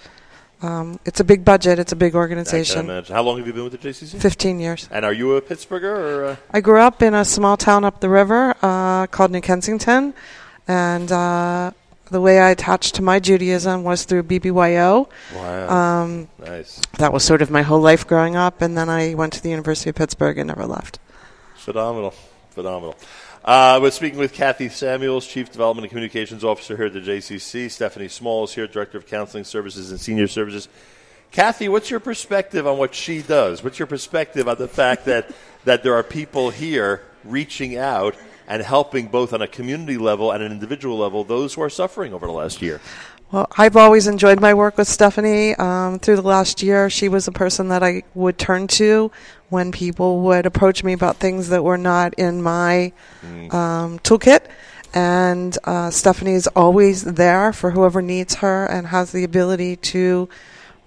Um, 0.63 0.99
it's 1.05 1.21
a 1.21 1.25
big 1.25 1.45
budget, 1.45 1.79
it's 1.79 1.93
a 1.93 1.97
big 1.97 2.15
organization. 2.15 2.89
How 3.09 3.23
long 3.23 3.37
have 3.39 3.47
you 3.47 3.53
been 3.53 3.65
with 3.65 3.79
the 3.79 3.89
JCC? 3.89 4.19
15 4.19 4.61
years. 4.61 4.89
And 4.91 5.05
are 5.05 5.13
you 5.13 5.35
a 5.35 5.43
Pittsburgher 5.43 5.85
or? 5.85 6.25
Uh, 6.25 6.37
I 6.51 6.61
grew 6.61 6.81
up 6.81 7.03
in 7.03 7.13
a 7.13 7.27
small 7.27 7.59
town 7.59 7.85
up 7.85 8.01
the 8.01 8.09
river 8.09 8.55
uh, 8.63 9.07
called 9.09 9.33
New 9.33 9.43
Kensington, 9.43 10.15
and 10.67 11.13
uh, 11.13 11.73
the 12.11 12.23
way 12.23 12.39
I 12.41 12.51
attached 12.51 12.95
to 12.95 13.03
my 13.03 13.19
Judaism 13.21 13.85
was 13.85 14.05
through 14.05 14.23
BBYO. 14.23 15.11
Wow. 15.35 15.69
Um, 15.69 16.29
nice. 16.39 16.81
that 16.99 17.13
was 17.13 17.23
sort 17.23 17.43
of 17.43 17.51
my 17.51 17.61
whole 17.61 17.81
life 17.81 18.07
growing 18.07 18.35
up, 18.35 18.63
and 18.63 18.79
then 18.79 18.89
I 18.89 19.13
went 19.13 19.35
to 19.35 19.43
the 19.43 19.51
University 19.51 19.91
of 19.91 19.97
Pittsburgh 19.97 20.39
and 20.39 20.49
never 20.49 20.65
left. 20.65 20.99
Phenomenal. 21.67 22.15
Phenomenal. 22.51 22.95
Uh, 23.45 23.81
we're 23.83 23.91
speaking 23.91 24.21
with 24.21 24.33
Kathy 24.33 24.69
Samuels, 24.69 25.27
Chief 25.27 25.51
Development 25.51 25.83
and 25.83 25.91
Communications 25.91 26.45
Officer 26.45 26.77
here 26.77 26.87
at 26.87 26.93
the 26.93 27.01
JCC. 27.01 27.69
Stephanie 27.69 28.07
Small 28.07 28.45
is 28.45 28.55
here, 28.55 28.69
Director 28.69 28.99
of 28.99 29.07
Counseling 29.09 29.43
Services 29.43 29.91
and 29.91 29.99
Senior 29.99 30.29
Services. 30.29 30.69
Kathy, 31.33 31.69
what's 31.69 31.91
your 31.91 31.99
perspective 31.99 32.69
on 32.69 32.79
what 32.79 32.95
she 32.95 33.21
does? 33.21 33.65
What's 33.65 33.81
your 33.81 33.87
perspective 33.87 34.47
on 34.47 34.59
the 34.59 34.69
fact 34.69 35.07
that, 35.07 35.35
that 35.65 35.83
there 35.83 35.95
are 35.95 36.05
people 36.05 36.51
here 36.51 37.03
reaching 37.25 37.77
out 37.77 38.15
and 38.47 38.63
helping 38.63 39.09
both 39.09 39.33
on 39.33 39.43
a 39.43 39.49
community 39.49 39.99
level 39.99 40.31
and 40.31 40.45
an 40.45 40.53
individual 40.53 40.97
level 40.97 41.25
those 41.25 41.55
who 41.55 41.63
are 41.63 41.71
suffering 41.71 42.15
over 42.15 42.29
the 42.29 42.33
last 42.33 42.63
year? 42.63 42.81
Well, 43.33 43.49
I've 43.59 43.77
always 43.77 44.07
enjoyed 44.07 44.41
my 44.41 44.55
work 44.55 44.79
with 44.79 44.87
Stephanie. 44.87 45.57
Um, 45.57 45.99
through 45.99 46.15
the 46.15 46.23
last 46.23 46.63
year, 46.63 46.89
she 46.89 47.09
was 47.09 47.27
a 47.27 47.33
person 47.33 47.69
that 47.69 47.83
I 47.83 48.05
would 48.15 48.39
turn 48.39 48.69
to 48.69 49.11
when 49.49 49.73
people 49.73 50.21
would 50.21 50.47
approach 50.47 50.85
me 50.85 50.93
about 50.93 51.17
things 51.17 51.49
that 51.49 51.65
were 51.65 51.77
not 51.77 52.15
in 52.15 52.41
my 52.41 52.93
um, 53.51 53.99
toolkit. 53.99 54.47
And 54.95 55.59
uh, 55.65 55.91
Stephanie 55.91 56.35
is 56.35 56.47
always 56.49 57.03
there 57.03 57.53
for 57.53 57.73
whoever 57.73 58.01
needs 58.01 58.37
her 58.37 58.65
and 58.67 58.87
has 58.87 59.11
the 59.11 59.25
ability 59.25 59.75
to 59.77 60.29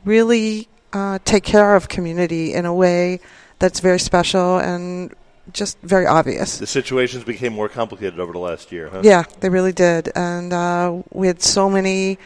really 0.06 0.70
uh, 0.94 1.20
take 1.26 1.44
care 1.44 1.76
of 1.76 1.90
community 1.90 2.54
in 2.54 2.66
a 2.66 2.74
way 2.74 3.20
that's 3.60 3.82
very 3.82 4.00
special 4.00 4.58
and 4.58 5.14
just 5.54 5.78
very 5.82 6.06
obvious. 6.06 6.58
The 6.58 6.68
situations 6.68 7.24
became 7.24 7.54
more 7.54 7.70
complicated 7.70 8.20
over 8.20 8.34
the 8.34 8.40
last 8.40 8.72
year, 8.72 8.90
huh? 8.90 9.02
Yeah, 9.04 9.24
they 9.40 9.50
really 9.50 9.74
did. 9.74 10.12
And 10.16 10.54
uh, 10.54 11.02
we 11.12 11.28
had 11.28 11.42
so 11.42 11.70
many, 11.70 12.18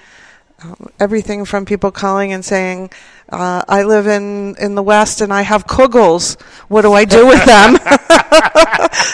um, 0.64 0.88
everything 1.00 1.46
from 1.46 1.66
people 1.66 1.92
calling 1.92 2.34
and 2.34 2.44
saying, 2.44 2.92
uh, 3.30 3.64
I 3.68 3.84
live 3.84 4.08
in, 4.08 4.56
in 4.60 4.76
the 4.76 4.84
West 4.84 5.22
and 5.22 5.34
I 5.34 5.42
have 5.42 5.66
kugels. 5.66 6.40
What 6.68 6.82
do 6.84 6.94
I 6.94 7.06
do 7.06 7.26
with 7.26 7.44
them? 7.46 7.78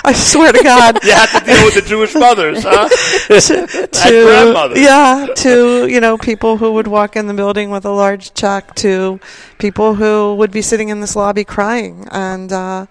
I 0.03 0.13
swear 0.13 0.51
to 0.51 0.63
God. 0.63 1.03
You 1.03 1.11
have 1.11 1.31
to 1.31 1.45
deal 1.45 1.65
with 1.65 1.75
the 1.75 1.81
Jewish 1.81 2.15
mothers, 2.15 2.63
huh? 2.63 2.89
to, 3.27 3.87
grandmothers. 4.25 4.79
yeah, 4.79 5.27
to 5.37 5.87
you 5.87 5.99
know 5.99 6.17
people 6.17 6.57
who 6.57 6.73
would 6.73 6.87
walk 6.87 7.15
in 7.15 7.27
the 7.27 7.33
building 7.33 7.69
with 7.69 7.85
a 7.85 7.91
large 7.91 8.33
check, 8.33 8.75
to 8.75 9.19
people 9.57 9.95
who 9.95 10.35
would 10.35 10.51
be 10.51 10.61
sitting 10.61 10.89
in 10.89 11.01
this 11.01 11.15
lobby 11.15 11.43
crying, 11.43 12.07
and 12.11 12.51
uh, 12.51 12.85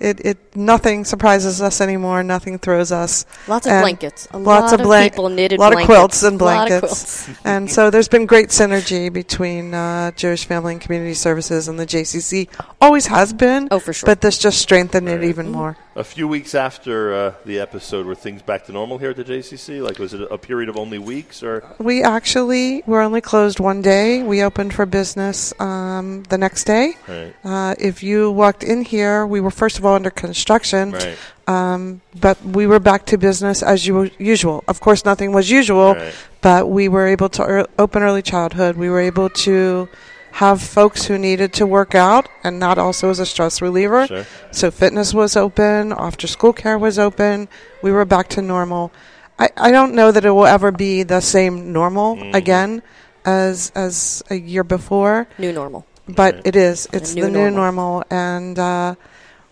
it 0.00 0.20
it 0.24 0.38
nothing 0.56 1.04
surprises 1.04 1.60
us 1.60 1.80
anymore. 1.80 2.22
Nothing 2.22 2.58
throws 2.58 2.90
us. 2.90 3.26
Lots 3.46 3.66
of 3.66 3.72
And 3.72 3.82
blankets. 3.82 4.26
A 4.32 4.38
lots 4.38 4.72
lot 4.72 4.74
of 4.74 4.80
of 4.80 4.86
blank- 4.86 5.12
people 5.12 5.28
knitted 5.28 5.58
lot 5.60 5.72
blankets. 5.72 5.82
of 5.90 5.94
quilts 5.94 6.22
and 6.22 6.40
A 6.40 6.44
lot 6.44 6.62
of 6.72 6.80
blankets. 6.80 7.24
quilts. 7.24 7.40
and 7.44 7.70
so 7.70 7.90
there's 7.90 8.08
been 8.08 8.26
great 8.26 8.48
synergy 8.48 9.12
between 9.12 9.74
uh, 9.74 10.10
Jewish 10.12 10.44
Family 10.46 10.72
and 10.74 10.80
Community 10.80 11.14
Services 11.14 11.68
and 11.68 11.78
the 11.78 11.86
JCC. 11.86 12.48
Always 12.80 13.06
has 13.08 13.32
been. 13.32 13.68
Oh, 13.70 13.78
for 13.78 13.92
sure. 13.92 14.06
But 14.06 14.20
this 14.22 14.38
just 14.38 14.58
strengthened 14.58 15.08
it 15.08 15.22
even 15.22 15.50
more. 15.52 15.76
A 15.96 16.04
few 16.04 16.28
weeks 16.28 16.54
after 16.54 17.12
uh, 17.12 17.34
the 17.44 17.58
episode, 17.58 18.06
were 18.06 18.14
things 18.14 18.42
back 18.42 18.64
to 18.66 18.72
normal 18.72 18.98
here 18.98 19.10
at 19.10 19.16
the 19.16 19.24
JCC? 19.24 19.82
Like, 19.82 19.98
was 19.98 20.14
it 20.14 20.22
a 20.30 20.38
period 20.38 20.68
of 20.68 20.76
only 20.76 20.98
weeks, 20.98 21.42
or 21.42 21.64
We 21.80 22.04
actually 22.04 22.84
were 22.86 23.00
only 23.00 23.20
closed 23.20 23.58
one 23.58 23.82
day. 23.82 24.22
We 24.22 24.40
opened 24.40 24.72
for 24.72 24.86
business 24.86 25.52
um, 25.60 26.22
the 26.28 26.38
next 26.38 26.62
day. 26.64 26.94
right? 27.08 27.34
Uh, 27.44 27.74
if 27.78 28.04
you 28.04 28.30
walked 28.30 28.62
in 28.62 28.84
here, 28.84 29.26
we 29.26 29.40
were 29.40 29.50
first 29.50 29.78
of 29.78 29.84
all 29.84 29.96
under 29.96 30.10
construction, 30.10 30.92
Right. 30.92 31.18
um, 31.48 32.00
but 32.20 32.40
we 32.44 32.68
were 32.68 32.78
back 32.78 33.04
to 33.06 33.18
business 33.18 33.60
as 33.60 33.84
u- 33.84 34.10
usual. 34.16 34.62
Of 34.68 34.80
course, 34.80 35.04
nothing 35.04 35.32
was 35.32 35.50
usual, 35.50 35.94
Right. 35.94 36.14
but 36.40 36.70
we 36.70 36.88
were 36.88 37.08
able 37.08 37.28
to 37.30 37.42
ear 37.42 37.66
open 37.80 38.04
early 38.04 38.22
childhood. 38.22 38.76
We 38.76 38.88
were 38.88 39.00
able 39.00 39.28
to 39.44 39.88
have 40.32 40.62
folks 40.62 41.06
who 41.06 41.18
needed 41.18 41.52
to 41.54 41.66
work 41.66 41.94
out 41.94 42.28
and 42.44 42.58
not 42.58 42.78
also 42.78 43.10
as 43.10 43.18
a 43.18 43.26
stress 43.26 43.60
reliever. 43.60 44.06
Sure. 44.06 44.26
So 44.52 44.70
fitness 44.70 45.12
was 45.12 45.36
open, 45.36 45.92
after 45.92 46.26
school 46.26 46.52
care 46.52 46.78
was 46.78 46.98
open. 46.98 47.48
We 47.82 47.90
were 47.92 48.04
back 48.04 48.28
to 48.30 48.42
normal. 48.42 48.92
I, 49.38 49.48
I 49.56 49.70
don't 49.70 49.94
know 49.94 50.12
that 50.12 50.24
it 50.24 50.30
will 50.30 50.46
ever 50.46 50.70
be 50.70 51.02
the 51.02 51.20
same 51.20 51.72
normal 51.72 52.16
Mhm. 52.16 52.34
again 52.34 52.82
as 53.24 53.72
as 53.74 54.22
a 54.30 54.34
year 54.36 54.64
before, 54.64 55.26
New 55.38 55.52
normal. 55.52 55.84
but 56.08 56.34
Right. 56.36 56.46
it 56.46 56.56
is. 56.56 56.88
It's 56.92 57.14
new 57.14 57.22
the 57.22 57.30
new 57.30 57.50
normal. 57.50 57.56
normal, 58.00 58.04
and 58.10 58.58
uh, 58.58 58.94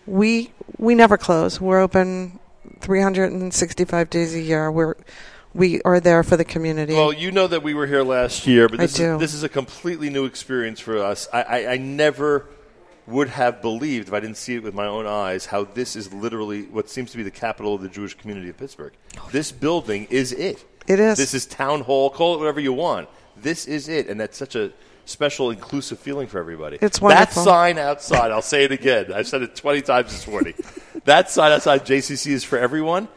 we 0.07 0.51
we 0.77 0.95
never 0.95 1.17
close. 1.17 1.59
We're 1.59 1.81
open 1.81 2.39
365 2.81 4.09
days 4.09 4.33
a 4.35 4.39
year. 4.39 4.71
We're 4.71 4.95
we 5.59 5.81
are 5.83 5.99
there 5.99 6.23
for 6.23 6.37
the 6.37 6.45
community. 6.45 6.93
Well, 6.93 7.13
you 7.13 7.31
know 7.31 7.45
that 7.45 7.61
we 7.61 7.73
were 7.73 7.85
here 7.85 8.01
last 8.01 8.47
year, 8.47 8.69
but 8.69 8.79
this. 8.79 8.97
Is, 8.97 9.19
this 9.19 9.33
is 9.33 9.43
a 9.43 9.49
completely 9.49 10.09
new 10.09 10.25
experience 10.25 10.79
for 10.79 10.97
us. 10.97 11.27
I, 11.31 11.43
I, 11.43 11.71
I 11.73 11.77
never 11.77 12.47
would 13.05 13.27
have 13.27 13.61
believed, 13.61 14.07
if 14.07 14.13
I 14.13 14.21
didn't 14.21 14.37
see 14.37 14.55
it 14.55 14.63
with 14.63 14.73
my 14.73 14.87
own 14.87 15.05
eyes, 15.05 15.45
how 15.45 15.65
this 15.65 15.95
is 15.95 16.13
literally 16.13 16.63
what 16.63 16.89
seems 16.89 17.11
to 17.11 17.17
be 17.17 17.23
the 17.23 17.31
capital 17.31 17.75
of 17.75 17.81
the 17.81 17.89
Jewish 17.89 18.13
community 18.15 18.49
of 18.49 18.57
Pittsburgh. 18.57 18.93
Oh, 19.17 19.27
this 19.31 19.51
building 19.51 20.07
is 20.09 20.31
it. 20.31 20.63
It 20.87 20.99
is. 20.99 21.17
This 21.17 21.33
is 21.33 21.45
town 21.45 21.81
hall. 21.81 22.09
Call 22.09 22.35
it 22.35 22.37
whatever 22.39 22.59
you 22.59 22.73
want. 22.73 23.09
This 23.35 23.67
is 23.67 23.89
it, 23.89 24.07
and 24.07 24.19
that's 24.19 24.37
such 24.37 24.55
a 24.55 24.71
special, 25.05 25.51
inclusive 25.51 25.99
feeling 25.99 26.27
for 26.27 26.39
everybody. 26.39 26.77
It's 26.81 27.01
wonderful. 27.01 27.43
That 27.43 27.49
sign 27.49 27.77
outside. 27.77 28.31
I'll 28.31 28.41
say 28.41 28.63
it 28.63 28.71
again. 28.71 29.11
I've 29.11 29.27
said 29.27 29.41
it 29.41 29.55
twenty 29.55 29.81
times 29.81 30.11
this 30.11 30.27
morning. 30.27 30.53
that 31.05 31.29
sign 31.29 31.51
outside 31.51 31.85
JCC 31.85 32.31
is 32.31 32.43
for 32.43 32.57
everyone. 32.57 33.07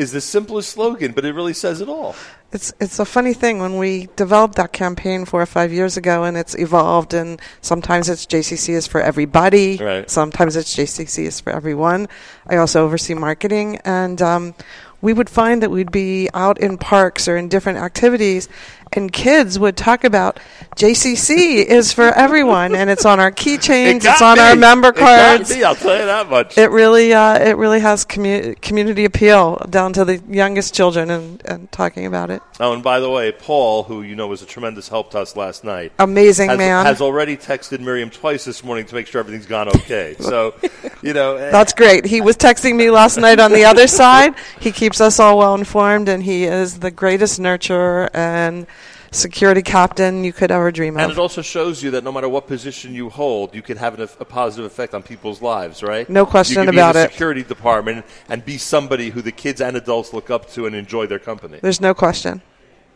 Is 0.00 0.12
the 0.12 0.20
simplest 0.22 0.70
slogan, 0.70 1.12
but 1.12 1.26
it 1.26 1.34
really 1.34 1.52
says 1.52 1.82
it 1.82 1.88
all. 1.88 2.14
It's 2.52 2.72
it's 2.80 2.98
a 2.98 3.04
funny 3.04 3.34
thing 3.34 3.58
when 3.58 3.76
we 3.76 4.08
developed 4.16 4.54
that 4.54 4.72
campaign 4.72 5.26
four 5.26 5.42
or 5.42 5.46
five 5.46 5.74
years 5.74 5.98
ago, 5.98 6.24
and 6.24 6.38
it's 6.38 6.54
evolved. 6.54 7.12
And 7.12 7.38
sometimes 7.60 8.08
it's 8.08 8.24
JCC 8.24 8.70
is 8.70 8.86
for 8.86 9.02
everybody. 9.02 9.76
Right. 9.76 10.08
Sometimes 10.08 10.56
it's 10.56 10.74
JCC 10.74 11.26
is 11.26 11.40
for 11.40 11.52
everyone. 11.52 12.08
I 12.46 12.56
also 12.56 12.82
oversee 12.82 13.12
marketing, 13.12 13.78
and 13.84 14.22
um, 14.22 14.54
we 15.02 15.12
would 15.12 15.28
find 15.28 15.62
that 15.62 15.70
we'd 15.70 15.92
be 15.92 16.30
out 16.32 16.58
in 16.58 16.78
parks 16.78 17.28
or 17.28 17.36
in 17.36 17.48
different 17.48 17.78
activities, 17.78 18.48
and 18.92 19.12
kids 19.12 19.58
would 19.58 19.76
talk 19.76 20.02
about 20.04 20.40
JCC 20.76 21.64
is 21.64 21.92
for 21.92 22.04
everyone, 22.12 22.74
and 22.74 22.88
it's 22.90 23.04
on 23.04 23.20
our 23.20 23.30
keychains, 23.30 23.96
It 23.96 24.04
it's 24.04 24.22
on 24.22 24.38
our 24.38 24.54
me. 24.54 24.60
member 24.60 24.88
It 24.88 24.96
got 24.96 25.36
cards. 25.36 25.50
me, 25.54 25.62
I'll 25.62 25.74
tell 25.74 25.98
you 25.98 26.06
that 26.06 26.28
much. 26.30 26.56
It 26.56 26.70
really, 26.70 27.12
uh, 27.12 27.38
it 27.38 27.56
really 27.56 27.80
has 27.80 28.04
commu- 28.04 28.60
community 28.60 29.04
appeal 29.04 29.56
down 29.68 29.92
to 29.92 30.04
the 30.04 30.22
youngest 30.28 30.74
children, 30.74 31.10
and, 31.10 31.42
and 31.44 31.70
talking 31.72 32.06
about 32.06 32.30
it. 32.30 32.42
oh, 32.60 32.72
and 32.72 32.82
by 32.82 32.98
the 33.00 33.10
way, 33.10 33.30
Paul, 33.32 33.82
who 33.84 34.02
you 34.02 34.16
know 34.16 34.26
was 34.26 34.42
a 34.42 34.46
tremendous 34.46 34.88
help 34.88 35.10
to 35.12 35.18
us 35.20 35.36
last 35.36 35.64
night, 35.64 35.92
Amazing 35.98 36.48
has, 36.50 36.58
man. 36.58 36.86
has 36.86 37.00
already 37.00 37.36
texted 37.36 37.80
Miriam 37.80 38.10
twice 38.10 38.44
this 38.44 38.64
morning 38.64 38.86
to 38.86 38.94
make 38.94 39.06
sure 39.06 39.20
everything's 39.20 39.46
gone 39.46 39.68
okay. 39.68 40.16
so, 40.20 40.54
you 41.02 41.12
know, 41.12 41.36
eh, 41.36 41.50
That's 41.50 41.72
great. 41.74 42.04
He 42.06 42.20
was 42.20 42.36
texting 42.36 42.76
me 42.76 42.90
last 42.90 43.18
night 43.18 43.38
on 43.38 43.52
the 43.52 43.64
other 43.64 43.86
side. 43.86 44.34
He 44.60 44.72
keeps 44.72 45.00
us 45.00 45.20
all 45.20 45.38
well 45.38 45.54
informed, 45.54 46.08
and 46.08 46.22
he 46.22 46.44
is 46.44 46.78
the 46.80 46.90
greatest 46.90 47.38
nurturer 47.40 48.08
and 48.14 48.66
security 49.12 49.62
captain 49.62 50.24
you 50.24 50.32
could 50.32 50.50
ever 50.50 50.70
dream 50.70 50.96
of. 50.96 51.02
and 51.02 51.12
it 51.12 51.18
also 51.18 51.42
shows 51.42 51.82
you 51.82 51.90
that 51.92 52.04
no 52.04 52.12
matter 52.12 52.28
what 52.28 52.46
position 52.46 52.94
you 52.94 53.08
hold, 53.10 53.54
you 53.54 53.62
can 53.62 53.76
have 53.76 53.98
an, 53.98 54.08
a 54.20 54.24
positive 54.24 54.64
effect 54.64 54.94
on 54.94 55.02
people's 55.02 55.42
lives, 55.42 55.82
right? 55.82 56.08
No 56.08 56.24
question 56.26 56.60
you 56.62 56.66
can 56.66 56.74
about 56.74 56.94
be 56.94 56.98
in 56.98 57.02
the 57.04 57.08
it. 57.08 57.12
security 57.12 57.42
department 57.42 58.04
and 58.28 58.44
be 58.44 58.56
somebody 58.58 59.10
who 59.10 59.22
the 59.22 59.32
kids 59.32 59.60
and 59.60 59.76
adults 59.76 60.12
look 60.12 60.30
up 60.30 60.48
to 60.50 60.66
and 60.66 60.76
enjoy 60.76 61.06
their 61.06 61.18
company. 61.18 61.58
There's 61.60 61.80
no 61.80 61.94
question. 61.94 62.42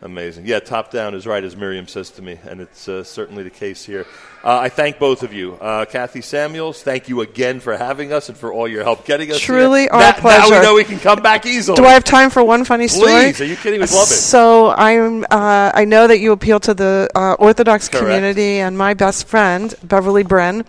Amazing. 0.05 0.45
Yeah, 0.45 0.59
top 0.59 0.91
down 0.91 1.15
is 1.15 1.25
right, 1.25 1.43
as 1.43 1.55
Miriam 1.55 1.87
says 1.87 2.11
to 2.11 2.21
me, 2.21 2.37
and 2.47 2.61
it's 2.61 2.87
uh, 2.87 3.03
certainly 3.03 3.41
the 3.41 3.49
case 3.49 3.83
here. 3.83 4.05
Uh, 4.43 4.59
I 4.59 4.69
thank 4.69 4.99
both 4.99 5.23
of 5.23 5.33
you. 5.33 5.55
Uh, 5.55 5.85
Kathy 5.85 6.21
Samuels, 6.21 6.83
thank 6.83 7.09
you 7.09 7.21
again 7.21 7.59
for 7.59 7.75
having 7.75 8.13
us 8.13 8.29
and 8.29 8.37
for 8.37 8.53
all 8.53 8.67
your 8.67 8.83
help 8.83 9.03
getting 9.05 9.31
us 9.31 9.39
here. 9.39 9.47
Truly 9.57 9.81
here. 9.81 9.89
our 9.91 9.99
Now- 10.21 10.21
Now 10.21 10.45
we 10.59 10.61
know 10.63 10.75
we 10.75 10.83
can 10.83 10.99
come 10.99 11.23
back 11.23 11.47
easily. 11.47 11.75
Do 11.77 11.85
I 11.85 11.93
have 11.93 12.03
time 12.03 12.29
for 12.29 12.43
one 12.43 12.65
funny 12.65 12.87
story? 12.87 13.07
Please, 13.33 13.41
are 13.41 13.45
you 13.45 13.55
kidding? 13.55 13.79
We'd 13.79 13.89
love 13.89 14.03
it. 14.03 14.13
So 14.13 14.69
I'm. 14.69 15.23
Uh, 15.23 15.71
I 15.73 15.85
know 15.85 16.05
that 16.05 16.19
you 16.19 16.33
appeal 16.33 16.59
to 16.59 16.75
the 16.75 17.09
uh, 17.15 17.33
Orthodox 17.39 17.89
Correct. 17.89 18.05
community, 18.05 18.59
and 18.59 18.77
my 18.77 18.93
best 18.93 19.27
friend 19.27 19.73
Beverly 19.83 20.23
Bren, 20.23 20.67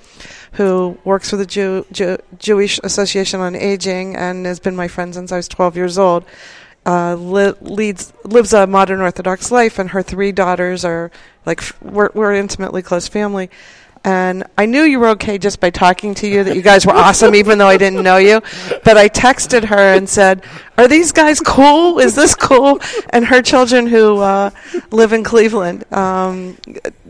who 0.53 0.97
works 1.05 1.28
for 1.28 1.37
the 1.37 1.45
Jew, 1.45 1.84
Jew, 1.93 2.16
Jewish 2.39 2.80
Association 2.82 3.41
on 3.41 3.55
Aging 3.55 4.16
and 4.16 4.47
has 4.47 4.61
been 4.61 4.74
my 4.76 4.89
friend 4.89 5.12
since 5.12 5.30
I 5.30 5.37
was 5.37 5.47
12 5.49 5.76
years 5.76 5.99
old. 5.99 6.24
Uh, 6.87 7.16
li- 7.16 7.55
leads 7.61 8.12
lives 8.22 8.53
a 8.53 8.64
modern 8.64 9.01
Orthodox 9.01 9.51
life, 9.51 9.78
and 9.80 9.91
her 9.91 10.03
three 10.03 10.30
daughters 10.30 10.84
are 10.84 11.11
like 11.45 11.61
f- 11.61 11.82
we're, 11.82 12.11
we're 12.14 12.32
intimately 12.32 12.80
close 12.80 13.09
family. 13.09 13.51
And 14.05 14.45
I 14.57 14.66
knew 14.66 14.82
you 14.82 15.01
were 15.01 15.09
okay 15.09 15.37
just 15.37 15.59
by 15.59 15.70
talking 15.70 16.14
to 16.14 16.28
you, 16.28 16.45
that 16.45 16.55
you 16.55 16.62
guys 16.62 16.87
were 16.87 16.93
awesome, 16.93 17.34
even 17.43 17.59
though 17.59 17.66
I 17.66 17.76
didn't 17.76 18.05
know 18.05 18.18
you. 18.18 18.41
But 18.84 18.97
I 18.97 19.09
texted 19.09 19.64
her 19.64 19.95
and 19.95 20.09
said, 20.09 20.45
Are 20.78 20.87
these 20.87 21.11
guys 21.11 21.41
cool? 21.41 21.99
Is 21.99 22.14
this 22.14 22.37
cool? 22.37 22.78
And 23.11 23.24
her 23.26 23.43
children, 23.43 23.89
who 23.89 24.18
uh, 24.18 24.51
live 24.93 25.12
in 25.12 25.24
Cleveland, 25.24 25.93
um, 25.93 26.57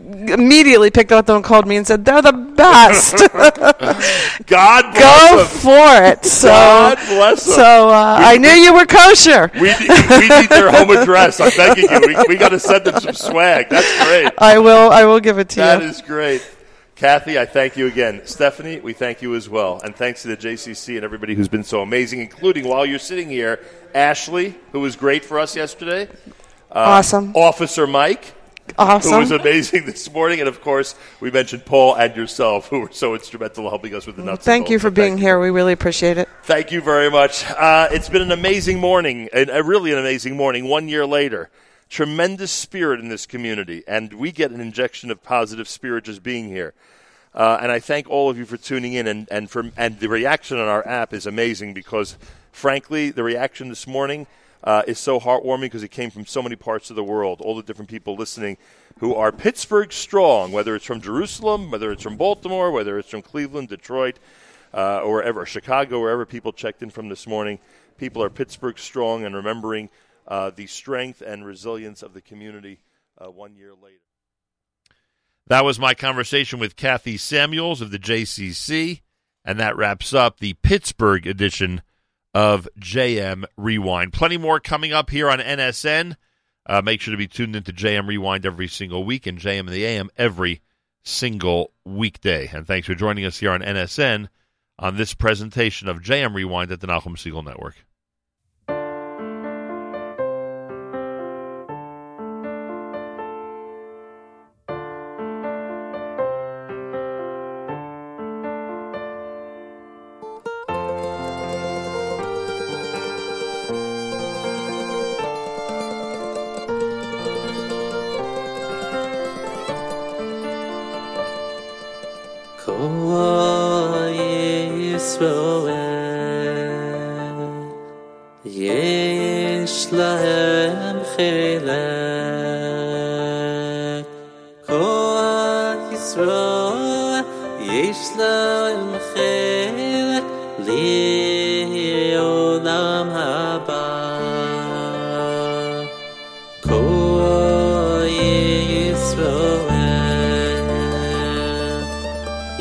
immediately 0.09 0.91
picked 0.91 1.11
up 1.13 1.27
the 1.27 1.31
phone 1.33 1.37
and 1.37 1.45
called 1.45 1.67
me 1.67 1.77
and 1.77 1.87
said 1.87 2.05
they're 2.05 2.23
the 2.23 2.33
best. 2.33 3.17
God 4.47 4.93
bless 4.93 5.31
Go 5.31 5.37
them. 5.39 5.47
for 5.47 6.05
it. 6.07 6.25
So, 6.25 6.49
God 6.49 6.97
bless 7.09 7.45
them. 7.45 7.55
so 7.55 7.89
uh, 7.89 8.17
I 8.21 8.39
knew 8.39 8.49
you 8.49 8.75
were 8.75 8.87
kosher. 8.87 9.51
We, 9.61 9.69
need- 9.71 9.81
we 10.11 10.29
need 10.29 10.49
their 10.51 10.71
home 10.71 10.91
address. 10.91 11.41
I'm 11.41 11.51
begging 11.57 11.89
you. 11.91 12.01
We, 12.07 12.25
we 12.29 12.37
got 12.37 12.51
to 12.51 12.59
send 12.61 12.85
them 12.85 13.01
some 13.01 13.15
swag. 13.15 13.69
That's 13.69 14.07
great. 14.07 14.33
I 14.39 14.59
will. 14.59 14.91
I 14.91 15.05
will 15.05 15.21
give 15.21 15.39
it 15.39 15.49
to 15.51 15.57
That 15.57 15.83
you. 15.83 15.89
is 15.89 16.01
great. 16.03 16.49
Kathy, 16.95 17.39
I 17.39 17.45
thank 17.45 17.77
you 17.77 17.87
again. 17.89 18.23
Stephanie, 18.25 18.81
we 18.81 18.93
thank 18.95 19.21
you 19.23 19.35
as 19.35 19.49
well. 19.49 19.81
And 19.83 19.95
thanks 19.95 20.23
to 20.23 20.29
the 20.29 20.37
JCC 20.37 20.97
and 20.97 21.05
everybody 21.05 21.35
who's 21.35 21.49
been 21.49 21.65
so 21.65 21.83
amazing, 21.83 22.21
including 22.21 22.67
while 22.67 22.87
you're 22.87 22.99
sitting 22.99 23.29
here, 23.29 23.61
Ashley, 23.95 24.55
who 24.73 24.81
was 24.81 24.97
great 24.97 25.25
for 25.25 25.39
us 25.39 25.55
yesterday. 25.57 26.09
awesome. 26.73 27.35
Officer 27.37 27.87
Mike, 27.87 28.35
who 28.77 29.19
was 29.19 29.31
amazing 29.31 29.87
this 29.87 30.11
morning. 30.13 30.41
And 30.41 30.49
of 30.49 30.61
course, 30.61 30.95
we 31.21 31.31
mentioned 31.31 31.65
Paul 31.65 31.95
and 31.95 32.15
yourself, 32.17 32.69
who 32.69 32.81
were 32.81 32.93
so 32.93 33.15
instrumental 33.15 33.65
in 33.65 33.71
helping 33.71 33.95
us 33.95 34.07
with 34.07 34.17
the 34.17 34.23
nuts. 34.23 34.39
and 34.39 34.45
Thank 34.45 34.71
you 34.71 34.79
for 34.79 34.91
being 34.91 35.13
thank 35.13 35.21
here. 35.21 35.41
We 35.41 35.51
really 35.51 35.73
appreciate 35.73 36.19
it. 36.19 36.29
Thank 36.45 36.73
you 36.73 36.81
very 36.81 37.11
much. 37.11 37.45
Uh, 37.51 37.89
it's 37.91 38.09
been 38.09 38.23
an 38.23 38.33
amazing 38.33 38.81
morning, 38.81 39.29
and 39.33 39.51
a 39.51 39.63
really 39.63 39.93
an 39.93 39.99
amazing 39.99 40.37
morning. 40.37 40.69
One 40.69 40.89
year 40.89 41.07
later, 41.07 41.51
tremendous 41.89 42.51
spirit 42.51 43.01
in 43.01 43.09
this 43.09 43.27
community, 43.27 43.83
and 43.87 44.13
we 44.15 44.33
get 44.33 44.51
an 44.51 44.61
injection 44.61 45.11
of 45.11 45.23
positive 45.23 45.69
spirit 45.69 46.05
just 46.05 46.23
being 46.23 46.49
here. 46.49 46.75
Uh, 47.35 47.59
and 47.61 47.71
I 47.71 47.81
thank 47.81 48.09
all 48.09 48.31
of 48.31 48.39
you 48.39 48.47
for 48.47 48.57
tuning 48.57 48.95
in, 48.95 49.07
and 49.07 49.29
and 49.31 49.51
for 49.51 49.71
and 49.77 49.99
the 50.01 50.09
reaction 50.09 50.59
on 50.59 50.69
our 50.69 50.87
app 50.87 51.13
is 51.13 51.27
amazing 51.27 51.75
because, 51.75 52.17
frankly, 52.51 53.11
the 53.11 53.23
reaction 53.23 53.69
this 53.69 53.87
morning 53.87 54.27
uh, 54.67 54.83
is 54.89 54.99
so 54.99 55.21
heartwarming 55.21 55.63
because 55.63 55.85
it 55.85 55.91
came 55.91 56.11
from 56.11 56.27
so 56.27 56.43
many 56.43 56.57
parts 56.57 56.91
of 56.91 56.97
the 56.97 57.05
world. 57.05 57.41
All 57.41 57.55
the 57.55 57.63
different 57.63 57.89
people 57.89 58.17
listening 58.17 58.59
who 58.99 59.15
are 59.15 59.31
Pittsburgh 59.31 59.93
strong, 59.93 60.51
whether 60.51 60.75
it's 60.75 60.85
from 60.85 61.01
Jerusalem, 61.01 61.71
whether 61.71 61.93
it's 61.93 62.03
from 62.03 62.17
Baltimore, 62.17 62.73
whether 62.73 62.99
it's 62.99 63.09
from 63.09 63.23
Cleveland, 63.23 63.69
Detroit 63.69 64.19
uh, 64.75 64.99
or 64.99 65.15
wherever, 65.15 65.47
Chicago, 65.47 66.01
wherever 66.01 66.27
people 66.27 66.53
checked 66.53 66.83
in 66.83 66.91
from 66.91 67.09
this 67.09 67.27
morning. 67.27 67.61
People 67.97 68.23
are 68.23 68.29
Pittsburgh 68.29 68.79
strong 68.79 69.25
and 69.25 69.37
remembering 69.37 69.89
uh, 70.27 70.51
the 70.51 70.67
strength 70.67 71.23
and 71.23 71.47
resilience 71.47 72.03
of 72.03 72.13
the 72.13 72.21
community 72.21 72.81
uh, 73.19 73.31
one 73.31 73.55
year 73.55 73.73
later. 73.81 74.01
That 75.47 75.65
was 75.65 75.79
my 75.79 75.95
conversation 75.95 76.59
with 76.59 76.75
Kathy 76.75 77.17
Samuels 77.17 77.81
of 77.81 77.93
the 77.93 78.01
JCC, 78.01 79.03
and 79.45 79.61
that 79.61 79.77
wraps 79.77 80.13
up 80.13 80.41
the 80.41 80.55
Pittsburgh 80.55 81.25
edition 81.25 81.83
of 82.37 82.69
JM 82.79 83.47
Rewind. 83.57 84.13
Plenty 84.13 84.37
more 84.37 84.61
coming 84.61 84.93
up 84.93 85.09
here 85.09 85.31
on 85.31 85.39
NSN. 85.39 86.17
Uh, 86.67 86.83
make 86.83 87.01
sure 87.01 87.13
to 87.13 87.17
be 87.17 87.27
tuned 87.27 87.57
into 87.57 87.73
JM 87.73 88.07
Rewind 88.07 88.45
every 88.45 88.69
single 88.69 89.05
week 89.05 89.27
and 89.27 89.39
JM 89.39 89.61
in 89.61 89.67
the 89.69 89.87
AM 89.87 90.11
every 90.19 90.61
single 91.03 91.73
weekday. 91.87 92.51
And 92.53 92.67
thanks 92.67 92.89
for 92.89 92.95
joining 92.95 93.25
us 93.25 93.39
here 93.39 93.53
on 93.53 93.63
NSN 93.63 94.29
on 94.79 94.99
this 94.99 95.15
presentation 95.15 95.89
of 95.89 96.03
JM 96.03 96.35
Rewind 96.35 96.71
at 96.73 96.81
the 96.81 96.87
Nachum 96.87 97.17
Segal 97.17 97.43
Network. 97.43 97.77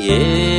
yeah. 0.06 0.55